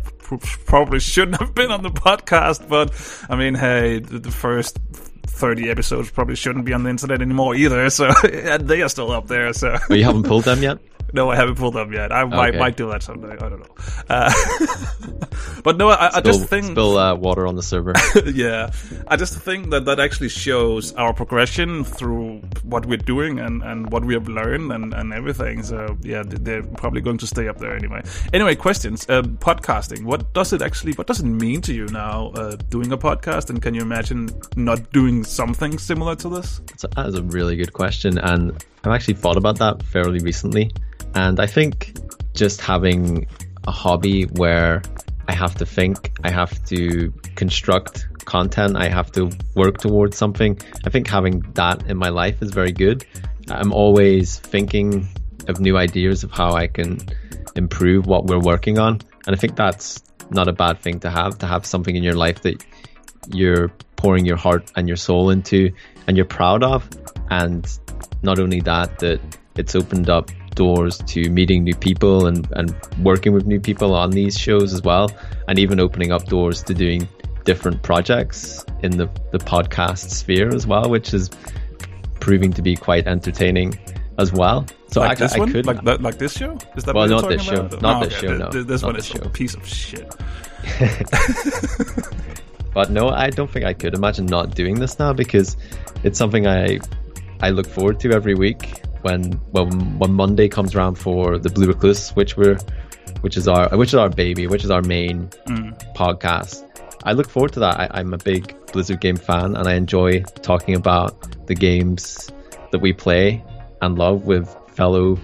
probably 0.67 1.01
shouldn't 1.01 1.41
have 1.41 1.55
been 1.55 1.71
on 1.71 1.83
the 1.83 1.91
podcast. 1.91 2.69
But 2.69 2.93
I 3.31 3.37
mean, 3.37 3.55
hey, 3.55 4.01
the 4.01 4.31
first 4.31 4.79
30 5.27 5.71
episodes 5.71 6.11
probably 6.11 6.37
shouldn't 6.37 6.65
be 6.65 6.73
on 6.73 6.83
the 6.83 6.91
internet 6.91 7.23
anymore 7.23 7.55
either. 7.55 7.89
So 7.91 8.13
they 8.23 8.83
are 8.83 8.89
still 8.89 9.11
up 9.11 9.29
there. 9.29 9.53
So 9.53 9.77
but 9.89 9.99
you 9.99 10.05
haven't 10.05 10.25
pulled 10.25 10.45
them 10.45 10.63
yet. 10.63 10.79
No, 11.15 11.31
I 11.31 11.37
haven't 11.37 11.55
pulled 11.55 11.75
them 11.75 11.93
yet. 11.93 12.11
I 12.11 12.23
okay. 12.23 12.37
might, 12.37 12.55
might 12.57 12.77
do 12.77 12.91
that 12.91 13.05
someday. 13.05 13.35
I 13.35 13.49
don't 13.49 13.61
know. 13.61 13.75
Uh, 14.11 14.33
but 15.63 15.77
no, 15.77 15.89
I, 15.91 16.09
spill, 16.09 16.19
I, 16.19 16.21
just 16.23 16.47
think 16.47 16.67
spill 16.67 16.99
uh, 16.99 17.15
water 17.15 17.47
on 17.47 17.55
the 17.55 17.63
server. 17.63 17.93
yeah, 18.27 18.73
I 19.07 19.15
just 19.15 19.39
think 19.39 19.71
that 19.71 19.85
that 19.85 20.01
actually 20.01 20.31
shows 20.31 20.93
our 20.95 21.15
progression 21.15 21.85
through 21.85 22.41
what 22.65 22.85
we're 22.87 22.99
doing 22.99 23.39
and, 23.39 23.63
and 23.63 23.93
what 23.93 24.05
we 24.05 24.13
have 24.15 24.27
learned 24.27 24.73
and, 24.73 24.93
and 24.93 25.13
everything. 25.13 25.63
So 25.63 25.97
yeah, 26.03 26.25
they're 26.27 26.65
probably 26.65 27.01
going 27.01 27.19
to 27.19 27.29
stay 27.29 27.47
up 27.47 27.59
there 27.59 27.77
anyway. 27.77 28.03
Anyway, 28.33 28.57
questions. 28.57 29.09
Uh, 29.09 29.23
podcasting. 29.23 30.03
What 30.03 30.33
does 30.33 30.53
it 30.53 30.63
actually? 30.63 30.95
What 30.95 31.07
does 31.07 31.21
it 31.21 31.27
mean 31.27 31.61
to 31.61 31.73
you 31.73 31.87
now 31.87 32.33
uh, 32.35 32.57
doing 32.71 32.91
a 32.91 32.99
podcast? 32.99 33.51
And 33.51 33.63
can 33.63 33.73
you 33.73 33.83
imagine 33.83 34.31
not 34.57 34.91
doing 34.91 35.23
something 35.23 35.79
similar 35.79 36.17
to 36.17 36.29
this? 36.29 36.61
That 36.97 37.07
is 37.07 37.15
a 37.15 37.23
really 37.23 37.55
good 37.55 37.73
question, 37.73 38.19
and 38.19 38.51
I've 38.83 38.93
actually 38.93 39.15
thought 39.15 39.37
about 39.37 39.61
that 39.61 39.81
fairly 39.85 40.19
recently. 40.19 40.73
And 41.15 41.41
I 41.41 41.47
think 41.47 41.97
just 42.35 42.61
having 42.61 43.27
a 43.67 43.71
hobby 43.71 44.25
where 44.25 44.83
I 45.29 45.35
have 45.35 45.55
to 45.57 45.67
think, 45.67 46.13
I 46.23 46.31
have 46.31 46.65
to 46.67 47.13
construct 47.35 48.07
content, 48.25 48.77
I 48.77 48.89
have 48.89 49.13
to 49.13 49.31
work 49.55 49.79
towards 49.79 50.17
something. 50.17 50.59
I 50.85 50.91
think 50.91 51.09
having 51.09 51.41
that 51.55 51.87
in 51.87 51.97
my 51.97 52.09
life 52.09 52.43
is 52.43 52.51
very 52.51 52.73
good. 52.73 53.07
I'm 53.49 53.73
always 53.73 54.39
thinking 54.39 55.09
of 55.49 55.61
new 55.61 55.77
ideas 55.77 56.25
of 56.25 56.31
how 56.31 56.55
I 56.55 56.67
can 56.67 56.99
improve 57.55 58.07
what 58.07 58.27
we're 58.27 58.41
working 58.41 58.79
on. 58.79 59.01
And 59.27 59.37
I 59.37 59.39
think 59.39 59.57
that's 59.57 60.03
not 60.31 60.49
a 60.49 60.53
bad 60.53 60.81
thing 60.81 61.01
to 61.01 61.11
have, 61.11 61.39
to 61.39 61.47
have 61.47 61.67
something 61.67 61.95
in 61.95 62.03
your 62.03 62.15
life 62.15 62.43
that 62.43 62.65
you're 63.29 63.69
pouring 63.97 64.27
your 64.27 64.37
heart 64.37 64.71
and 64.77 64.89
your 64.89 64.97
soul 64.97 65.31
into 65.31 65.71
and 66.07 66.17
you're 66.17 66.27
proud 66.27 66.63
of. 66.63 66.89
And 67.31 67.67
not 68.23 68.39
only 68.39 68.61
that, 68.61 68.99
that 68.99 69.21
it's 69.57 69.75
opened 69.75 70.11
up 70.11 70.31
doors 70.55 70.99
to 70.99 71.29
meeting 71.31 71.65
new 71.65 71.75
people 71.75 72.27
and, 72.27 72.49
and 72.53 72.75
working 73.03 73.33
with 73.33 73.47
new 73.47 73.61
people 73.61 73.95
on 73.95 74.11
these 74.11 74.39
shows 74.39 74.73
as 74.73 74.83
well, 74.83 75.11
and 75.49 75.59
even 75.59 75.81
opening 75.81 76.13
up 76.13 76.25
doors 76.27 76.63
to 76.65 76.75
doing 76.75 77.09
different 77.45 77.83
projects 77.83 78.65
in 78.83 78.97
the, 78.97 79.07
the 79.33 79.39
podcast 79.39 80.11
sphere 80.11 80.55
as 80.55 80.67
well, 80.67 80.89
which 80.89 81.13
is 81.15 81.31
proving 82.21 82.53
to 82.53 82.63
be 82.63 82.75
quite 82.75 83.07
entertaining 83.07 83.79
as 84.19 84.33
well. 84.33 84.67
So 84.89 85.01
like 85.01 85.13
I, 85.13 85.15
this 85.15 85.35
I 85.35 85.39
one? 85.39 85.53
could 85.53 85.67
like 85.67 85.83
that, 85.85 86.01
like 86.01 86.19
this 86.19 86.37
show. 86.37 86.57
Is 86.77 86.85
that 86.85 86.95
well, 86.95 87.09
not 87.09 87.29
this 87.29 87.43
show, 87.43 87.67
about? 87.67 87.83
not 87.83 88.03
oh, 88.03 88.07
this 88.07 88.19
okay. 88.19 88.27
show. 88.29 88.37
No, 88.37 88.51
this, 88.51 88.67
this 88.67 88.83
one 88.83 88.97
is 88.97 89.07
show. 89.07 89.19
a 89.23 89.29
piece 89.29 89.55
of 89.55 89.67
shit. 89.67 90.15
but 92.75 92.91
no, 92.91 93.09
I 93.09 93.31
don't 93.31 93.51
think 93.51 93.65
I 93.65 93.75
could 93.75 93.95
imagine 93.95 94.27
not 94.27 94.55
doing 94.55 94.79
this 94.79 94.99
now 94.99 95.13
because 95.13 95.57
it's 96.05 96.19
something 96.19 96.47
I 96.47 96.79
I 97.41 97.51
look 97.51 97.67
forward 97.67 98.01
to 98.01 98.13
every 98.13 98.35
week 98.35 98.84
when 99.05 99.33
when 99.53 99.99
when 99.99 100.13
Monday 100.13 100.49
comes 100.49 100.75
around 100.75 100.97
for 100.97 101.39
the 101.39 101.51
Blue 101.51 101.69
Recluse, 101.69 102.11
which 102.17 102.37
we're 102.37 102.59
which 103.21 103.37
is 103.37 103.47
our 103.47 103.69
which 103.77 103.91
is 103.91 103.95
our 103.95 104.09
baby, 104.09 104.47
which 104.47 104.65
is 104.65 104.71
our 104.71 104.83
main 104.83 105.29
mm. 105.47 105.95
podcast. 105.95 106.65
I 107.05 107.13
look 107.13 107.29
forward 107.29 107.53
to 107.53 107.61
that. 107.61 107.79
I, 107.79 108.01
am 108.01 108.15
a 108.15 108.19
big 108.19 108.55
Blizzard 108.73 109.01
game 109.01 109.17
fan, 109.17 109.57
and 109.57 109.69
I 109.69 109.75
enjoy 109.75 110.23
talking 110.43 110.75
about 110.75 111.47
the 111.47 111.55
games 111.55 112.31
that 112.73 112.79
we 112.81 112.95
play 112.95 113.45
and 113.83 113.99
love 113.99 114.25
with 114.25 114.49
fellow 114.69 115.19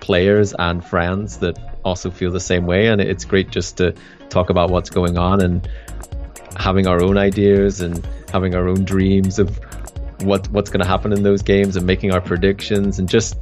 players 0.00 0.54
and 0.58 0.82
friends 0.82 1.38
that 1.38 1.58
also 1.84 2.10
feel 2.10 2.30
the 2.30 2.40
same 2.40 2.64
way. 2.64 2.86
And 2.86 3.00
it's 3.00 3.26
great 3.26 3.50
just 3.50 3.76
to 3.76 3.94
talk 4.30 4.48
about 4.48 4.70
what's 4.70 4.88
going 4.88 5.18
on 5.18 5.42
and 5.42 5.68
having 6.56 6.86
our 6.86 7.02
own 7.02 7.18
ideas 7.18 7.82
and 7.82 8.06
having 8.32 8.54
our 8.54 8.66
own 8.66 8.84
dreams 8.84 9.38
of 9.38 9.60
what 10.22 10.48
what's 10.50 10.70
going 10.70 10.82
to 10.82 10.88
happen 10.88 11.12
in 11.12 11.22
those 11.22 11.42
games 11.42 11.76
and 11.76 11.86
making 11.86 12.12
our 12.12 12.20
predictions 12.20 12.98
and 12.98 13.08
just 13.08 13.36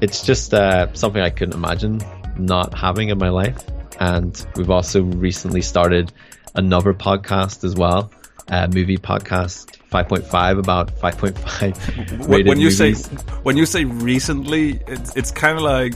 it's 0.00 0.22
just 0.22 0.52
uh, 0.52 0.92
something 0.94 1.22
I 1.22 1.30
couldn't 1.30 1.54
imagine 1.54 2.00
not 2.36 2.74
having 2.74 3.10
in 3.10 3.18
my 3.18 3.28
life. 3.28 3.56
And 4.00 4.46
we've 4.56 4.70
also 4.70 5.02
recently 5.02 5.62
started 5.62 6.12
another 6.54 6.92
podcast 6.92 7.62
as 7.62 7.76
well, 7.76 8.10
a 8.48 8.66
movie 8.68 8.98
podcast 8.98 9.78
5.5 9.92 10.58
about 10.58 10.94
5.5 10.96 12.26
when 12.46 12.58
you 12.58 12.70
movies. 12.70 12.78
say 12.78 12.92
when 13.42 13.56
you 13.56 13.66
say 13.66 13.84
recently 13.84 14.80
it's, 14.86 15.14
it's 15.16 15.30
kind 15.30 15.56
of 15.58 15.62
like 15.62 15.94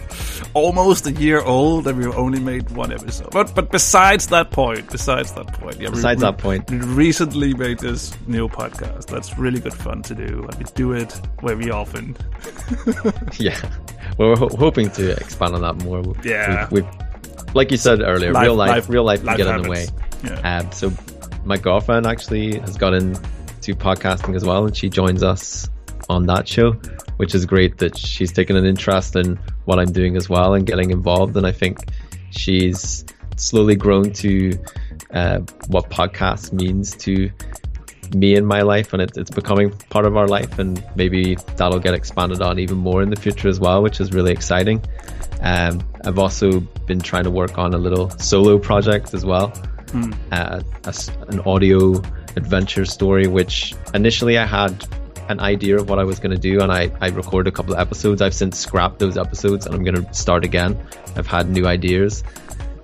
almost 0.54 1.06
a 1.06 1.12
year 1.12 1.40
old 1.40 1.86
and 1.86 1.98
we've 1.98 2.14
only 2.16 2.38
made 2.40 2.70
one 2.72 2.92
episode. 2.92 3.30
But 3.30 3.54
but 3.54 3.70
besides 3.72 4.26
that 4.28 4.50
point 4.50 4.90
besides 4.90 5.32
that 5.32 5.46
point 5.54 5.80
yeah 5.80 5.88
besides 5.90 6.20
we, 6.20 6.26
that 6.26 6.38
point. 6.38 6.70
we 6.70 6.78
recently 6.78 7.54
made 7.54 7.78
this 7.78 8.12
new 8.26 8.48
podcast 8.48 9.06
that's 9.06 9.38
really 9.38 9.60
good 9.60 9.74
fun 9.74 10.02
to 10.02 10.14
do 10.14 10.44
and 10.48 10.54
we 10.58 10.64
do 10.74 10.92
it 10.92 11.18
very 11.42 11.70
often. 11.70 12.16
Yeah. 13.38 13.58
Well, 14.18 14.30
we're 14.30 14.36
ho- 14.36 14.56
hoping 14.56 14.90
to 14.92 15.10
expand 15.12 15.54
on 15.54 15.62
that 15.62 15.76
more. 15.84 16.02
Yeah. 16.24 16.68
we've, 16.70 16.84
we've 16.84 17.54
like 17.54 17.70
you 17.70 17.76
said 17.76 18.00
earlier 18.02 18.32
life, 18.32 18.42
real 18.44 18.54
life, 18.54 18.68
life, 18.70 18.88
real 18.88 19.04
life, 19.04 19.24
life 19.24 19.36
can 19.38 19.46
get 19.46 19.52
happens. 19.52 19.66
in 19.66 20.26
the 20.26 20.30
way. 20.30 20.40
Yeah. 20.42 20.58
Um, 20.58 20.72
so 20.72 20.92
my 21.44 21.56
girlfriend 21.56 22.06
actually 22.06 22.58
has 22.60 22.76
gotten 22.76 23.16
to 23.66 23.74
podcasting 23.74 24.36
as 24.36 24.44
well, 24.44 24.64
and 24.64 24.76
she 24.76 24.88
joins 24.88 25.24
us 25.24 25.68
on 26.08 26.26
that 26.26 26.46
show, 26.46 26.72
which 27.16 27.34
is 27.34 27.44
great 27.44 27.78
that 27.78 27.98
she's 27.98 28.32
taken 28.32 28.54
an 28.54 28.64
interest 28.64 29.16
in 29.16 29.36
what 29.64 29.80
I'm 29.80 29.92
doing 29.92 30.16
as 30.16 30.28
well 30.28 30.54
and 30.54 30.64
getting 30.64 30.92
involved. 30.92 31.36
And 31.36 31.44
I 31.44 31.50
think 31.50 31.78
she's 32.30 33.04
slowly 33.36 33.74
grown 33.74 34.12
to 34.12 34.52
uh, 35.10 35.40
what 35.66 35.90
podcast 35.90 36.52
means 36.52 36.94
to 36.98 37.28
me 38.14 38.36
in 38.36 38.46
my 38.46 38.62
life, 38.62 38.92
and 38.92 39.02
it, 39.02 39.16
it's 39.16 39.32
becoming 39.32 39.70
part 39.90 40.06
of 40.06 40.16
our 40.16 40.28
life. 40.28 40.60
And 40.60 40.84
maybe 40.94 41.34
that'll 41.56 41.80
get 41.80 41.92
expanded 41.92 42.40
on 42.40 42.60
even 42.60 42.76
more 42.76 43.02
in 43.02 43.10
the 43.10 43.16
future 43.16 43.48
as 43.48 43.58
well, 43.58 43.82
which 43.82 44.00
is 44.00 44.12
really 44.12 44.30
exciting. 44.30 44.80
Um, 45.40 45.82
I've 46.04 46.20
also 46.20 46.60
been 46.86 47.00
trying 47.00 47.24
to 47.24 47.32
work 47.32 47.58
on 47.58 47.74
a 47.74 47.78
little 47.78 48.10
solo 48.10 48.58
project 48.58 49.12
as 49.12 49.24
well, 49.24 49.50
mm. 49.88 50.14
uh, 50.30 50.62
a, 50.84 51.30
an 51.32 51.40
audio 51.40 52.00
adventure 52.36 52.84
story, 52.84 53.26
which 53.26 53.74
initially 53.94 54.38
I 54.38 54.46
had 54.46 54.86
an 55.28 55.40
idea 55.40 55.76
of 55.76 55.88
what 55.88 55.98
I 55.98 56.04
was 56.04 56.18
going 56.18 56.30
to 56.30 56.40
do, 56.40 56.60
and 56.60 56.70
I, 56.70 56.90
I 57.00 57.08
recorded 57.08 57.52
a 57.52 57.56
couple 57.56 57.74
of 57.74 57.80
episodes. 57.80 58.22
I've 58.22 58.34
since 58.34 58.58
scrapped 58.58 58.98
those 58.98 59.16
episodes, 59.16 59.66
and 59.66 59.74
I'm 59.74 59.82
going 59.82 60.04
to 60.04 60.14
start 60.14 60.44
again. 60.44 60.78
I've 61.16 61.26
had 61.26 61.50
new 61.50 61.66
ideas. 61.66 62.22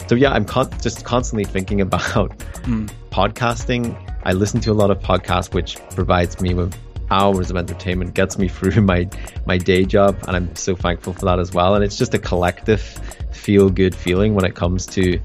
So 0.09 0.15
yeah, 0.15 0.33
I'm 0.33 0.45
con- 0.45 0.71
just 0.81 1.05
constantly 1.05 1.45
thinking 1.45 1.81
about 1.89 2.37
mm. 2.65 2.91
podcasting. 3.11 3.97
I 4.25 4.33
listen 4.33 4.61
to 4.61 4.73
a 4.73 4.75
lot 4.75 4.91
of 4.91 5.01
podcasts, 5.01 5.55
which 5.55 5.77
provides 5.91 6.41
me 6.41 6.55
with 6.55 6.75
hours 7.11 7.51
of 7.51 7.57
entertainment, 7.57 8.15
gets 8.15 8.39
me 8.39 8.49
through 8.57 8.81
my 8.83 9.09
my 9.47 9.59
day 9.59 9.85
job, 9.85 10.19
and 10.27 10.37
I'm 10.37 10.57
so 10.57 10.75
thankful 10.75 11.13
for 11.13 11.27
that 11.27 11.39
as 11.39 11.53
well. 11.53 11.75
And 11.75 11.85
it's 11.85 11.97
just 11.97 12.15
a 12.15 12.19
collective 12.19 12.81
feel 13.33 13.71
good 13.71 13.95
feeling 13.95 14.35
when 14.35 14.45
it 14.45 14.55
comes 14.55 14.87
to 14.87 15.21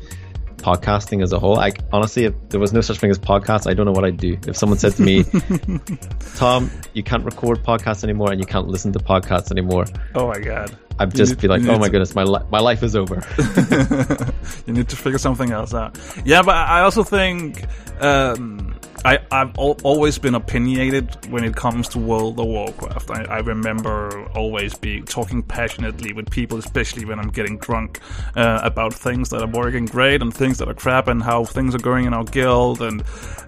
podcasting 0.58 1.24
as 1.24 1.32
a 1.34 1.40
whole. 1.40 1.60
I 1.60 1.72
honestly, 1.92 2.26
if 2.26 2.34
there 2.50 2.60
was 2.60 2.74
no 2.74 2.82
such 2.82 2.98
thing 2.98 3.10
as 3.10 3.20
podcasts, 3.20 3.70
I 3.70 3.74
don't 3.74 3.86
know 3.86 3.92
what 3.92 4.06
I'd 4.06 4.18
do. 4.18 4.38
If 4.48 4.58
someone 4.58 4.78
said 4.78 4.94
to 4.94 5.02
me, 5.02 5.24
"Thom, 6.20 6.70
you 6.94 7.04
can't 7.04 7.24
record 7.24 7.64
podcasts 7.64 8.04
anymore 8.04 8.32
and 8.32 8.40
you 8.40 8.46
can't 8.46 8.68
listen 8.68 8.92
to 8.94 9.00
podcasts 9.00 9.52
anymore," 9.52 9.86
oh 10.16 10.28
my 10.28 10.40
god, 10.40 10.78
I'd 11.00 11.14
just 11.14 11.34
need- 11.34 11.42
be 11.42 11.48
like, 11.48 11.62
oh 11.64 11.78
my 11.78 11.86
to- 11.86 11.92
goodness, 11.92 12.16
my 12.16 12.24
li- 12.24 12.46
my 12.52 12.60
life 12.60 12.84
is 12.84 12.96
over. 12.96 13.22
you 14.66 14.74
need 14.74 14.90
to 14.90 14.96
figure 14.96 15.20
something 15.20 15.52
else 15.52 15.74
out. 15.74 15.98
Yeah, 16.26 16.42
but 16.42 16.56
I 16.56 16.82
also 16.82 17.04
think 17.04 17.64
um, 18.02 18.76
I, 19.06 19.20
I've 19.32 19.58
al- 19.58 19.78
always 19.84 20.18
been 20.18 20.36
opinionated 20.36 21.32
when 21.32 21.44
it 21.44 21.56
comes 21.56 21.88
to 21.90 22.00
World 22.00 22.40
of 22.40 22.48
Warcraft. 22.48 23.12
I, 23.12 23.24
I 23.26 23.38
remember 23.40 24.28
always 24.36 24.76
be 24.76 25.02
talking 25.02 25.44
passionately 25.44 26.14
with 26.14 26.30
people, 26.32 26.58
especially 26.58 27.06
when 27.06 27.20
I'm 27.20 27.30
getting 27.30 27.58
drunk, 27.60 28.00
uh, 28.36 28.60
about 28.64 28.94
things 28.94 29.30
that 29.30 29.42
are 29.42 29.48
working 29.48 29.86
great 29.86 30.22
and 30.22 30.34
things 30.34 30.58
that 30.58 30.68
are 30.68 30.74
crap, 30.74 31.08
and 31.08 31.22
how 31.22 31.46
things 31.46 31.76
are 31.76 31.80
going 31.80 32.06
in 32.06 32.14
our 32.14 32.24
guild 32.24 32.82
and 32.82 33.04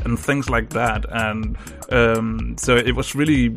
and 0.05 0.19
things 0.19 0.49
like 0.49 0.69
that. 0.71 1.05
And 1.09 1.57
um, 1.91 2.55
so 2.57 2.75
it 2.75 2.95
was 2.95 3.15
really 3.15 3.55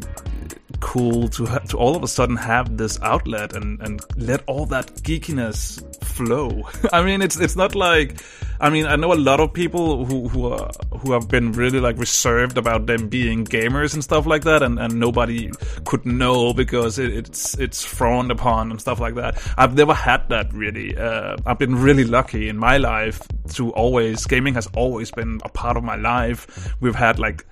cool 0.82 1.28
to 1.28 1.46
ha- 1.46 1.60
to 1.60 1.78
all 1.78 1.96
of 1.96 2.02
a 2.02 2.08
sudden 2.08 2.36
have 2.36 2.76
this 2.76 3.00
outlet 3.02 3.54
and 3.54 3.80
and 3.80 4.02
let 4.16 4.42
all 4.46 4.66
that 4.66 4.86
geekiness 4.96 5.80
flow. 6.04 6.68
I 6.92 7.02
mean, 7.02 7.22
it's 7.22 7.38
it's 7.38 7.56
not 7.56 7.74
like 7.74 8.20
I 8.60 8.70
mean, 8.70 8.86
I 8.86 8.96
know 8.96 9.12
a 9.12 9.14
lot 9.14 9.40
of 9.40 9.52
people 9.52 10.04
who 10.04 10.28
who 10.28 10.46
are 10.52 10.70
who 10.98 11.12
have 11.12 11.28
been 11.28 11.52
really 11.52 11.80
like 11.80 11.98
reserved 11.98 12.58
about 12.58 12.86
them 12.86 13.08
being 13.08 13.44
gamers 13.44 13.94
and 13.94 14.04
stuff 14.04 14.26
like 14.26 14.44
that, 14.44 14.62
and, 14.62 14.78
and 14.78 15.00
nobody 15.00 15.50
could 15.84 16.04
know 16.04 16.52
because 16.52 16.98
it, 16.98 17.12
it's 17.12 17.58
it's 17.58 17.84
frowned 17.84 18.30
upon 18.30 18.70
and 18.70 18.80
stuff 18.80 19.00
like 19.00 19.14
that. 19.14 19.40
I've 19.56 19.74
never 19.74 19.94
had 19.94 20.28
that 20.28 20.52
really. 20.52 20.96
Uh, 20.96 21.36
I've 21.46 21.58
been 21.58 21.76
really 21.76 22.04
lucky 22.04 22.48
in 22.48 22.56
my 22.56 22.76
life 22.76 23.20
to 23.54 23.72
always 23.72 24.26
gaming 24.26 24.54
has 24.54 24.68
always 24.76 25.10
been 25.10 25.40
a 25.44 25.48
part 25.48 25.76
of 25.76 25.84
my 25.84 25.96
life. 25.96 26.74
We've 26.80 26.94
had 26.94 27.18
like 27.18 27.44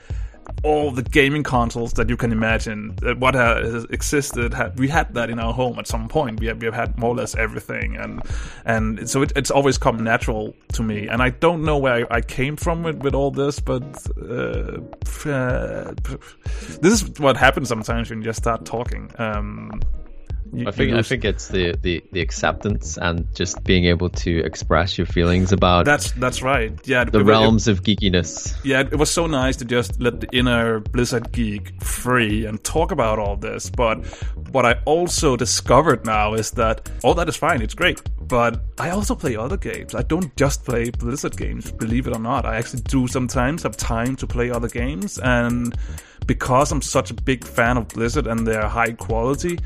all 0.63 0.91
the 0.91 1.03
gaming 1.03 1.43
consoles 1.43 1.95
that 1.95 2.09
you 2.09 2.17
can 2.17 2.33
imagine. 2.33 2.97
What 3.19 3.35
has 3.35 3.85
existed, 3.85 4.55
we 4.77 4.89
had 4.89 5.15
that 5.15 5.31
in 5.31 5.39
our 5.39 5.53
home 5.53 5.79
at 5.79 5.87
some 5.87 6.09
point. 6.09 6.41
We 6.41 6.47
have, 6.47 6.59
we 6.59 6.67
have 6.67 6.75
had 6.75 6.99
more 6.99 7.11
or 7.11 7.17
less 7.17 7.35
everything, 7.35 7.97
and 7.97 8.23
and 8.65 9.09
so 9.09 9.23
it, 9.23 9.33
it's 9.37 9.51
always 9.51 9.79
come 9.79 10.03
natural 10.03 10.55
to 10.73 10.83
me. 10.83 11.09
And 11.09 11.23
I 11.23 11.31
don't 11.31 11.65
know 11.65 11.79
where 11.79 12.07
I, 12.11 12.17
I 12.17 12.21
came 12.21 12.57
from 12.57 12.83
with, 12.83 13.03
with 13.03 13.15
all 13.15 13.31
this, 13.31 13.61
but 13.61 13.83
uh, 14.21 14.81
this 16.81 17.03
is 17.03 17.19
what 17.19 17.37
happens 17.37 17.69
sometimes 17.69 18.11
when 18.11 18.21
you 18.21 18.25
just 18.25 18.39
start 18.39 18.65
talking. 18.65 19.11
Um, 19.19 19.81
you- 20.53 20.67
I 20.69 20.71
think 20.71 20.91
you 20.91 20.99
I 20.99 21.03
think 21.03 21.25
it's 21.25 21.49
the, 21.49 21.77
the, 21.81 22.03
the 22.13 22.21
acceptance 22.21 22.97
and 22.99 23.27
just 23.35 23.63
being 23.65 23.85
able 23.85 24.09
to 24.11 24.39
express 24.45 24.97
your 24.99 25.07
feelings 25.07 25.53
about 25.53 25.85
that's 25.85 26.13
that's 26.13 26.43
right. 26.43 26.73
Yeah, 26.85 27.05
the 27.05 27.19
it- 27.19 27.23
it- 27.23 27.25
realms 27.25 27.69
of 27.69 27.83
geekiness. 27.83 28.57
yeah, 28.65 28.81
it 28.81 28.99
was 28.99 29.11
so 29.11 29.27
nice 29.27 29.57
to 29.57 29.65
just 29.65 30.01
let 30.01 30.21
the 30.21 30.29
inner 30.33 30.81
Blizzard 30.81 31.33
geek 31.33 31.83
free 31.83 32.47
and 32.47 32.63
talk 32.65 32.91
about 32.93 33.19
all 33.19 33.37
this. 33.37 33.71
But 33.71 34.05
what 34.53 34.65
I 34.67 34.75
also 34.85 35.37
discovered 35.37 36.05
now 36.05 36.35
is 36.35 36.51
that 36.53 36.91
all 37.05 37.15
that 37.15 37.29
is 37.29 37.37
fine, 37.37 37.63
it's 37.63 37.75
great. 37.75 38.01
But 38.27 38.61
I 38.79 38.91
also 38.91 39.15
play 39.17 39.35
other 39.37 39.57
games. 39.57 39.95
I 39.95 40.03
don't 40.03 40.35
just 40.37 40.65
play 40.65 40.91
Blizzard 40.91 41.37
games, 41.37 41.73
believe 41.73 42.07
it 42.07 42.15
or 42.17 42.21
not. 42.21 42.45
I 42.47 42.57
actually 42.57 42.83
do 42.83 43.09
sometimes 43.09 43.63
have 43.65 43.77
time 43.77 44.15
to 44.17 44.27
play 44.27 44.51
other 44.51 44.69
games. 44.69 45.19
And 45.19 45.77
because 46.27 46.71
I'm 46.71 46.81
such 46.83 47.11
a 47.11 47.15
big 47.15 47.45
fan 47.45 47.77
of 47.77 47.89
Blizzard 47.89 48.29
and 48.29 48.47
their 48.47 48.69
high 48.69 48.93
quality, 48.93 49.59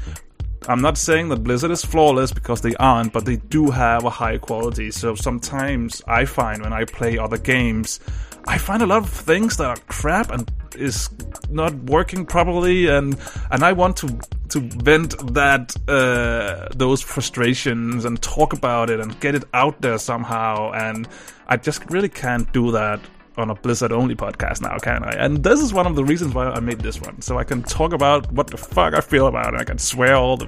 I'm 0.66 0.80
not 0.80 0.96
saying 0.96 1.28
that 1.28 1.44
Blizzard 1.44 1.70
is 1.70 1.84
flawless 1.84 2.32
because 2.32 2.62
they 2.62 2.74
aren't, 2.76 3.12
but 3.12 3.26
they 3.26 3.36
do 3.36 3.70
have 3.70 4.04
a 4.04 4.10
high 4.10 4.38
quality. 4.38 4.90
So 4.90 5.14
sometimes 5.14 6.02
I 6.06 6.24
find 6.24 6.62
when 6.62 6.72
I 6.72 6.84
play 6.84 7.18
other 7.18 7.36
games, 7.36 8.00
I 8.46 8.56
find 8.58 8.82
a 8.82 8.86
lot 8.86 9.02
of 9.02 9.10
things 9.10 9.58
that 9.58 9.66
are 9.66 9.76
crap 9.88 10.30
and 10.30 10.50
is 10.74 11.10
not 11.50 11.74
working 11.84 12.26
properly, 12.26 12.88
and 12.88 13.16
and 13.50 13.62
I 13.62 13.72
want 13.72 13.96
to 13.98 14.18
to 14.50 14.60
vent 14.60 15.34
that 15.34 15.74
uh, 15.88 16.68
those 16.74 17.02
frustrations 17.02 18.04
and 18.04 18.20
talk 18.22 18.52
about 18.52 18.90
it 18.90 19.00
and 19.00 19.18
get 19.20 19.34
it 19.34 19.44
out 19.52 19.80
there 19.80 19.98
somehow. 19.98 20.72
And 20.72 21.08
I 21.46 21.56
just 21.56 21.90
really 21.90 22.08
can't 22.08 22.50
do 22.52 22.70
that 22.72 23.00
on 23.36 23.50
a 23.50 23.54
Blizzard 23.54 23.92
only 23.92 24.14
podcast 24.14 24.60
now, 24.62 24.78
can 24.78 25.02
I? 25.04 25.12
And 25.12 25.42
this 25.42 25.60
is 25.60 25.72
one 25.72 25.86
of 25.86 25.96
the 25.96 26.04
reasons 26.04 26.34
why 26.34 26.46
I 26.46 26.60
made 26.60 26.80
this 26.80 27.00
one. 27.00 27.20
So 27.20 27.38
I 27.38 27.44
can 27.44 27.62
talk 27.62 27.92
about 27.92 28.30
what 28.32 28.46
the 28.48 28.56
fuck 28.56 28.94
I 28.94 29.00
feel 29.00 29.26
about 29.26 29.54
it. 29.54 29.60
I 29.60 29.64
can 29.64 29.78
swear 29.78 30.14
all 30.14 30.36
the 30.36 30.46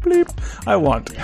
bleep 0.00 0.28
I 0.66 0.76
want. 0.76 1.10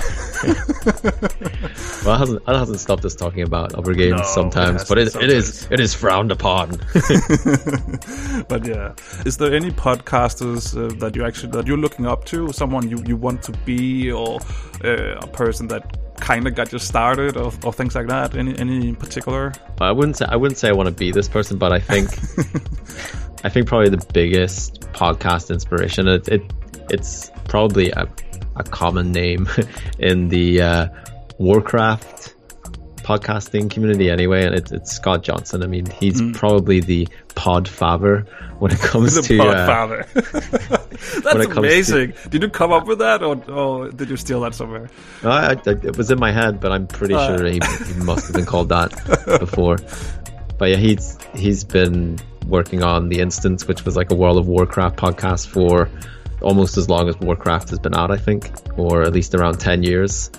Well, 2.04 2.14
it 2.14 2.18
hasn't, 2.20 2.42
it 2.46 2.56
hasn't 2.56 2.80
stopped 2.80 3.04
us 3.04 3.14
talking 3.16 3.42
about 3.42 3.74
other 3.74 3.92
games 3.92 4.16
No, 4.16 4.22
it 4.22 4.26
sometimes, 4.26 4.84
but 4.88 4.98
it, 4.98 5.04
hasn't 5.08 5.24
it 5.24 5.30
is 5.30 5.54
sometimes. 5.58 5.72
it 5.72 5.80
is 5.80 5.94
frowned 5.94 6.30
upon. 6.30 6.70
but 8.48 8.64
yeah, 8.64 8.94
is 9.26 9.36
there 9.36 9.52
any 9.52 9.70
podcasters 9.72 10.76
uh, 10.76 10.94
that 11.00 11.16
you 11.16 11.24
actually 11.26 11.50
that 11.52 11.66
you're 11.66 11.76
looking 11.76 12.06
up 12.06 12.24
to? 12.26 12.52
Someone 12.52 12.88
you, 12.88 13.02
you 13.04 13.16
want 13.16 13.42
to 13.42 13.52
be, 13.66 14.12
or 14.12 14.38
uh, 14.84 15.16
a 15.16 15.26
person 15.26 15.66
that 15.68 16.07
kind 16.28 16.46
of 16.46 16.54
got 16.54 16.70
you 16.72 16.78
started, 16.78 17.38
or, 17.38 17.50
or 17.64 17.72
things 17.72 17.94
like 17.94 18.06
that? 18.08 18.36
Any 18.36 18.56
any 18.58 18.88
in 18.90 18.96
particular? 18.96 19.52
I 19.80 19.92
wouldn't 19.92 20.18
say 20.18 20.26
I 20.28 20.36
wouldn't 20.36 20.58
say 20.58 20.68
I 20.68 20.72
want 20.72 20.88
to 20.88 20.94
be 20.94 21.10
this 21.10 21.26
person, 21.26 21.56
but 21.56 21.72
I 21.72 21.80
think 21.80 22.08
I 23.44 23.48
think 23.48 23.66
probably 23.66 23.88
the 23.88 24.04
biggest 24.12 24.80
podcast 24.92 25.50
inspiration. 25.50 26.06
It, 26.06 26.28
it 26.28 26.42
it's 26.90 27.30
probably 27.48 27.90
a, 27.92 28.06
a 28.56 28.62
common 28.62 29.10
name 29.10 29.48
in 29.98 30.28
the 30.28 30.60
uh, 30.60 30.88
Warcraft 31.38 32.34
podcasting 32.98 33.70
community 33.70 34.10
anyway, 34.10 34.44
and 34.44 34.54
it's, 34.54 34.70
it's 34.70 34.92
Scott 34.92 35.22
Johnson. 35.22 35.62
I 35.62 35.66
mean, 35.66 35.86
he's 35.86 36.20
probably 36.36 36.80
the 36.80 37.08
pod 37.38 37.68
father 37.68 38.26
when 38.58 38.72
it 38.72 38.80
comes 38.80 39.14
The 39.14 39.22
to 39.22 39.40
uh, 39.42 39.44
Podfather. 39.68 39.98
when 41.14 41.22
That's 41.22 41.46
comes 41.46 41.54
to- 41.54 41.58
amazing. 41.60 42.14
Did 42.28 42.42
you 42.42 42.48
come 42.50 42.72
up 42.72 42.86
with 42.86 42.98
that, 42.98 43.22
or, 43.22 43.36
or 43.50 43.90
did 43.90 44.10
you 44.10 44.16
steal 44.16 44.40
that 44.40 44.54
somewhere? 44.54 44.88
I, 45.22 45.52
I, 45.54 45.70
it 45.70 45.96
was 45.96 46.10
in 46.10 46.18
my 46.18 46.32
head, 46.32 46.60
but 46.60 46.72
I'm 46.72 46.86
pretty 46.86 47.14
Uh. 47.14 47.36
sure 47.36 47.46
he, 47.46 47.60
he 47.86 47.94
must 48.04 48.26
have 48.26 48.34
been 48.34 48.46
called 48.52 48.68
that 48.70 48.90
before. 49.40 49.76
But 50.58 50.70
yeah, 50.70 50.76
he's 50.76 51.16
he's 51.34 51.62
been 51.64 52.18
working 52.46 52.82
on 52.82 53.08
the 53.08 53.20
instance, 53.20 53.68
which 53.68 53.84
was 53.84 53.94
like 53.96 54.10
a 54.10 54.14
World 54.16 54.38
of 54.38 54.48
Warcraft 54.48 54.96
podcast 54.96 55.46
for 55.46 55.88
almost 56.42 56.76
as 56.76 56.88
long 56.88 57.08
as 57.08 57.16
Warcraft 57.18 57.70
has 57.70 57.78
been 57.78 57.94
out, 57.94 58.10
I 58.10 58.16
think, 58.16 58.50
or 58.76 59.02
at 59.02 59.12
least 59.12 59.34
around 59.36 59.60
ten 59.60 59.82
years, 59.84 60.30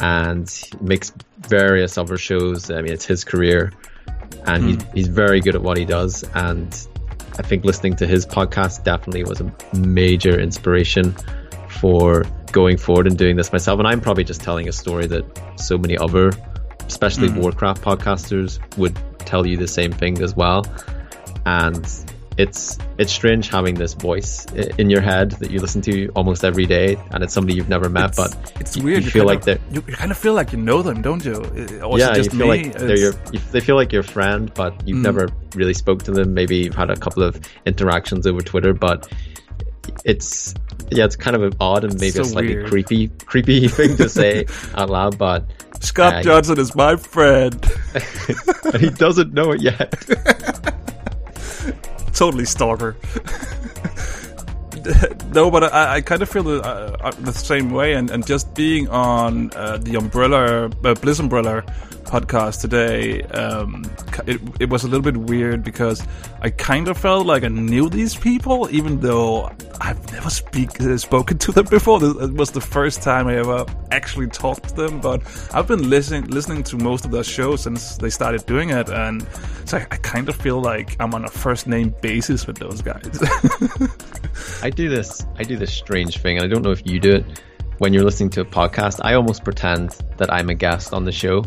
and 0.00 0.48
he 0.48 0.72
makes 0.80 1.12
various 1.40 1.98
other 1.98 2.16
shows. 2.16 2.70
I 2.70 2.80
mean, 2.82 2.92
it's 2.92 3.04
his 3.04 3.24
career, 3.24 3.72
and 4.46 4.64
he's 4.64 4.82
hmm. 4.82 4.90
he's 4.94 5.08
very 5.08 5.40
good 5.40 5.54
at 5.54 5.62
what 5.62 5.76
he 5.76 5.84
does, 5.84 6.24
and 6.34 6.68
I 7.38 7.42
think 7.42 7.64
listening 7.64 7.96
to 7.96 8.06
his 8.06 8.26
podcast 8.26 8.84
definitely 8.84 9.24
was 9.24 9.40
a 9.40 9.52
major 9.76 10.38
inspiration 10.40 11.14
for 11.68 12.24
going 12.52 12.78
forward 12.78 13.06
and 13.06 13.18
doing 13.18 13.36
this 13.36 13.52
myself. 13.52 13.78
And 13.78 13.86
I'm 13.86 14.00
probably 14.00 14.24
just 14.24 14.40
telling 14.40 14.68
a 14.68 14.72
story 14.72 15.06
that 15.08 15.24
so 15.56 15.76
many 15.76 15.98
other, 15.98 16.32
especially 16.86 17.28
hmm. 17.28 17.40
Warcraft 17.40 17.82
podcasters, 17.82 18.58
would 18.78 18.98
tell 19.18 19.46
you 19.46 19.56
the 19.56 19.68
same 19.68 19.92
thing 19.92 20.22
as 20.22 20.34
well. 20.34 20.64
And 21.44 21.86
it's 22.38 22.78
it's 22.98 23.12
strange 23.12 23.48
having 23.48 23.74
this 23.76 23.94
voice 23.94 24.44
in 24.78 24.90
your 24.90 25.00
head 25.00 25.30
that 25.32 25.50
you 25.50 25.58
listen 25.60 25.80
to 25.82 26.08
almost 26.14 26.44
every 26.44 26.66
day, 26.66 26.96
and 27.12 27.24
it's 27.24 27.32
somebody 27.32 27.54
you've 27.56 27.68
never 27.68 27.88
met, 27.88 28.14
but 28.16 28.34
It's 28.60 28.76
you- 28.76 28.82
weird. 28.82 29.04
You, 29.04 29.10
feel 29.10 29.24
like 29.24 29.38
of, 29.40 29.44
they're 29.46 29.58
you, 29.72 29.82
you 29.86 29.94
kind 29.94 30.10
of 30.10 30.18
feel 30.18 30.34
like 30.34 30.52
you 30.52 30.58
know 30.58 30.82
them, 30.82 31.00
don't 31.02 31.24
you? 31.24 31.36
Or 31.82 31.98
yeah, 31.98 32.14
you 32.16 32.24
feel 32.24 32.38
me? 32.48 32.64
like 32.64 32.72
they're 32.74 32.98
your, 32.98 33.14
you, 33.32 33.38
they 33.52 33.60
feel 33.60 33.76
like 33.76 33.92
your 33.92 34.02
friend, 34.02 34.52
but 34.54 34.72
you've 34.86 34.98
Mm. 34.98 35.02
never 35.02 35.28
really 35.54 35.74
spoke 35.74 36.02
to 36.04 36.10
them. 36.10 36.34
Maybe 36.34 36.56
you've 36.58 36.74
had 36.74 36.90
a 36.90 36.96
couple 36.96 37.22
of 37.22 37.40
interactions 37.64 38.26
over 38.26 38.40
Twitter, 38.40 38.74
but 38.74 39.10
it's 40.04 40.52
yeah, 40.90 41.04
it's 41.04 41.16
kind 41.16 41.36
of 41.36 41.42
an 41.42 41.52
odd 41.60 41.84
and 41.84 41.94
maybe 41.94 42.10
So 42.10 42.20
a 42.22 42.24
slightly 42.24 42.56
weird. 42.56 42.68
creepy, 42.68 43.08
creepy 43.24 43.68
thing 43.78 43.96
to 43.96 44.08
say 44.08 44.46
out 44.74 44.90
loud. 44.90 45.16
But 45.16 45.44
Scott 45.80 46.14
uh, 46.16 46.22
Johnson 46.22 46.58
is 46.58 46.74
my 46.74 46.96
friend. 46.96 47.54
and 48.64 48.76
he 48.82 48.90
doesn't 48.90 49.32
know 49.32 49.52
it 49.52 49.62
yet. 49.62 49.94
Totally 52.16 52.44
stalker. 52.46 52.96
no, 55.32 55.50
but 55.50 55.72
I, 55.72 55.96
I 55.96 56.00
kind 56.00 56.22
of 56.22 56.28
feel 56.28 56.42
the, 56.42 56.62
uh, 56.62 56.96
uh, 57.00 57.10
the 57.20 57.32
same 57.32 57.70
way, 57.70 57.94
and, 57.94 58.10
and 58.10 58.26
just 58.26 58.54
being 58.54 58.88
on 58.88 59.52
uh, 59.54 59.76
the 59.78 59.96
Umbrella 59.96 60.66
uh, 60.66 60.94
Bliss 60.94 61.18
Umbrella 61.18 61.62
podcast 62.06 62.60
today, 62.60 63.22
um, 63.22 63.84
it, 64.26 64.40
it 64.60 64.70
was 64.70 64.84
a 64.84 64.88
little 64.88 65.02
bit 65.02 65.16
weird 65.16 65.62
because 65.62 66.06
I 66.40 66.50
kind 66.50 66.88
of 66.88 66.96
felt 66.96 67.26
like 67.26 67.44
I 67.44 67.48
knew 67.48 67.88
these 67.90 68.14
people, 68.14 68.68
even 68.70 69.00
though 69.00 69.50
I've 69.80 70.12
never 70.12 70.30
speak 70.30 70.80
uh, 70.80 70.96
spoken 70.96 71.38
to 71.38 71.52
them 71.52 71.66
before. 71.66 72.02
It 72.02 72.32
was 72.32 72.50
the 72.50 72.60
first 72.60 73.02
time 73.02 73.26
I 73.26 73.36
ever 73.36 73.66
actually 73.90 74.28
talked 74.28 74.68
to 74.70 74.74
them, 74.74 75.00
but 75.00 75.22
I've 75.52 75.66
been 75.66 75.90
listening 75.90 76.26
listening 76.26 76.62
to 76.64 76.76
most 76.76 77.04
of 77.04 77.10
their 77.10 77.24
shows 77.24 77.62
since 77.62 77.96
they 77.96 78.10
started 78.10 78.46
doing 78.46 78.70
it, 78.70 78.88
and 78.88 79.26
so 79.64 79.78
I, 79.78 79.82
I 79.90 79.96
kind 79.96 80.28
of 80.28 80.36
feel 80.36 80.60
like 80.60 80.96
I'm 81.00 81.14
on 81.14 81.24
a 81.24 81.30
first 81.30 81.66
name 81.66 81.94
basis 82.00 82.46
with 82.46 82.58
those 82.58 82.82
guys. 82.82 83.20
I 84.62 84.70
do 84.70 84.88
this. 84.88 85.26
I 85.36 85.42
do 85.42 85.56
this 85.56 85.72
strange 85.72 86.18
thing, 86.18 86.36
and 86.38 86.44
I 86.44 86.48
don't 86.48 86.62
know 86.62 86.72
if 86.72 86.86
you 86.86 87.00
do 87.00 87.16
it. 87.16 87.24
When 87.78 87.92
you're 87.92 88.04
listening 88.04 88.30
to 88.30 88.40
a 88.40 88.44
podcast, 88.44 89.00
I 89.04 89.14
almost 89.14 89.44
pretend 89.44 89.90
that 90.16 90.32
I'm 90.32 90.48
a 90.48 90.54
guest 90.54 90.94
on 90.94 91.04
the 91.04 91.12
show. 91.12 91.44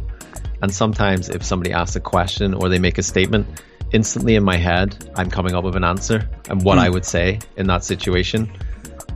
And 0.62 0.74
sometimes, 0.74 1.30
if 1.30 1.44
somebody 1.44 1.72
asks 1.72 1.96
a 1.96 2.00
question 2.00 2.54
or 2.54 2.70
they 2.70 2.80
make 2.80 2.98
a 2.98 3.04
statement, 3.04 3.48
instantly 3.92 4.36
in 4.36 4.44
my 4.44 4.58
head, 4.58 5.12
I'm 5.16 5.30
coming 5.30 5.56
up 5.56 5.64
with 5.64 5.76
an 5.76 5.84
answer 5.84 6.30
and 6.50 6.64
what 6.64 6.78
hmm. 6.78 6.84
I 6.86 6.90
would 6.90 7.06
say 7.06 7.40
in 7.58 7.68
that 7.68 7.84
situation. 7.84 8.52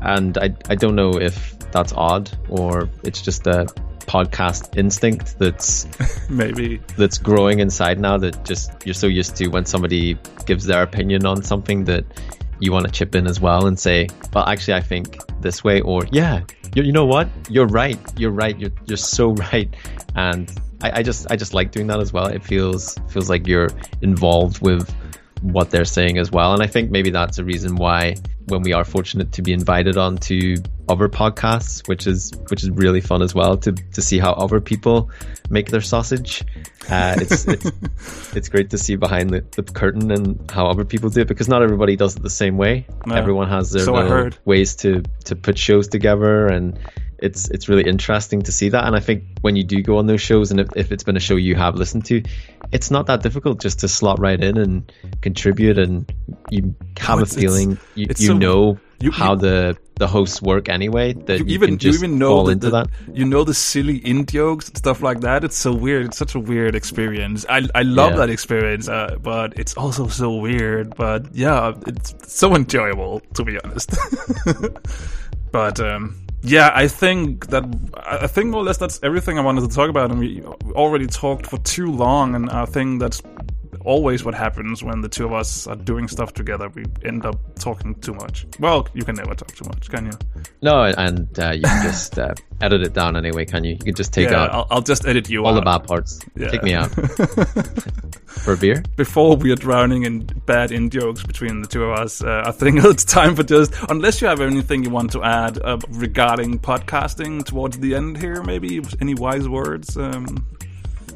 And 0.01 0.37
I, 0.37 0.55
I 0.69 0.75
don't 0.75 0.95
know 0.95 1.19
if 1.19 1.57
that's 1.71 1.93
odd 1.93 2.31
or 2.49 2.89
it's 3.03 3.21
just 3.21 3.47
a 3.47 3.65
podcast 4.01 4.77
instinct 4.77 5.39
that's 5.39 5.87
maybe. 6.29 6.81
that's 6.97 7.17
growing 7.17 7.59
inside 7.59 7.99
now 7.99 8.17
that 8.17 8.43
just 8.43 8.71
you're 8.85 8.93
so 8.93 9.07
used 9.07 9.35
to 9.37 9.47
when 9.47 9.65
somebody 9.65 10.19
gives 10.45 10.65
their 10.65 10.83
opinion 10.83 11.25
on 11.25 11.41
something 11.41 11.85
that 11.85 12.03
you 12.59 12.71
want 12.71 12.85
to 12.85 12.91
chip 12.91 13.15
in 13.15 13.25
as 13.25 13.39
well 13.39 13.65
and 13.65 13.79
say 13.79 14.07
well 14.33 14.45
actually 14.45 14.73
i 14.73 14.81
think 14.81 15.17
this 15.41 15.63
way 15.63 15.79
or 15.81 16.05
yeah 16.11 16.43
you, 16.75 16.83
you 16.83 16.91
know 16.91 17.05
what? 17.05 17.29
You're 17.49 17.67
right. 17.67 17.99
You're 18.17 18.31
right. 18.31 18.57
You're, 18.57 18.71
you're 18.85 18.97
so 18.97 19.31
right. 19.53 19.73
And 20.15 20.51
I, 20.83 20.99
I 20.99 21.03
just 21.03 21.31
i 21.31 21.35
just 21.35 21.53
like 21.53 21.71
doing 21.71 21.87
that 21.87 21.99
as 21.99 22.11
well 22.13 22.27
it 22.27 22.43
feels 22.43 22.97
feels 23.09 23.29
like 23.29 23.47
you're 23.47 23.69
involved 24.01 24.61
with 24.61 24.93
what 25.43 25.69
they're 25.69 25.85
saying 25.85 26.17
as 26.17 26.31
well. 26.31 26.53
And 26.53 26.63
I 26.63 26.67
think 26.67 26.89
maybe 26.89 27.09
that's 27.09 27.37
a 27.37 27.43
reason 27.43 27.75
why 27.75 28.15
when 28.47 28.61
we 28.61 28.73
are 28.73 28.83
fortunate 28.83 29.31
to 29.33 29.41
be 29.41 29.53
invited 29.53 29.97
on 29.97 30.17
to 30.17 30.55
other 30.89 31.09
podcasts, 31.09 31.87
which 31.87 32.07
is 32.07 32.31
which 32.49 32.63
is 32.63 32.69
really 32.71 33.01
fun 33.01 33.21
as 33.21 33.35
well 33.35 33.57
to 33.57 33.71
to 33.71 34.01
see 34.01 34.19
how 34.19 34.31
other 34.33 34.61
people 34.61 35.11
make 35.49 35.69
their 35.69 35.81
sausage. 35.81 36.43
Uh, 36.89 37.15
it's, 37.17 37.47
it's 37.47 38.35
it's 38.35 38.49
great 38.49 38.69
to 38.69 38.77
see 38.77 38.95
behind 38.95 39.29
the, 39.29 39.43
the, 39.51 39.63
curtain 39.63 40.11
and 40.11 40.49
how 40.49 40.67
other 40.67 40.85
people 40.85 41.09
do 41.09 41.21
it 41.21 41.27
because 41.27 41.47
not 41.47 41.61
everybody 41.61 41.95
does 41.95 42.15
it 42.15 42.23
the 42.23 42.29
same 42.29 42.57
way. 42.57 42.85
No. 43.05 43.15
Everyone 43.15 43.49
has 43.49 43.71
their 43.71 43.83
so 43.83 44.29
ways 44.45 44.75
to 44.77 45.03
to 45.25 45.35
put 45.35 45.57
shows 45.57 45.87
together 45.87 46.47
and 46.47 46.79
it's 47.23 47.49
it's 47.49 47.69
really 47.69 47.83
interesting 47.83 48.41
to 48.43 48.51
see 48.51 48.69
that. 48.69 48.85
And 48.85 48.95
I 48.95 48.99
think 48.99 49.23
when 49.41 49.55
you 49.55 49.63
do 49.63 49.81
go 49.81 49.97
on 49.97 50.07
those 50.07 50.21
shows, 50.21 50.51
and 50.51 50.59
if, 50.59 50.67
if 50.75 50.91
it's 50.91 51.03
been 51.03 51.15
a 51.15 51.21
show 51.21 51.35
you 51.37 51.55
have 51.55 51.75
listened 51.75 52.05
to, 52.05 52.21
it's 52.71 52.91
not 52.91 53.07
that 53.07 53.23
difficult 53.23 53.61
just 53.61 53.79
to 53.79 53.87
slot 53.87 54.19
right 54.19 54.41
in 54.43 54.57
and 54.57 54.91
contribute, 55.21 55.79
and 55.79 56.11
you 56.49 56.75
have 56.99 57.19
no, 57.19 57.23
a 57.23 57.25
feeling 57.25 57.79
you, 57.95 58.07
you 58.09 58.27
so, 58.27 58.33
know 58.33 58.77
you, 58.99 59.09
how 59.11 59.35
the 59.35 59.77
the 59.95 60.07
hosts 60.07 60.41
work 60.41 60.67
anyway. 60.67 61.13
That 61.13 61.39
you, 61.39 61.45
even 61.47 61.77
you 61.79 61.91
even 61.91 62.19
know 62.19 62.53
the, 62.53 62.69
that. 62.71 62.87
You 63.13 63.23
know 63.23 63.45
the 63.45 63.53
silly 63.53 63.97
in 63.97 64.25
jokes 64.25 64.67
and 64.67 64.77
stuff 64.77 65.01
like 65.01 65.21
that. 65.21 65.45
It's 65.45 65.55
so 65.55 65.73
weird. 65.73 66.07
It's 66.07 66.17
such 66.17 66.35
a 66.35 66.39
weird 66.39 66.75
experience. 66.75 67.45
I 67.47 67.67
I 67.73 67.83
love 67.83 68.11
yeah. 68.11 68.17
that 68.17 68.29
experience, 68.29 68.89
uh, 68.89 69.15
but 69.21 69.57
it's 69.57 69.75
also 69.75 70.07
so 70.07 70.35
weird. 70.35 70.93
But 70.97 71.33
yeah, 71.33 71.73
it's 71.87 72.13
so 72.27 72.53
enjoyable 72.53 73.21
to 73.35 73.45
be 73.45 73.57
honest. 73.63 73.95
but 75.53 75.79
um, 75.79 76.17
yeah, 76.43 76.71
I 76.73 76.87
think 76.87 77.47
that 77.47 77.63
I 77.95 78.27
think 78.27 78.49
more 78.49 78.61
or 78.61 78.63
less 78.65 78.77
that's 78.77 78.99
everything 79.01 79.39
I 79.39 79.41
wanted 79.41 79.61
to 79.61 79.75
talk 79.75 79.89
about, 79.89 80.11
and 80.11 80.19
we 80.19 80.43
already 80.73 81.07
talked 81.07 81.47
for 81.47 81.57
too 81.59 81.89
long, 81.91 82.35
and 82.35 82.49
I 82.49 82.65
think 82.65 82.99
that's 82.99 83.21
always 83.85 84.23
what 84.23 84.33
happens 84.33 84.83
when 84.83 85.01
the 85.01 85.09
two 85.09 85.25
of 85.25 85.33
us 85.33 85.67
are 85.67 85.75
doing 85.75 86.07
stuff 86.07 86.33
together. 86.33 86.69
We 86.69 86.85
end 87.03 87.25
up 87.25 87.37
talking 87.55 87.95
too 87.95 88.13
much. 88.13 88.45
Well, 88.59 88.87
you 88.93 89.03
can 89.03 89.15
never 89.15 89.35
talk 89.35 89.53
too 89.55 89.65
much, 89.65 89.89
can 89.89 90.05
you? 90.05 90.11
No, 90.61 90.83
and 90.83 91.39
uh, 91.39 91.51
you 91.51 91.63
can 91.63 91.83
just 91.83 92.19
uh, 92.19 92.33
edit 92.61 92.81
it 92.81 92.93
down 92.93 93.15
anyway, 93.15 93.45
can 93.45 93.63
you? 93.63 93.73
You 93.73 93.79
can 93.79 93.95
just 93.95 94.13
take 94.13 94.29
yeah, 94.29 94.43
out. 94.43 94.51
I'll, 94.51 94.67
I'll, 94.69 94.81
just 94.81 95.05
edit 95.05 95.29
you 95.29 95.45
all 95.45 95.53
out. 95.53 95.55
the 95.55 95.61
bad 95.61 95.83
parts. 95.85 96.19
Yeah. 96.35 96.49
Take 96.49 96.63
me 96.63 96.73
out 96.73 96.91
for 98.41 98.53
a 98.53 98.57
beer. 98.57 98.83
Before 98.95 99.35
we 99.35 99.51
are 99.51 99.55
drowning 99.55 100.03
in 100.03 100.25
bad 100.45 100.71
in 100.71 100.89
jokes 100.89 101.23
between 101.23 101.61
the 101.61 101.67
two 101.67 101.83
of 101.83 101.99
us, 101.99 102.23
uh, 102.23 102.43
I 102.45 102.51
think 102.51 102.79
it's 102.83 103.03
time 103.03 103.35
for 103.35 103.43
just 103.43 103.73
unless 103.89 104.21
you 104.21 104.27
have 104.27 104.41
anything 104.41 104.83
you 104.83 104.89
want 104.89 105.11
to 105.11 105.23
add 105.23 105.59
uh, 105.61 105.77
regarding 105.89 106.59
podcasting 106.59 107.45
towards 107.45 107.79
the 107.79 107.95
end 107.95 108.17
here, 108.17 108.43
maybe 108.43 108.81
any 108.99 109.13
wise 109.13 109.47
words. 109.47 109.97
Um... 109.97 110.45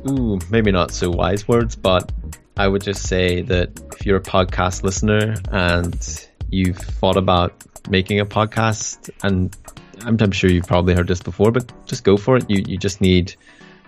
Ooh, 0.10 0.40
maybe 0.50 0.72
not 0.72 0.92
so 0.92 1.10
wise 1.10 1.48
words, 1.48 1.76
but 1.76 2.12
I 2.56 2.68
would 2.68 2.82
just 2.82 3.04
say 3.04 3.42
that 3.44 3.80
if 3.94 4.06
you're 4.06 4.18
a 4.18 4.22
podcast 4.22 4.84
listener 4.84 5.36
and 5.52 6.28
you've 6.50 6.78
thought 6.78 7.18
about 7.18 7.54
making 7.90 8.20
a 8.20 8.26
podcast, 8.26 9.10
and 9.24 9.56
I'm, 10.02 10.18
I'm, 10.20 10.32
sure 10.32 10.50
you've 10.50 10.68
probably 10.68 10.94
heard 10.94 11.08
this 11.08 11.22
before, 11.22 11.52
but 11.52 11.72
just 11.86 12.04
go 12.04 12.18
for 12.18 12.38
it. 12.38 12.50
You 12.50 12.64
you 12.66 12.78
just 12.78 13.02
need 13.02 13.36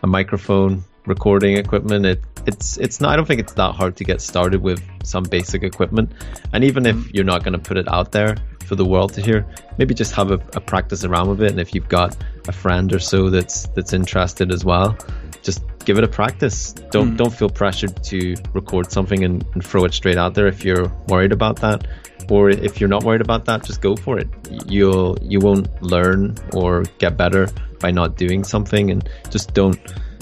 a 0.04 0.08
microphone, 0.08 0.84
recording 1.06 1.58
equipment. 1.58 2.06
It 2.06 2.22
it's 2.50 2.78
it's 2.78 3.00
not. 3.00 3.14
I 3.14 3.16
don't 3.16 3.28
think 3.28 3.40
it's 3.40 3.54
that 3.54 3.74
hard 3.76 3.96
to 3.98 4.04
get 4.04 4.20
started 4.22 4.62
with 4.62 4.82
some 5.04 5.24
basic 5.24 5.64
equipment. 5.64 6.12
And 6.54 6.64
even 6.64 6.86
if 6.86 6.96
mm-hmm. 6.96 7.10
you're 7.14 7.30
not 7.34 7.44
going 7.44 7.54
to 7.54 7.64
put 7.70 7.78
it 7.78 7.88
out 7.88 8.12
there 8.12 8.36
for 8.66 8.76
the 8.76 8.86
world 8.86 9.14
to 9.14 9.22
hear, 9.22 9.46
maybe 9.78 9.94
just 9.94 10.14
have 10.14 10.32
a, 10.32 10.40
a 10.60 10.62
practice 10.62 11.04
around 11.04 11.30
with 11.30 11.42
it. 11.42 11.52
And 11.52 11.60
if 11.60 11.74
you've 11.74 11.90
got 11.90 12.18
a 12.48 12.52
friend 12.52 12.94
or 12.94 13.00
so 13.00 13.30
that's 13.30 13.68
that's 13.76 13.94
interested 13.94 14.52
as 14.52 14.66
well, 14.66 14.98
just 15.42 15.64
give 15.86 15.98
it 15.98 16.04
a 16.04 16.08
practice. 16.08 16.74
Don't 16.92 17.12
mm. 17.14 17.18
don't 17.18 17.34
feel 17.34 17.50
pressured 17.50 18.04
to 18.06 18.36
record 18.54 18.92
something 18.92 19.24
and, 19.24 19.46
and 19.54 19.66
throw 19.66 19.86
it 19.86 19.94
straight 19.94 20.18
out 20.18 20.34
there 20.34 20.48
if 20.48 20.66
you're 20.66 20.88
worried 21.08 21.32
about 21.32 21.58
that. 21.58 21.88
Or 22.30 22.50
if 22.50 22.80
you're 22.80 22.94
not 22.96 23.04
worried 23.04 23.22
about 23.22 23.46
that, 23.46 23.64
just 23.64 23.82
go 23.82 23.96
for 23.96 24.20
it. 24.20 24.28
You'll 24.68 25.18
you 25.22 25.40
won't 25.40 25.68
learn 25.82 26.36
or 26.54 26.84
get 27.00 27.18
better 27.18 27.48
by 27.80 27.92
not 27.92 28.18
doing 28.18 28.44
something 28.44 28.92
and 28.92 29.10
just 29.32 29.54
don't 29.54 29.80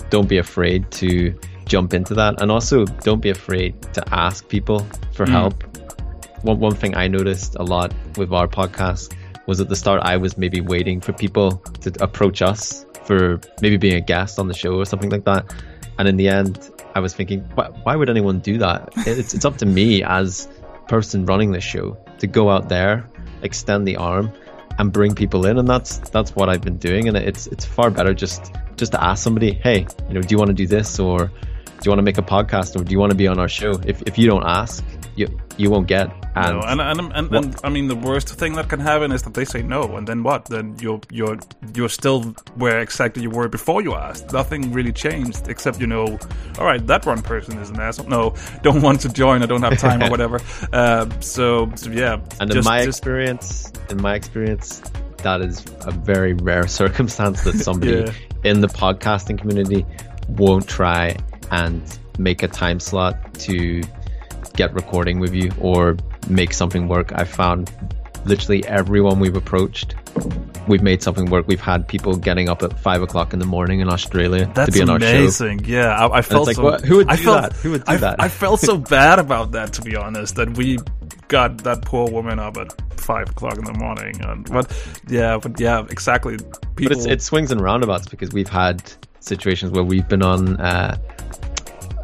don't 0.09 0.29
be 0.29 0.37
afraid 0.37 0.89
to 0.91 1.37
jump 1.67 1.93
into 1.93 2.13
that. 2.15 2.41
And 2.41 2.51
also 2.51 2.85
don't 2.85 3.21
be 3.21 3.29
afraid 3.29 3.81
to 3.93 4.03
ask 4.13 4.47
people 4.47 4.87
for 5.13 5.25
mm. 5.25 5.29
help. 5.29 5.63
One 6.43 6.59
one 6.59 6.75
thing 6.75 6.95
I 6.95 7.07
noticed 7.07 7.55
a 7.55 7.63
lot 7.63 7.93
with 8.17 8.31
our 8.31 8.47
podcast 8.47 9.13
was 9.47 9.61
at 9.61 9.69
the 9.69 9.75
start 9.75 10.01
I 10.03 10.17
was 10.17 10.37
maybe 10.37 10.61
waiting 10.61 11.01
for 11.01 11.13
people 11.13 11.57
to 11.81 11.91
approach 12.03 12.41
us 12.41 12.85
for 13.05 13.39
maybe 13.61 13.77
being 13.77 13.95
a 13.95 14.01
guest 14.01 14.37
on 14.37 14.47
the 14.47 14.53
show 14.53 14.75
or 14.75 14.85
something 14.85 15.09
like 15.09 15.23
that. 15.23 15.53
And 15.97 16.07
in 16.07 16.17
the 16.17 16.27
end, 16.27 16.69
I 16.93 16.99
was 16.99 17.13
thinking, 17.13 17.41
why, 17.55 17.69
why 17.83 17.95
would 17.95 18.09
anyone 18.09 18.39
do 18.39 18.57
that? 18.59 18.93
It's, 19.07 19.33
it's 19.33 19.45
up 19.45 19.57
to 19.57 19.65
me 19.65 20.03
as 20.03 20.47
person 20.87 21.25
running 21.25 21.51
the 21.51 21.61
show 21.61 21.97
to 22.19 22.27
go 22.27 22.49
out 22.49 22.69
there, 22.69 23.09
extend 23.41 23.87
the 23.87 23.95
arm, 23.97 24.31
and 24.79 24.91
bring 24.91 25.15
people 25.15 25.45
in, 25.45 25.57
and 25.57 25.67
that's 25.67 25.97
that's 26.09 26.35
what 26.35 26.49
I've 26.49 26.61
been 26.61 26.77
doing. 26.77 27.07
And 27.07 27.17
it's 27.17 27.47
it's 27.47 27.65
far 27.65 27.89
better 27.89 28.13
just 28.13 28.53
just 28.75 28.91
to 28.91 29.03
ask 29.03 29.23
somebody, 29.23 29.53
hey, 29.53 29.87
you 30.07 30.13
know, 30.13 30.21
do 30.21 30.27
you 30.29 30.37
want 30.37 30.49
to 30.49 30.53
do 30.53 30.67
this, 30.67 30.99
or 30.99 31.31
do 31.79 31.81
you 31.85 31.91
want 31.91 31.99
to 31.99 32.03
make 32.03 32.17
a 32.17 32.23
podcast, 32.23 32.79
or 32.79 32.83
do 32.83 32.91
you 32.91 32.99
want 32.99 33.11
to 33.11 33.17
be 33.17 33.27
on 33.27 33.39
our 33.39 33.47
show? 33.47 33.71
If 33.85 34.01
if 34.03 34.17
you 34.17 34.27
don't 34.27 34.43
ask, 34.45 34.83
you 35.15 35.27
you 35.57 35.69
won't 35.69 35.87
get. 35.87 36.09
And, 36.35 36.59
no, 36.59 36.67
and, 36.67 36.79
and, 36.79 37.11
and, 37.13 37.35
and, 37.35 37.55
I 37.63 37.69
mean, 37.69 37.87
the 37.87 37.95
worst 37.95 38.29
thing 38.29 38.53
that 38.53 38.69
can 38.69 38.79
happen 38.79 39.11
is 39.11 39.23
that 39.23 39.33
they 39.33 39.43
say 39.43 39.63
no, 39.63 39.95
and 39.95 40.07
then 40.07 40.21
what? 40.21 40.45
Then 40.45 40.75
you're 40.79 41.01
you're 41.11 41.37
you're 41.73 41.89
still 41.89 42.23
where 42.55 42.79
exactly 42.79 43.23
you 43.23 43.31
were 43.31 43.47
before 43.47 43.81
you 43.81 43.95
asked. 43.95 44.31
Nothing 44.33 44.71
really 44.71 44.91
changed 44.91 45.47
except 45.47 45.79
you 45.79 45.87
know, 45.87 46.19
all 46.59 46.65
right, 46.65 46.85
that 46.87 47.05
one 47.05 47.21
person 47.21 47.57
is 47.59 47.69
an 47.69 47.79
asshole. 47.79 48.07
No, 48.07 48.35
don't 48.61 48.81
want 48.81 49.01
to 49.01 49.09
join. 49.09 49.43
I 49.43 49.47
don't 49.47 49.63
have 49.63 49.77
time 49.79 50.03
or 50.03 50.09
whatever. 50.15 50.39
Uh, 50.71 51.09
so, 51.19 51.71
so, 51.75 51.89
yeah. 51.89 52.21
And 52.39 52.51
just, 52.51 52.57
in 52.57 52.63
my 52.63 52.85
just, 52.85 52.99
experience, 52.99 53.71
in 53.89 54.01
my 54.01 54.13
experience, 54.13 54.81
that 55.23 55.41
is 55.41 55.65
a 55.81 55.91
very 55.91 56.33
rare 56.33 56.67
circumstance 56.81 57.43
that 57.43 57.55
somebody 57.55 57.93
yeah. 57.93 58.11
in 58.43 58.61
the 58.61 58.67
podcasting 58.67 59.39
community 59.39 59.85
won't 60.29 60.67
try 60.67 61.15
and 61.51 61.99
make 62.17 62.43
a 62.43 62.47
time 62.47 62.79
slot 62.79 63.33
to 63.35 63.81
get 64.55 64.73
recording 64.73 65.19
with 65.19 65.33
you 65.33 65.51
or 65.61 65.97
make 66.29 66.53
something 66.53 66.87
work. 66.87 67.11
I've 67.13 67.29
found 67.29 67.71
literally 68.25 68.65
everyone 68.65 69.19
we've 69.19 69.35
approached, 69.35 69.95
we've 70.67 70.81
made 70.81 71.01
something 71.01 71.29
work. 71.29 71.47
We've 71.47 71.61
had 71.61 71.87
people 71.87 72.15
getting 72.17 72.49
up 72.49 72.61
at 72.63 72.77
five 72.79 73.01
o'clock 73.01 73.33
in 73.33 73.39
the 73.39 73.45
morning 73.45 73.79
in 73.79 73.89
Australia 73.89 74.51
That's 74.53 74.71
to 74.71 74.73
be 74.73 74.81
on 74.81 74.89
our 74.89 74.97
amazing. 74.97 75.63
show. 75.63 75.69
Yeah, 75.69 76.07
I, 76.07 76.17
I 76.17 76.21
felt 76.21 76.47
like, 76.47 76.57
so. 76.57 76.63
What, 76.63 76.81
who 76.81 76.97
would 76.97 77.07
do 77.07 77.13
I 77.13 77.17
felt, 77.17 77.41
that? 77.41 77.53
Who 77.53 77.71
would 77.71 77.85
do 77.85 77.91
I, 77.91 77.97
that? 77.97 78.21
I 78.21 78.29
felt 78.29 78.59
so 78.59 78.77
bad 78.77 79.19
about 79.19 79.51
that, 79.51 79.73
to 79.73 79.81
be 79.81 79.95
honest. 79.95 80.35
That 80.35 80.57
we 80.57 80.77
got 81.27 81.63
that 81.63 81.83
poor 81.83 82.09
woman 82.09 82.39
up 82.39 82.57
at 82.57 82.73
five 82.99 83.29
o'clock 83.29 83.57
in 83.57 83.63
the 83.63 83.73
morning. 83.73 84.19
And, 84.21 84.49
but 84.49 84.75
yeah, 85.07 85.37
but 85.37 85.59
yeah, 85.59 85.85
exactly. 85.89 86.37
People... 86.75 86.97
But 86.97 87.11
it 87.11 87.21
swings 87.21 87.51
and 87.51 87.61
roundabouts 87.61 88.07
because 88.07 88.31
we've 88.31 88.49
had 88.49 88.81
situations 89.19 89.71
where 89.71 89.83
we've 89.83 90.07
been 90.07 90.23
on. 90.23 90.59
Uh, 90.59 90.97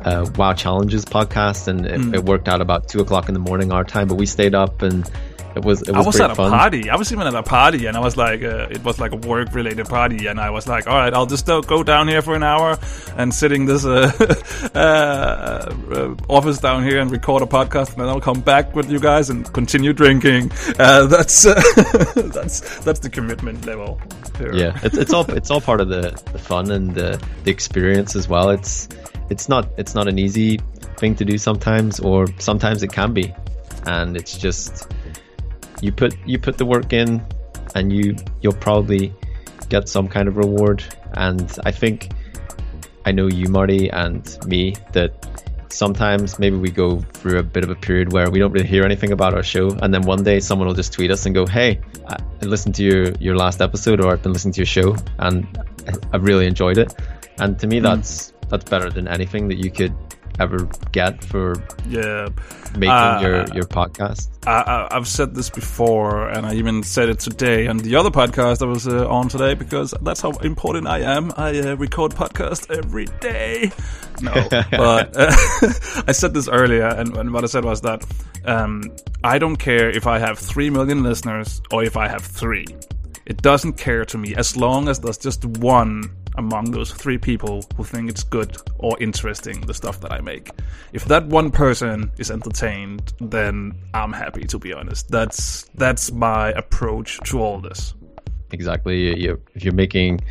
uh, 0.03 0.29
WoW 0.35 0.53
Challenges 0.53 1.05
podcast, 1.05 1.67
and 1.67 1.85
it, 1.85 1.99
mm. 1.99 2.13
it, 2.13 2.23
worked 2.23 2.47
out 2.47 2.61
about 2.61 2.87
two 2.89 2.99
o'clock 2.99 3.27
in 3.27 3.33
the 3.33 3.39
morning 3.39 3.71
our 3.71 3.83
time. 3.83 4.07
But 4.07 4.15
we 4.15 4.25
stayed 4.25 4.55
up, 4.55 4.81
and 4.81 5.09
it 5.55 5.63
was 5.63 5.81
it 5.83 5.91
was. 5.91 6.05
I 6.05 6.07
was 6.07 6.19
at 6.19 6.31
a 6.31 6.35
fun. 6.35 6.51
party. 6.51 6.89
I 6.89 6.95
was 6.95 7.11
even 7.11 7.27
at 7.27 7.35
a 7.35 7.43
party, 7.43 7.85
and 7.85 7.95
I 7.95 7.99
was 7.99 8.17
like, 8.17 8.41
uh, 8.43 8.67
it 8.71 8.83
was 8.83 8.99
like 8.99 9.11
a 9.11 9.15
work 9.15 9.53
related 9.53 9.87
party, 9.87 10.25
and 10.27 10.39
I 10.39 10.49
was 10.49 10.67
like, 10.67 10.87
all 10.87 10.95
right, 10.95 11.13
I'll 11.13 11.25
just 11.25 11.49
uh, 11.49 11.61
go 11.61 11.83
down 11.83 12.07
here 12.07 12.21
for 12.21 12.35
an 12.35 12.43
hour 12.43 12.77
and 13.17 13.33
sitting 13.33 13.65
this 13.65 13.85
uh, 13.85 14.11
uh, 14.75 14.77
uh, 14.77 16.15
office 16.27 16.59
down 16.59 16.83
here 16.83 16.99
and 16.99 17.11
record 17.11 17.43
a 17.43 17.45
podcast, 17.45 17.91
and 17.93 18.01
then 18.01 18.09
I'll 18.09 18.21
come 18.21 18.41
back 18.41 18.75
with 18.75 18.89
you 18.89 18.99
guys 18.99 19.29
and 19.29 19.51
continue 19.53 19.93
drinking. 19.93 20.49
that's 20.77 21.43
that's 22.23 22.79
that's 22.79 22.99
the 22.99 23.09
commitment 23.11 23.65
level. 23.65 24.01
Here. 24.37 24.53
Yeah, 24.53 24.79
it's, 24.81 24.97
it's 24.97 25.13
all 25.13 25.29
it's 25.31 25.51
all 25.51 25.61
part 25.61 25.81
of 25.81 25.89
the, 25.89 26.19
the 26.31 26.39
fun 26.39 26.71
and 26.71 26.95
the, 26.95 27.23
the 27.43 27.51
experience 27.51 28.15
as 28.15 28.27
well. 28.27 28.49
It's 28.49 28.89
it's 29.29 29.49
not 29.49 29.67
it's 29.77 29.95
not 29.95 30.07
an 30.07 30.19
easy 30.19 30.59
thing 30.97 31.15
to 31.15 31.25
do 31.25 31.37
sometimes, 31.37 31.99
or 31.99 32.27
sometimes 32.39 32.83
it 32.83 32.91
can 32.91 33.13
be, 33.13 33.33
and 33.85 34.15
it's 34.15 34.37
just 34.37 34.91
you 35.81 35.91
put 35.91 36.15
you 36.25 36.39
put 36.39 36.57
the 36.57 36.65
work 36.65 36.93
in, 36.93 37.21
and 37.75 37.91
you 37.91 38.15
you'll 38.41 38.53
probably 38.53 39.13
get 39.69 39.89
some 39.89 40.07
kind 40.07 40.27
of 40.27 40.37
reward. 40.37 40.83
And 41.13 41.57
I 41.65 41.71
think 41.71 42.09
I 43.05 43.11
know 43.11 43.27
you, 43.27 43.47
Marty, 43.49 43.89
and 43.89 44.37
me 44.45 44.75
that 44.93 45.11
sometimes 45.69 46.37
maybe 46.37 46.55
we 46.55 46.69
go 46.69 46.99
through 47.13 47.39
a 47.39 47.43
bit 47.43 47.63
of 47.63 47.69
a 47.71 47.75
period 47.75 48.13
where 48.13 48.29
we 48.29 48.37
don't 48.37 48.51
really 48.51 48.67
hear 48.67 48.83
anything 48.83 49.11
about 49.11 49.33
our 49.33 49.43
show, 49.43 49.69
and 49.81 49.93
then 49.93 50.03
one 50.03 50.23
day 50.23 50.39
someone 50.39 50.67
will 50.67 50.75
just 50.75 50.93
tweet 50.93 51.11
us 51.11 51.25
and 51.25 51.33
go, 51.33 51.45
"Hey, 51.47 51.79
I 52.07 52.17
listened 52.45 52.75
to 52.75 52.83
your 52.83 53.11
your 53.19 53.35
last 53.35 53.61
episode, 53.61 53.99
or 53.99 54.11
I've 54.11 54.21
been 54.21 54.33
listening 54.33 54.53
to 54.53 54.59
your 54.61 54.67
show, 54.67 54.95
and 55.17 55.47
I 56.13 56.17
really 56.17 56.45
enjoyed 56.45 56.77
it." 56.77 56.93
And 57.39 57.57
to 57.59 57.67
me, 57.67 57.79
Hmm. 57.79 57.85
that's 57.85 58.33
that's 58.53 58.69
better 58.69 58.89
than 58.91 59.07
anything 59.07 59.47
that 59.49 59.57
you 59.57 59.71
could 59.71 59.95
ever 60.39 60.67
get 60.91 61.23
for 61.23 61.53
Yeah. 61.89 62.27
making 62.73 62.89
Uh, 62.89 63.19
your 63.21 63.37
your 63.57 63.65
podcast. 63.65 64.29
I, 64.47 64.87
I've 64.91 65.07
said 65.07 65.33
this 65.35 65.49
before, 65.49 66.27
and 66.29 66.45
I 66.45 66.53
even 66.55 66.83
said 66.83 67.09
it 67.09 67.19
today 67.19 67.67
on 67.67 67.77
the 67.77 67.95
other 67.95 68.09
podcast 68.11 68.61
I 68.61 68.65
was 68.65 68.87
uh, 68.87 69.07
on 69.09 69.29
today 69.29 69.53
because 69.53 69.93
that's 70.01 70.21
how 70.21 70.31
important 70.43 70.87
I 70.87 70.99
am. 71.17 71.31
I 71.37 71.59
uh, 71.59 71.75
record 71.77 72.11
podcast 72.13 72.69
every 72.75 73.05
day. 73.21 73.71
No, 74.21 74.33
but 74.71 75.15
uh, 75.17 75.33
I 76.09 76.11
said 76.13 76.33
this 76.33 76.47
earlier, 76.49 76.87
and, 76.87 77.15
and 77.17 77.31
what 77.33 77.43
I 77.43 77.47
said 77.47 77.63
was 77.65 77.81
that 77.81 78.03
um, 78.45 78.83
I 79.23 79.37
don't 79.39 79.57
care 79.57 79.89
if 79.89 80.05
I 80.07 80.17
have 80.19 80.37
three 80.39 80.69
million 80.71 81.03
listeners 81.03 81.61
or 81.71 81.83
if 81.83 81.95
I 81.95 82.07
have 82.07 82.21
three. 82.23 82.65
It 83.25 83.41
doesn't 83.41 83.73
care 83.77 84.03
to 84.05 84.17
me 84.17 84.35
as 84.35 84.57
long 84.57 84.89
as 84.89 84.99
there's 84.99 85.17
just 85.19 85.45
one 85.45 86.09
among 86.35 86.71
those 86.71 86.91
three 86.91 87.17
people 87.17 87.63
who 87.75 87.83
think 87.83 88.09
it's 88.09 88.23
good 88.23 88.55
or 88.77 88.97
interesting 88.99 89.61
the 89.61 89.73
stuff 89.73 89.99
that 90.01 90.11
I 90.11 90.21
make. 90.21 90.51
If 90.93 91.05
that 91.05 91.27
one 91.27 91.51
person 91.51 92.11
is 92.17 92.31
entertained, 92.31 93.13
then 93.19 93.73
I'm 93.93 94.13
happy 94.13 94.43
to 94.45 94.59
be 94.59 94.73
honest. 94.73 95.09
That's 95.09 95.63
that's 95.75 96.11
my 96.11 96.51
approach 96.51 97.19
to 97.25 97.41
all 97.41 97.59
this. 97.59 97.93
Exactly. 98.51 99.25
If 99.25 99.63
you're 99.63 99.73
making 99.73 100.21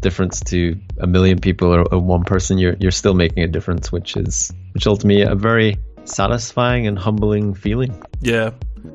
difference 0.00 0.40
to 0.40 0.78
a 0.98 1.06
million 1.06 1.38
people 1.38 1.74
or, 1.74 1.82
or 1.92 2.00
one 2.00 2.24
person, 2.24 2.58
you're 2.58 2.76
you're 2.80 2.90
still 2.90 3.14
making 3.14 3.42
a 3.42 3.48
difference, 3.48 3.90
which 3.90 4.16
is 4.16 4.52
which 4.72 4.86
ultimately 4.86 5.22
a 5.22 5.34
very 5.34 5.78
satisfying 6.04 6.86
and 6.86 6.98
humbling 6.98 7.54
feeling. 7.54 8.02
Yeah. 8.20 8.50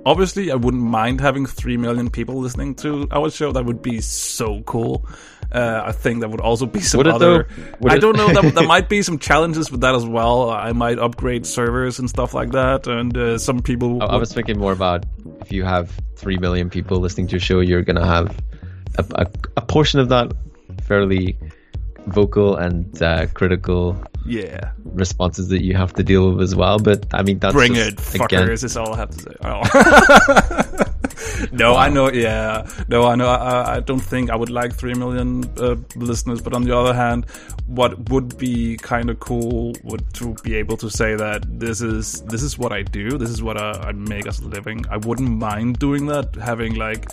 Obviously, 0.06 0.52
I 0.52 0.56
wouldn't 0.56 0.82
mind 0.82 1.22
having 1.22 1.46
3 1.46 1.78
million 1.78 2.10
people 2.10 2.40
listening 2.40 2.74
to 2.76 3.08
our 3.12 3.30
show. 3.30 3.52
That 3.52 3.66
would 3.66 3.84
be 3.84 4.02
so 4.02 4.62
cool. 4.64 5.08
Uh, 5.56 5.84
I 5.86 5.94
think 5.94 6.20
that 6.20 6.30
would 6.30 6.42
also 6.42 6.66
be 6.66 6.82
some 6.82 7.08
other. 7.08 7.48
I 7.88 7.98
don't 7.98 8.18
know. 8.18 8.28
That, 8.28 8.56
there 8.56 8.68
might 8.76 8.90
be 8.90 9.02
some 9.02 9.18
challenges 9.18 9.72
with 9.72 9.80
that 9.82 9.96
as 9.96 10.06
well. 10.06 10.50
I 10.50 10.74
might 10.74 11.00
upgrade 11.00 11.46
servers 11.46 11.98
and 11.98 12.10
stuff 12.10 12.34
like 12.34 12.52
that. 12.52 12.88
And 12.88 13.16
uh, 13.16 13.38
some 13.38 13.62
people. 13.62 14.04
I, 14.04 14.08
I 14.08 14.16
was 14.18 14.34
thinking 14.34 14.60
more 14.60 14.74
about 14.74 15.06
if 15.40 15.54
you 15.54 15.64
have 15.64 15.92
three 16.18 16.38
million 16.38 16.70
people 16.70 16.98
listening 17.00 17.28
to 17.28 17.32
your 17.32 17.40
show, 17.40 17.62
you're 17.62 17.84
gonna 17.84 18.06
have 18.06 18.38
a, 18.98 19.06
a, 19.16 19.28
a 19.56 19.62
portion 19.62 20.02
of 20.02 20.10
that 20.10 20.34
fairly 20.84 21.38
vocal 22.08 22.58
and 22.58 23.02
uh, 23.02 23.28
critical 23.34 23.98
yeah. 24.26 24.72
responses 24.84 25.50
that 25.50 25.64
you 25.64 25.76
have 25.76 25.94
to 25.94 26.04
deal 26.04 26.32
with 26.32 26.42
as 26.42 26.56
well. 26.56 26.80
But 26.80 27.06
I 27.14 27.24
mean, 27.24 27.40
that's 27.40 27.54
Bring 27.54 27.76
just, 27.76 28.16
it, 28.16 28.22
again, 28.22 28.48
fuckers, 28.48 28.64
is 28.64 28.78
all 28.78 28.94
I 28.94 28.98
have 28.98 29.10
to 29.12 29.20
say. 29.20 29.36
Oh. 29.44 30.86
no, 31.52 31.76
I 31.76 31.90
know, 31.90 32.12
yeah. 32.12 32.68
No, 32.88 33.06
I 33.06 33.16
know, 33.16 33.28
I, 33.28 33.76
I 33.76 33.80
don't 33.80 34.00
think 34.00 34.30
I 34.30 34.36
would 34.36 34.50
like 34.50 34.74
3 34.74 34.94
million 34.96 35.44
uh, 35.58 35.76
listeners, 35.96 36.42
but 36.42 36.54
on 36.54 36.64
the 36.64 36.76
other 36.76 36.94
hand, 36.94 37.26
what 37.68 38.10
would 38.10 38.38
be 38.38 38.78
kind 38.78 39.10
of 39.10 39.20
cool 39.20 39.74
would 39.84 40.14
to 40.16 40.34
be 40.44 40.56
able 40.56 40.78
to 40.78 40.90
say 40.90 41.16
that 41.16 41.60
this 41.60 41.82
is 41.82 42.22
this 42.24 42.44
is 42.44 42.58
what 42.58 42.72
I 42.72 42.84
do, 42.84 43.18
this 43.18 43.30
is 43.30 43.42
what 43.42 43.58
I, 43.58 43.72
I 43.72 43.92
make 43.92 44.28
as 44.28 44.40
a 44.40 44.48
living. 44.48 44.86
I 44.90 44.98
wouldn't 44.98 45.30
mind 45.30 45.80
doing 45.80 46.06
that, 46.08 46.36
having 46.36 46.76
like 46.76 47.10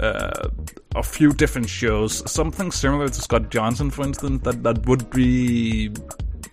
uh, 0.00 0.48
a 0.96 1.02
few 1.02 1.32
different 1.32 1.68
shows, 1.68 2.28
something 2.30 2.70
similar 2.72 3.08
to 3.08 3.20
Scott 3.20 3.50
Johnson, 3.50 3.90
for 3.90 4.02
instance. 4.04 4.42
That 4.42 4.62
that 4.62 4.86
would 4.86 5.10
be 5.10 5.90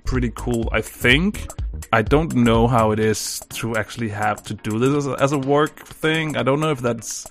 pretty 0.03 0.31
cool. 0.35 0.69
I 0.71 0.81
think. 0.81 1.47
I 1.93 2.01
don't 2.01 2.33
know 2.35 2.67
how 2.67 2.91
it 2.91 2.99
is 2.99 3.41
to 3.55 3.75
actually 3.75 4.09
have 4.09 4.43
to 4.43 4.53
do 4.53 4.79
this 4.79 4.95
as 4.95 5.07
a, 5.07 5.23
as 5.23 5.31
a 5.33 5.37
work 5.37 5.85
thing. 5.85 6.37
I 6.37 6.43
don't 6.43 6.59
know 6.59 6.71
if 6.71 6.79
that's 6.79 7.27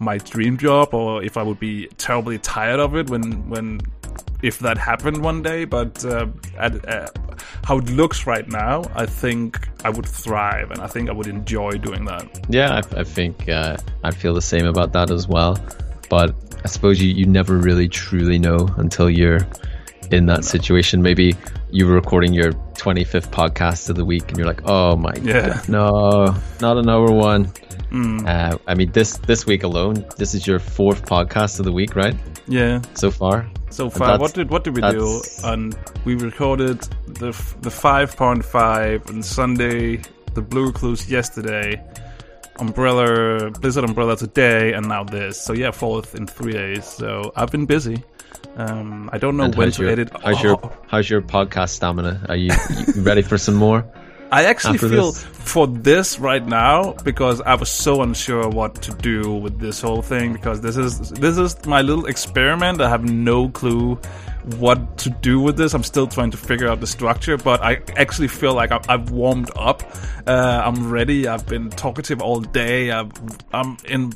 my 0.00 0.18
dream 0.18 0.58
job 0.58 0.92
or 0.92 1.22
if 1.22 1.36
I 1.36 1.42
would 1.42 1.60
be 1.60 1.86
terribly 1.96 2.38
tired 2.38 2.80
of 2.80 2.96
it 2.96 3.08
when 3.08 3.48
when 3.48 3.80
if 4.42 4.58
that 4.58 4.76
happened 4.76 5.22
one 5.22 5.42
day. 5.42 5.64
But 5.64 6.04
uh, 6.04 6.26
at, 6.58 6.86
uh, 6.88 7.08
how 7.64 7.78
it 7.78 7.88
looks 7.90 8.26
right 8.26 8.46
now, 8.48 8.82
I 8.94 9.06
think 9.06 9.68
I 9.84 9.90
would 9.90 10.06
thrive 10.06 10.70
and 10.70 10.80
I 10.80 10.86
think 10.86 11.08
I 11.08 11.12
would 11.12 11.26
enjoy 11.26 11.72
doing 11.72 12.04
that. 12.04 12.46
Yeah, 12.48 12.80
I, 12.80 13.00
I 13.00 13.04
think 13.04 13.48
uh, 13.48 13.76
I 14.02 14.10
feel 14.10 14.34
the 14.34 14.42
same 14.42 14.66
about 14.66 14.92
that 14.92 15.10
as 15.10 15.26
well. 15.26 15.58
But 16.10 16.34
I 16.64 16.68
suppose 16.68 17.00
you, 17.00 17.08
you 17.08 17.26
never 17.26 17.56
really 17.56 17.88
truly 17.88 18.38
know 18.38 18.68
until 18.76 19.08
you're 19.08 19.46
in 20.10 20.26
that 20.26 20.44
situation. 20.44 21.02
Maybe 21.02 21.36
you 21.70 21.86
were 21.86 21.94
recording 21.94 22.32
your 22.32 22.52
25th 22.74 23.28
podcast 23.30 23.88
of 23.90 23.96
the 23.96 24.04
week 24.04 24.28
and 24.28 24.38
you're 24.38 24.46
like, 24.46 24.62
oh 24.66 24.96
my 24.96 25.12
Yeah. 25.22 25.48
god, 25.48 25.68
no, 25.68 26.34
not 26.60 26.76
another 26.78 27.12
one. 27.12 27.46
Mm. 27.90 28.26
Uh, 28.26 28.58
I 28.66 28.74
mean, 28.74 28.90
this 28.92 29.18
this 29.18 29.46
week 29.46 29.62
alone, 29.62 30.04
this 30.16 30.34
is 30.34 30.46
your 30.46 30.58
fourth 30.58 31.04
podcast 31.04 31.58
of 31.60 31.64
the 31.64 31.72
week, 31.72 31.94
right? 31.94 32.16
Yeah. 32.48 32.82
So 32.94 33.10
far. 33.10 33.48
So 33.70 33.88
far, 33.90 34.18
what 34.18 34.34
did 34.34 34.50
what 34.50 34.64
did 34.64 34.74
we 34.76 34.82
do? 34.82 35.22
And 35.44 35.76
we 36.04 36.14
recorded 36.16 36.80
the 37.06 37.30
the 37.60 37.70
five 37.70 38.16
point 38.16 38.44
five 38.44 39.08
on 39.10 39.22
Sunday, 39.22 40.00
the 40.34 40.42
Blue 40.42 40.66
Recluse 40.66 41.08
yesterday, 41.08 41.80
Umbrella 42.58 43.50
Blizzard 43.50 43.84
Umbrella 43.84 44.16
today, 44.16 44.72
and 44.72 44.88
now 44.88 45.04
this. 45.04 45.40
So 45.40 45.52
yeah, 45.52 45.70
fourth 45.70 46.14
in 46.14 46.26
three 46.26 46.52
days. 46.52 46.84
So 46.84 47.32
I've 47.36 47.50
been 47.50 47.66
busy. 47.66 48.02
Um, 48.56 49.10
I 49.12 49.18
don't 49.18 49.36
know 49.36 49.44
And 49.44 49.54
when 49.56 49.72
to 49.72 49.82
your, 49.82 49.90
edit. 49.90 50.10
how's 50.22 50.38
Oh, 50.38 50.42
your 50.42 50.72
how's 50.86 51.10
your 51.10 51.22
podcast 51.22 51.70
stamina? 51.70 52.24
Are 52.28 52.36
you, 52.36 52.52
you 52.94 53.02
ready 53.02 53.22
for 53.22 53.38
some 53.38 53.54
more? 53.54 53.84
I 54.30 54.44
actually 54.44 54.78
feel 54.78 55.12
this? 55.12 55.24
for 55.24 55.66
this 55.66 56.18
right 56.18 56.44
now 56.44 56.94
because 57.04 57.40
I 57.40 57.54
was 57.54 57.68
so 57.68 58.02
unsure 58.02 58.48
what 58.48 58.82
to 58.82 58.92
do 58.92 59.32
with 59.32 59.60
this 59.60 59.80
whole 59.80 60.02
thing 60.02 60.32
because 60.32 60.60
this 60.60 60.76
is 60.76 61.10
this 61.10 61.38
is 61.38 61.64
my 61.66 61.82
little 61.82 62.06
experiment. 62.06 62.80
I 62.80 62.88
have 62.88 63.04
no 63.04 63.48
clue 63.48 63.98
what 64.58 64.98
to 64.98 65.10
do 65.10 65.40
with 65.40 65.56
this. 65.56 65.74
I'm 65.74 65.82
still 65.82 66.06
trying 66.06 66.30
to 66.30 66.36
figure 66.36 66.68
out 66.68 66.80
the 66.80 66.86
structure, 66.86 67.36
but 67.36 67.62
I 67.62 67.80
actually 67.96 68.28
feel 68.28 68.54
like 68.54 68.72
I've, 68.72 68.88
I've 68.88 69.10
warmed 69.10 69.50
up. 69.56 69.82
Uh, 70.26 70.62
I'm 70.64 70.90
ready. 70.90 71.26
I've 71.26 71.46
been 71.46 71.70
talkative 71.70 72.20
all 72.20 72.40
day. 72.40 72.90
I've, 72.90 73.12
I'm 73.52 73.76
in 73.86 74.12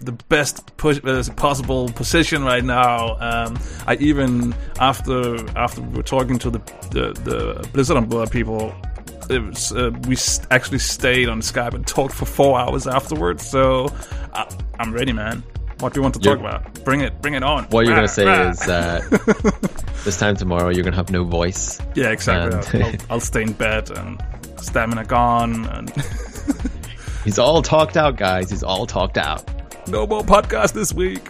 the 0.00 0.12
best 0.28 0.76
push, 0.76 1.00
uh, 1.04 1.22
possible 1.36 1.88
position 1.90 2.44
right 2.44 2.64
now. 2.64 3.16
Um, 3.20 3.58
I 3.86 3.96
even 3.96 4.54
after 4.78 5.36
after 5.56 5.80
we're 5.82 6.02
talking 6.02 6.38
to 6.40 6.50
the 6.50 6.58
the, 6.90 7.12
the 7.24 7.68
Blizzard 7.72 7.96
Umbrella 7.96 8.26
people 8.26 8.74
it 9.30 9.38
was, 9.38 9.72
uh, 9.72 9.90
we 10.08 10.16
actually 10.50 10.78
stayed 10.80 11.28
on 11.28 11.40
Skype 11.40 11.74
and 11.74 11.86
talked 11.86 12.14
for 12.14 12.24
four 12.26 12.58
hours 12.58 12.86
afterwards. 12.86 13.46
So 13.48 13.92
I, 14.34 14.52
I'm 14.78 14.92
ready, 14.92 15.12
man. 15.12 15.42
What 15.78 15.94
do 15.94 15.98
you 15.98 16.02
want 16.02 16.14
to 16.14 16.20
talk 16.20 16.38
You're- 16.38 16.48
about? 16.48 16.84
Bring 16.84 17.00
it, 17.00 17.22
bring 17.22 17.34
it 17.34 17.42
on. 17.42 17.64
What 17.64 17.86
you're 17.86 17.94
gonna 17.94 18.06
say 18.08 18.48
is 18.50 18.60
uh, 18.68 19.00
this 20.04 20.18
time 20.18 20.36
tomorrow 20.36 20.68
you're 20.68 20.84
gonna 20.84 20.96
have 20.96 21.10
no 21.10 21.24
voice. 21.24 21.80
yeah, 21.94 22.10
exactly. 22.10 22.80
and- 22.82 23.00
I'll, 23.08 23.14
I'll 23.14 23.20
stay 23.20 23.42
in 23.42 23.52
bed 23.54 23.90
and 23.96 24.22
stamina 24.60 25.04
gone, 25.04 25.64
and 25.66 25.90
He's 27.24 27.38
all 27.38 27.60
talked 27.62 27.96
out, 27.98 28.16
guys. 28.16 28.50
He's 28.50 28.62
all 28.62 28.86
talked 28.86 29.16
out. 29.18 29.44
no 29.88 30.06
more 30.06 30.22
podcast 30.22 30.72
this 30.72 30.92
week. 30.92 31.22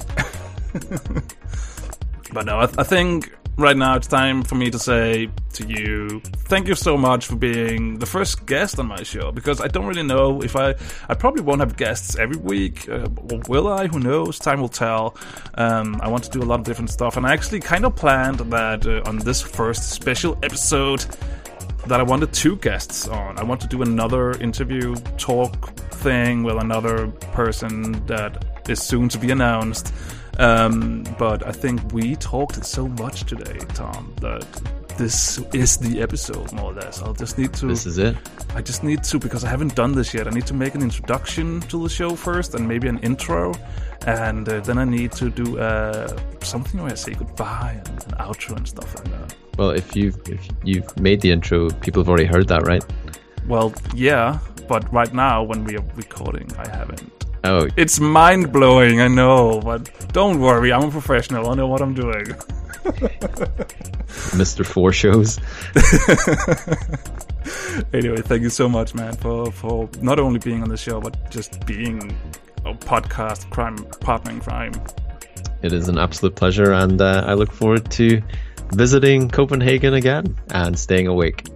but 2.32 2.46
no, 2.46 2.58
I, 2.60 2.64
I 2.78 2.84
think 2.84 3.32
right 3.56 3.76
now 3.76 3.96
it's 3.96 4.06
time 4.06 4.42
for 4.42 4.54
me 4.54 4.70
to 4.70 4.78
say 4.78 5.28
to 5.54 5.66
you, 5.66 6.20
thank 6.48 6.68
you 6.68 6.74
so 6.74 6.96
much 6.96 7.26
for 7.26 7.36
being 7.36 7.98
the 7.98 8.06
first 8.06 8.46
guest 8.46 8.78
on 8.78 8.86
my 8.86 9.02
show. 9.02 9.32
Because 9.32 9.60
I 9.60 9.68
don't 9.68 9.86
really 9.86 10.02
know 10.02 10.42
if 10.42 10.56
I, 10.56 10.74
I 11.08 11.14
probably 11.14 11.42
won't 11.42 11.60
have 11.60 11.76
guests 11.76 12.16
every 12.16 12.36
week. 12.36 12.88
Uh, 12.88 13.08
will 13.48 13.68
I? 13.68 13.86
Who 13.86 14.00
knows? 14.00 14.38
Time 14.38 14.60
will 14.60 14.68
tell. 14.68 15.16
Um, 15.54 16.00
I 16.02 16.08
want 16.08 16.24
to 16.24 16.30
do 16.30 16.42
a 16.42 16.46
lot 16.46 16.60
of 16.60 16.64
different 16.64 16.90
stuff, 16.90 17.16
and 17.16 17.26
I 17.26 17.32
actually 17.32 17.60
kind 17.60 17.84
of 17.84 17.94
planned 17.96 18.38
that 18.38 18.86
uh, 18.86 19.02
on 19.06 19.18
this 19.18 19.42
first 19.42 19.90
special 19.90 20.38
episode 20.42 21.04
that 21.86 22.00
I 22.00 22.02
wanted 22.02 22.32
two 22.32 22.56
guests 22.56 23.08
on. 23.08 23.38
I 23.38 23.42
want 23.42 23.60
to 23.62 23.66
do 23.66 23.82
another 23.82 24.32
interview 24.32 24.94
talk 25.16 25.74
thing 25.90 26.42
with 26.42 26.56
another 26.56 27.08
person 27.32 28.04
that 28.06 28.44
is 28.68 28.82
soon 28.82 29.08
to 29.10 29.18
be 29.18 29.30
announced. 29.30 29.92
Um, 30.40 31.04
but 31.18 31.46
I 31.46 31.52
think 31.52 31.92
we 31.92 32.16
talked 32.16 32.64
so 32.64 32.88
much 32.88 33.24
today, 33.24 33.58
Thom, 33.74 34.14
that 34.22 34.46
this 34.96 35.38
is 35.52 35.76
the 35.76 36.00
episode 36.00 36.50
more 36.52 36.72
or 36.72 36.74
less. 36.74 37.02
I'll 37.02 37.12
just 37.12 37.36
need 37.36 37.52
to. 37.54 37.66
This 37.66 37.84
is 37.84 37.98
it. 37.98 38.16
I 38.54 38.62
just 38.62 38.82
need 38.82 39.04
to 39.04 39.18
because 39.18 39.44
I 39.44 39.50
haven't 39.50 39.74
done 39.74 39.92
this 39.92 40.14
yet. 40.14 40.26
I 40.26 40.30
need 40.30 40.46
to 40.46 40.54
make 40.54 40.74
an 40.74 40.80
introduction 40.82 41.60
to 41.68 41.82
the 41.82 41.90
show 41.90 42.16
first, 42.16 42.54
and 42.54 42.66
maybe 42.66 42.88
an 42.88 42.98
intro, 43.00 43.52
and 44.06 44.48
uh, 44.48 44.60
then 44.60 44.78
I 44.78 44.84
need 44.84 45.12
to 45.12 45.28
do 45.28 45.58
uh, 45.58 46.08
something 46.42 46.82
where 46.82 46.92
I 46.92 46.94
say 46.94 47.12
goodbye 47.12 47.82
and 47.84 48.02
an 48.04 48.18
outro 48.18 48.56
and 48.56 48.66
stuff 48.66 48.94
like 48.96 49.10
that. 49.10 49.34
Well, 49.58 49.70
if 49.70 49.94
you've 49.94 50.16
if 50.26 50.48
you've 50.64 50.98
made 50.98 51.20
the 51.20 51.32
intro, 51.32 51.68
people 51.68 52.02
have 52.02 52.08
already 52.08 52.24
heard 52.24 52.48
that, 52.48 52.66
right? 52.66 52.84
Well, 53.46 53.74
yeah, 53.94 54.38
but 54.68 54.90
right 54.90 55.12
now 55.12 55.42
when 55.42 55.64
we 55.64 55.76
are 55.76 55.84
recording, 55.96 56.50
I 56.56 56.66
haven't. 56.68 57.26
Oh, 57.42 57.68
It's 57.76 57.98
mind 58.00 58.52
blowing, 58.52 59.00
I 59.00 59.08
know, 59.08 59.60
but 59.60 59.90
don't 60.12 60.40
worry, 60.40 60.72
I'm 60.72 60.84
a 60.84 60.90
professional. 60.90 61.50
I 61.50 61.54
know 61.54 61.66
what 61.66 61.80
I'm 61.80 61.94
doing. 61.94 62.26
Mr. 64.36 64.64
Four 64.66 64.92
shows. 64.92 65.38
anyway, 67.92 68.20
thank 68.22 68.42
you 68.42 68.50
so 68.50 68.68
much, 68.68 68.94
man, 68.94 69.14
for 69.16 69.50
for 69.52 69.88
not 70.02 70.18
only 70.18 70.38
being 70.38 70.62
on 70.62 70.68
the 70.68 70.76
show 70.76 71.00
but 71.00 71.30
just 71.30 71.64
being 71.66 72.16
a 72.64 72.74
podcast 72.74 73.48
crime 73.50 73.76
partner 74.00 74.32
in 74.32 74.40
crime. 74.40 74.72
It 75.62 75.72
is 75.72 75.88
an 75.88 75.98
absolute 75.98 76.36
pleasure, 76.36 76.72
and 76.72 77.00
uh, 77.00 77.24
I 77.26 77.34
look 77.34 77.52
forward 77.52 77.90
to 77.92 78.22
visiting 78.72 79.28
Copenhagen 79.28 79.94
again 79.94 80.36
and 80.50 80.78
staying 80.78 81.06
awake. 81.06 81.46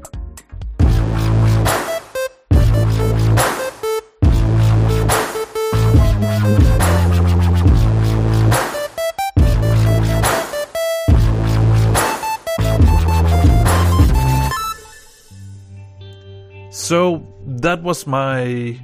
So 16.95 17.27
that 17.45 17.83
was 17.83 18.07
my 18.07 18.79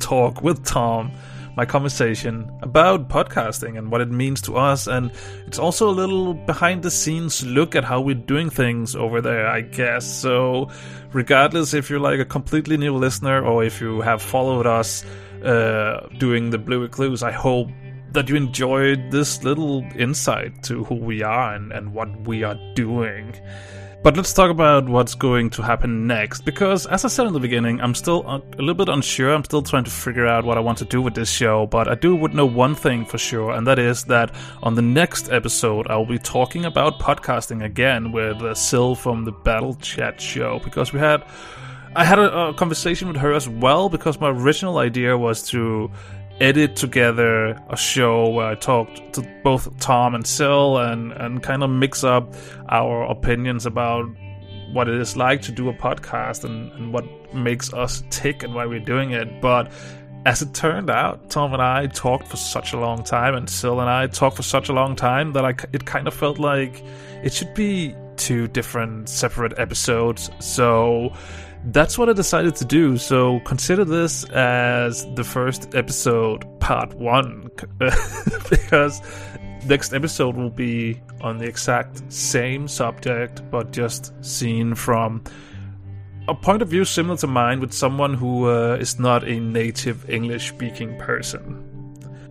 talk 0.00 0.42
with 0.42 0.64
Thom, 0.64 1.12
my 1.54 1.66
conversation 1.66 2.50
about 2.62 3.10
podcasting 3.10 3.76
and 3.76 3.92
what 3.92 4.00
it 4.00 4.10
means 4.10 4.40
to 4.48 4.56
us. 4.56 4.86
And 4.86 5.10
it's 5.46 5.58
also 5.58 5.90
a 5.90 5.92
little 5.92 6.32
behind 6.32 6.82
the 6.82 6.90
scenes 6.90 7.44
look 7.44 7.76
at 7.76 7.84
how 7.84 8.00
we're 8.00 8.14
doing 8.14 8.48
things 8.48 8.96
over 8.96 9.20
there, 9.20 9.46
I 9.46 9.60
guess. 9.60 10.06
So, 10.06 10.70
regardless 11.12 11.74
if 11.74 11.90
you're 11.90 12.00
like 12.00 12.20
a 12.20 12.24
completely 12.24 12.78
new 12.78 12.96
listener 12.96 13.44
or 13.44 13.62
if 13.62 13.82
you 13.82 14.00
have 14.00 14.22
followed 14.22 14.66
us 14.66 15.04
uh, 15.44 16.08
doing 16.16 16.48
the 16.48 16.58
Blue 16.58 16.80
Recluse, 16.80 17.22
I 17.22 17.32
hope 17.32 17.68
that 18.12 18.30
you 18.30 18.36
enjoyed 18.36 19.10
this 19.10 19.44
little 19.44 19.84
insight 19.94 20.62
to 20.62 20.84
who 20.84 20.94
we 20.94 21.22
are 21.22 21.54
and, 21.54 21.70
and 21.70 21.92
what 21.92 22.26
we 22.26 22.44
are 22.44 22.56
doing. 22.74 23.36
But 24.02 24.16
let's 24.16 24.32
talk 24.32 24.50
about 24.50 24.88
what's 24.88 25.14
going 25.14 25.50
to 25.50 25.62
happen 25.62 26.08
next, 26.08 26.44
because 26.44 26.86
as 26.86 27.04
I 27.04 27.08
said 27.08 27.28
in 27.28 27.32
the 27.34 27.38
beginning, 27.38 27.80
I'm 27.80 27.94
still 27.94 28.22
a 28.26 28.42
little 28.56 28.74
bit 28.74 28.88
unsure. 28.88 29.32
I'm 29.32 29.44
still 29.44 29.62
trying 29.62 29.84
to 29.84 29.92
figure 29.92 30.26
out 30.26 30.44
what 30.44 30.58
I 30.58 30.60
want 30.60 30.78
to 30.78 30.84
do 30.84 31.00
with 31.00 31.14
this 31.14 31.30
show, 31.30 31.68
but 31.68 31.86
I 31.86 31.94
do 31.94 32.16
would 32.16 32.34
know 32.34 32.44
one 32.44 32.74
thing 32.74 33.04
for 33.06 33.16
sure, 33.16 33.52
and 33.52 33.64
that 33.68 33.78
is 33.78 34.02
that 34.04 34.34
on 34.60 34.74
the 34.74 34.82
next 34.82 35.30
episode, 35.30 35.86
I 35.86 35.94
will 35.94 36.06
be 36.06 36.18
talking 36.18 36.64
about 36.64 36.98
podcasting 36.98 37.64
again 37.64 38.10
with 38.10 38.42
uh, 38.42 38.56
Sil 38.58 38.96
from 38.96 39.24
the 39.24 39.30
Battle 39.30 39.76
Chat 39.76 40.20
show, 40.20 40.58
because 40.64 40.92
we 40.92 40.98
had. 40.98 41.22
I 41.94 42.06
had 42.06 42.18
a, 42.18 42.48
a 42.48 42.54
conversation 42.54 43.06
with 43.08 43.18
her 43.18 43.34
as 43.34 43.46
well 43.46 43.90
because 43.90 44.18
my 44.18 44.30
original 44.30 44.78
idea 44.78 45.16
was 45.18 45.42
to 45.50 45.90
edit 46.40 46.76
together 46.76 47.60
a 47.68 47.76
show 47.76 48.28
where 48.28 48.46
I 48.46 48.54
talked 48.54 49.12
to 49.14 49.22
both 49.44 49.78
Thom 49.78 50.14
and 50.14 50.26
Sil 50.26 50.78
and, 50.78 51.12
and 51.12 51.42
kind 51.42 51.62
of 51.62 51.70
mix 51.70 52.04
up 52.04 52.34
our 52.68 53.04
opinions 53.04 53.66
about 53.66 54.06
what 54.72 54.88
it 54.88 54.94
is 54.94 55.16
like 55.16 55.42
to 55.42 55.52
do 55.52 55.68
a 55.68 55.74
podcast 55.74 56.44
and, 56.44 56.72
and 56.72 56.92
what 56.92 57.04
makes 57.34 57.72
us 57.72 58.02
tick 58.10 58.42
and 58.42 58.54
why 58.54 58.66
we're 58.66 58.80
doing 58.80 59.12
it. 59.12 59.40
But 59.40 59.70
as 60.24 60.40
it 60.40 60.54
turned 60.54 60.88
out, 60.88 61.30
Thom 61.30 61.52
and 61.52 61.62
I 61.62 61.86
talked 61.86 62.28
for 62.28 62.36
such 62.36 62.72
a 62.72 62.78
long 62.78 63.02
time, 63.02 63.34
and 63.34 63.50
Sil 63.50 63.80
and 63.80 63.90
I 63.90 64.06
talked 64.06 64.36
for 64.36 64.42
such 64.42 64.68
a 64.68 64.72
long 64.72 64.96
time 64.96 65.32
that 65.32 65.44
I, 65.44 65.54
it 65.72 65.84
kind 65.84 66.06
of 66.06 66.14
felt 66.14 66.38
like 66.38 66.82
it 67.22 67.32
should 67.32 67.52
be 67.54 67.94
two 68.16 68.46
different 68.48 69.08
separate 69.08 69.58
episodes. 69.58 70.30
So 70.38 71.12
that's 71.66 71.96
what 71.96 72.08
I 72.08 72.12
decided 72.12 72.56
to 72.56 72.64
do. 72.64 72.96
So 72.96 73.40
consider 73.40 73.84
this 73.84 74.24
as 74.30 75.06
the 75.14 75.24
first 75.24 75.74
episode, 75.74 76.44
part 76.60 76.94
one, 76.94 77.50
because 78.50 79.00
next 79.66 79.92
episode 79.92 80.36
will 80.36 80.50
be 80.50 81.00
on 81.20 81.38
the 81.38 81.46
exact 81.46 82.12
same 82.12 82.66
subject, 82.66 83.48
but 83.50 83.72
just 83.72 84.12
seen 84.24 84.74
from 84.74 85.22
a 86.28 86.34
point 86.34 86.62
of 86.62 86.68
view 86.68 86.84
similar 86.84 87.16
to 87.18 87.26
mine 87.26 87.60
with 87.60 87.72
someone 87.72 88.14
who 88.14 88.48
uh, 88.48 88.76
is 88.80 88.98
not 88.98 89.24
a 89.24 89.40
native 89.40 90.08
English 90.08 90.48
speaking 90.48 90.96
person. 90.98 91.71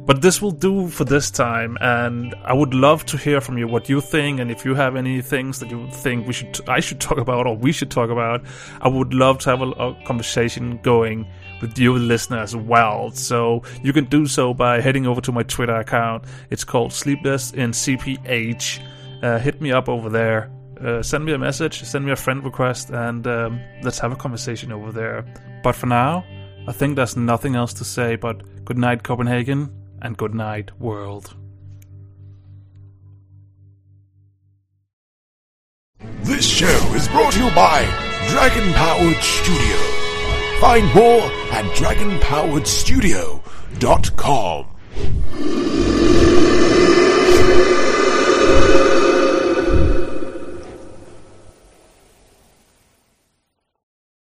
But 0.04 0.24
this 0.24 0.41
will 0.41 0.52
do 0.52 0.88
for 0.88 1.06
this 1.06 1.30
time, 1.30 1.78
and 1.80 2.34
I 2.43 2.54
would 2.54 2.74
love 2.74 3.06
to 3.06 3.18
hear 3.18 3.39
from 3.39 3.60
you 3.60 3.68
what 3.68 3.88
you 3.88 4.02
think, 4.02 4.39
and 4.39 4.49
if 4.49 4.66
you 4.66 4.74
have 4.74 4.95
any 4.95 5.22
things 5.22 5.60
that 5.60 5.70
you 5.70 5.88
think 5.91 6.26
we 6.26 6.34
should, 6.34 6.60
I 6.68 6.80
should 6.80 6.99
talk 6.99 7.20
about, 7.20 7.45
or 7.45 7.56
we 7.56 7.72
should 7.72 7.91
talk 7.91 8.10
about. 8.10 8.43
I 8.82 8.88
would 8.88 9.14
love 9.14 9.38
to 9.39 9.52
have 9.52 9.62
a, 9.62 9.70
a 9.70 10.04
conversation 10.06 10.80
going 10.82 11.28
with 11.62 11.78
you, 11.78 11.95
listener, 11.95 12.39
as 12.39 12.56
well. 12.56 13.12
So 13.12 13.62
you 13.84 13.93
can 13.93 14.06
do 14.06 14.26
so 14.26 14.56
by 14.56 14.82
heading 14.82 15.06
over 15.06 15.22
to 15.22 15.32
my 15.32 15.43
Twitter 15.43 15.76
account. 15.76 16.26
It's 16.49 16.64
called 16.64 16.93
Sleepless 16.93 17.52
in 17.52 17.70
CPH. 17.70 18.80
Uh, 19.22 19.38
hit 19.38 19.62
me 19.62 19.72
up 19.72 19.88
over 19.88 20.10
there. 20.10 20.52
Uh, 20.84 21.04
send 21.04 21.26
me 21.26 21.34
a 21.34 21.38
message, 21.38 21.84
send 21.84 22.04
me 22.04 22.12
a 22.12 22.16
friend 22.16 22.43
request, 22.43 22.89
and 22.89 23.28
um, 23.28 23.62
let's 23.84 23.99
have 23.99 24.12
a 24.12 24.16
conversation 24.16 24.72
over 24.72 24.91
there. 24.91 25.24
But 25.64 25.76
for 25.76 25.86
now, 25.86 26.26
I 26.68 26.72
think 26.72 26.95
there's 26.95 27.16
nothing 27.16 27.56
else 27.56 27.72
to 27.74 27.86
say 27.86 28.16
but 28.16 28.41
good 28.66 28.80
night, 28.80 29.04
Copenhagen 29.04 29.72
and 30.02 30.18
good 30.18 30.34
night, 30.34 30.72
world. 30.80 31.36
This 36.24 36.47
show 36.47 36.93
is 36.95 37.08
brought 37.10 37.34
to 37.34 37.43
you 37.43 37.52
by 37.52 37.84
Dragon 38.30 38.74
Powered 38.74 39.22
Studio. 39.22 39.78
Find 40.60 40.91
more 40.93 41.22
at 41.52 41.66
dragonpoweredstudio.com. 41.76 44.66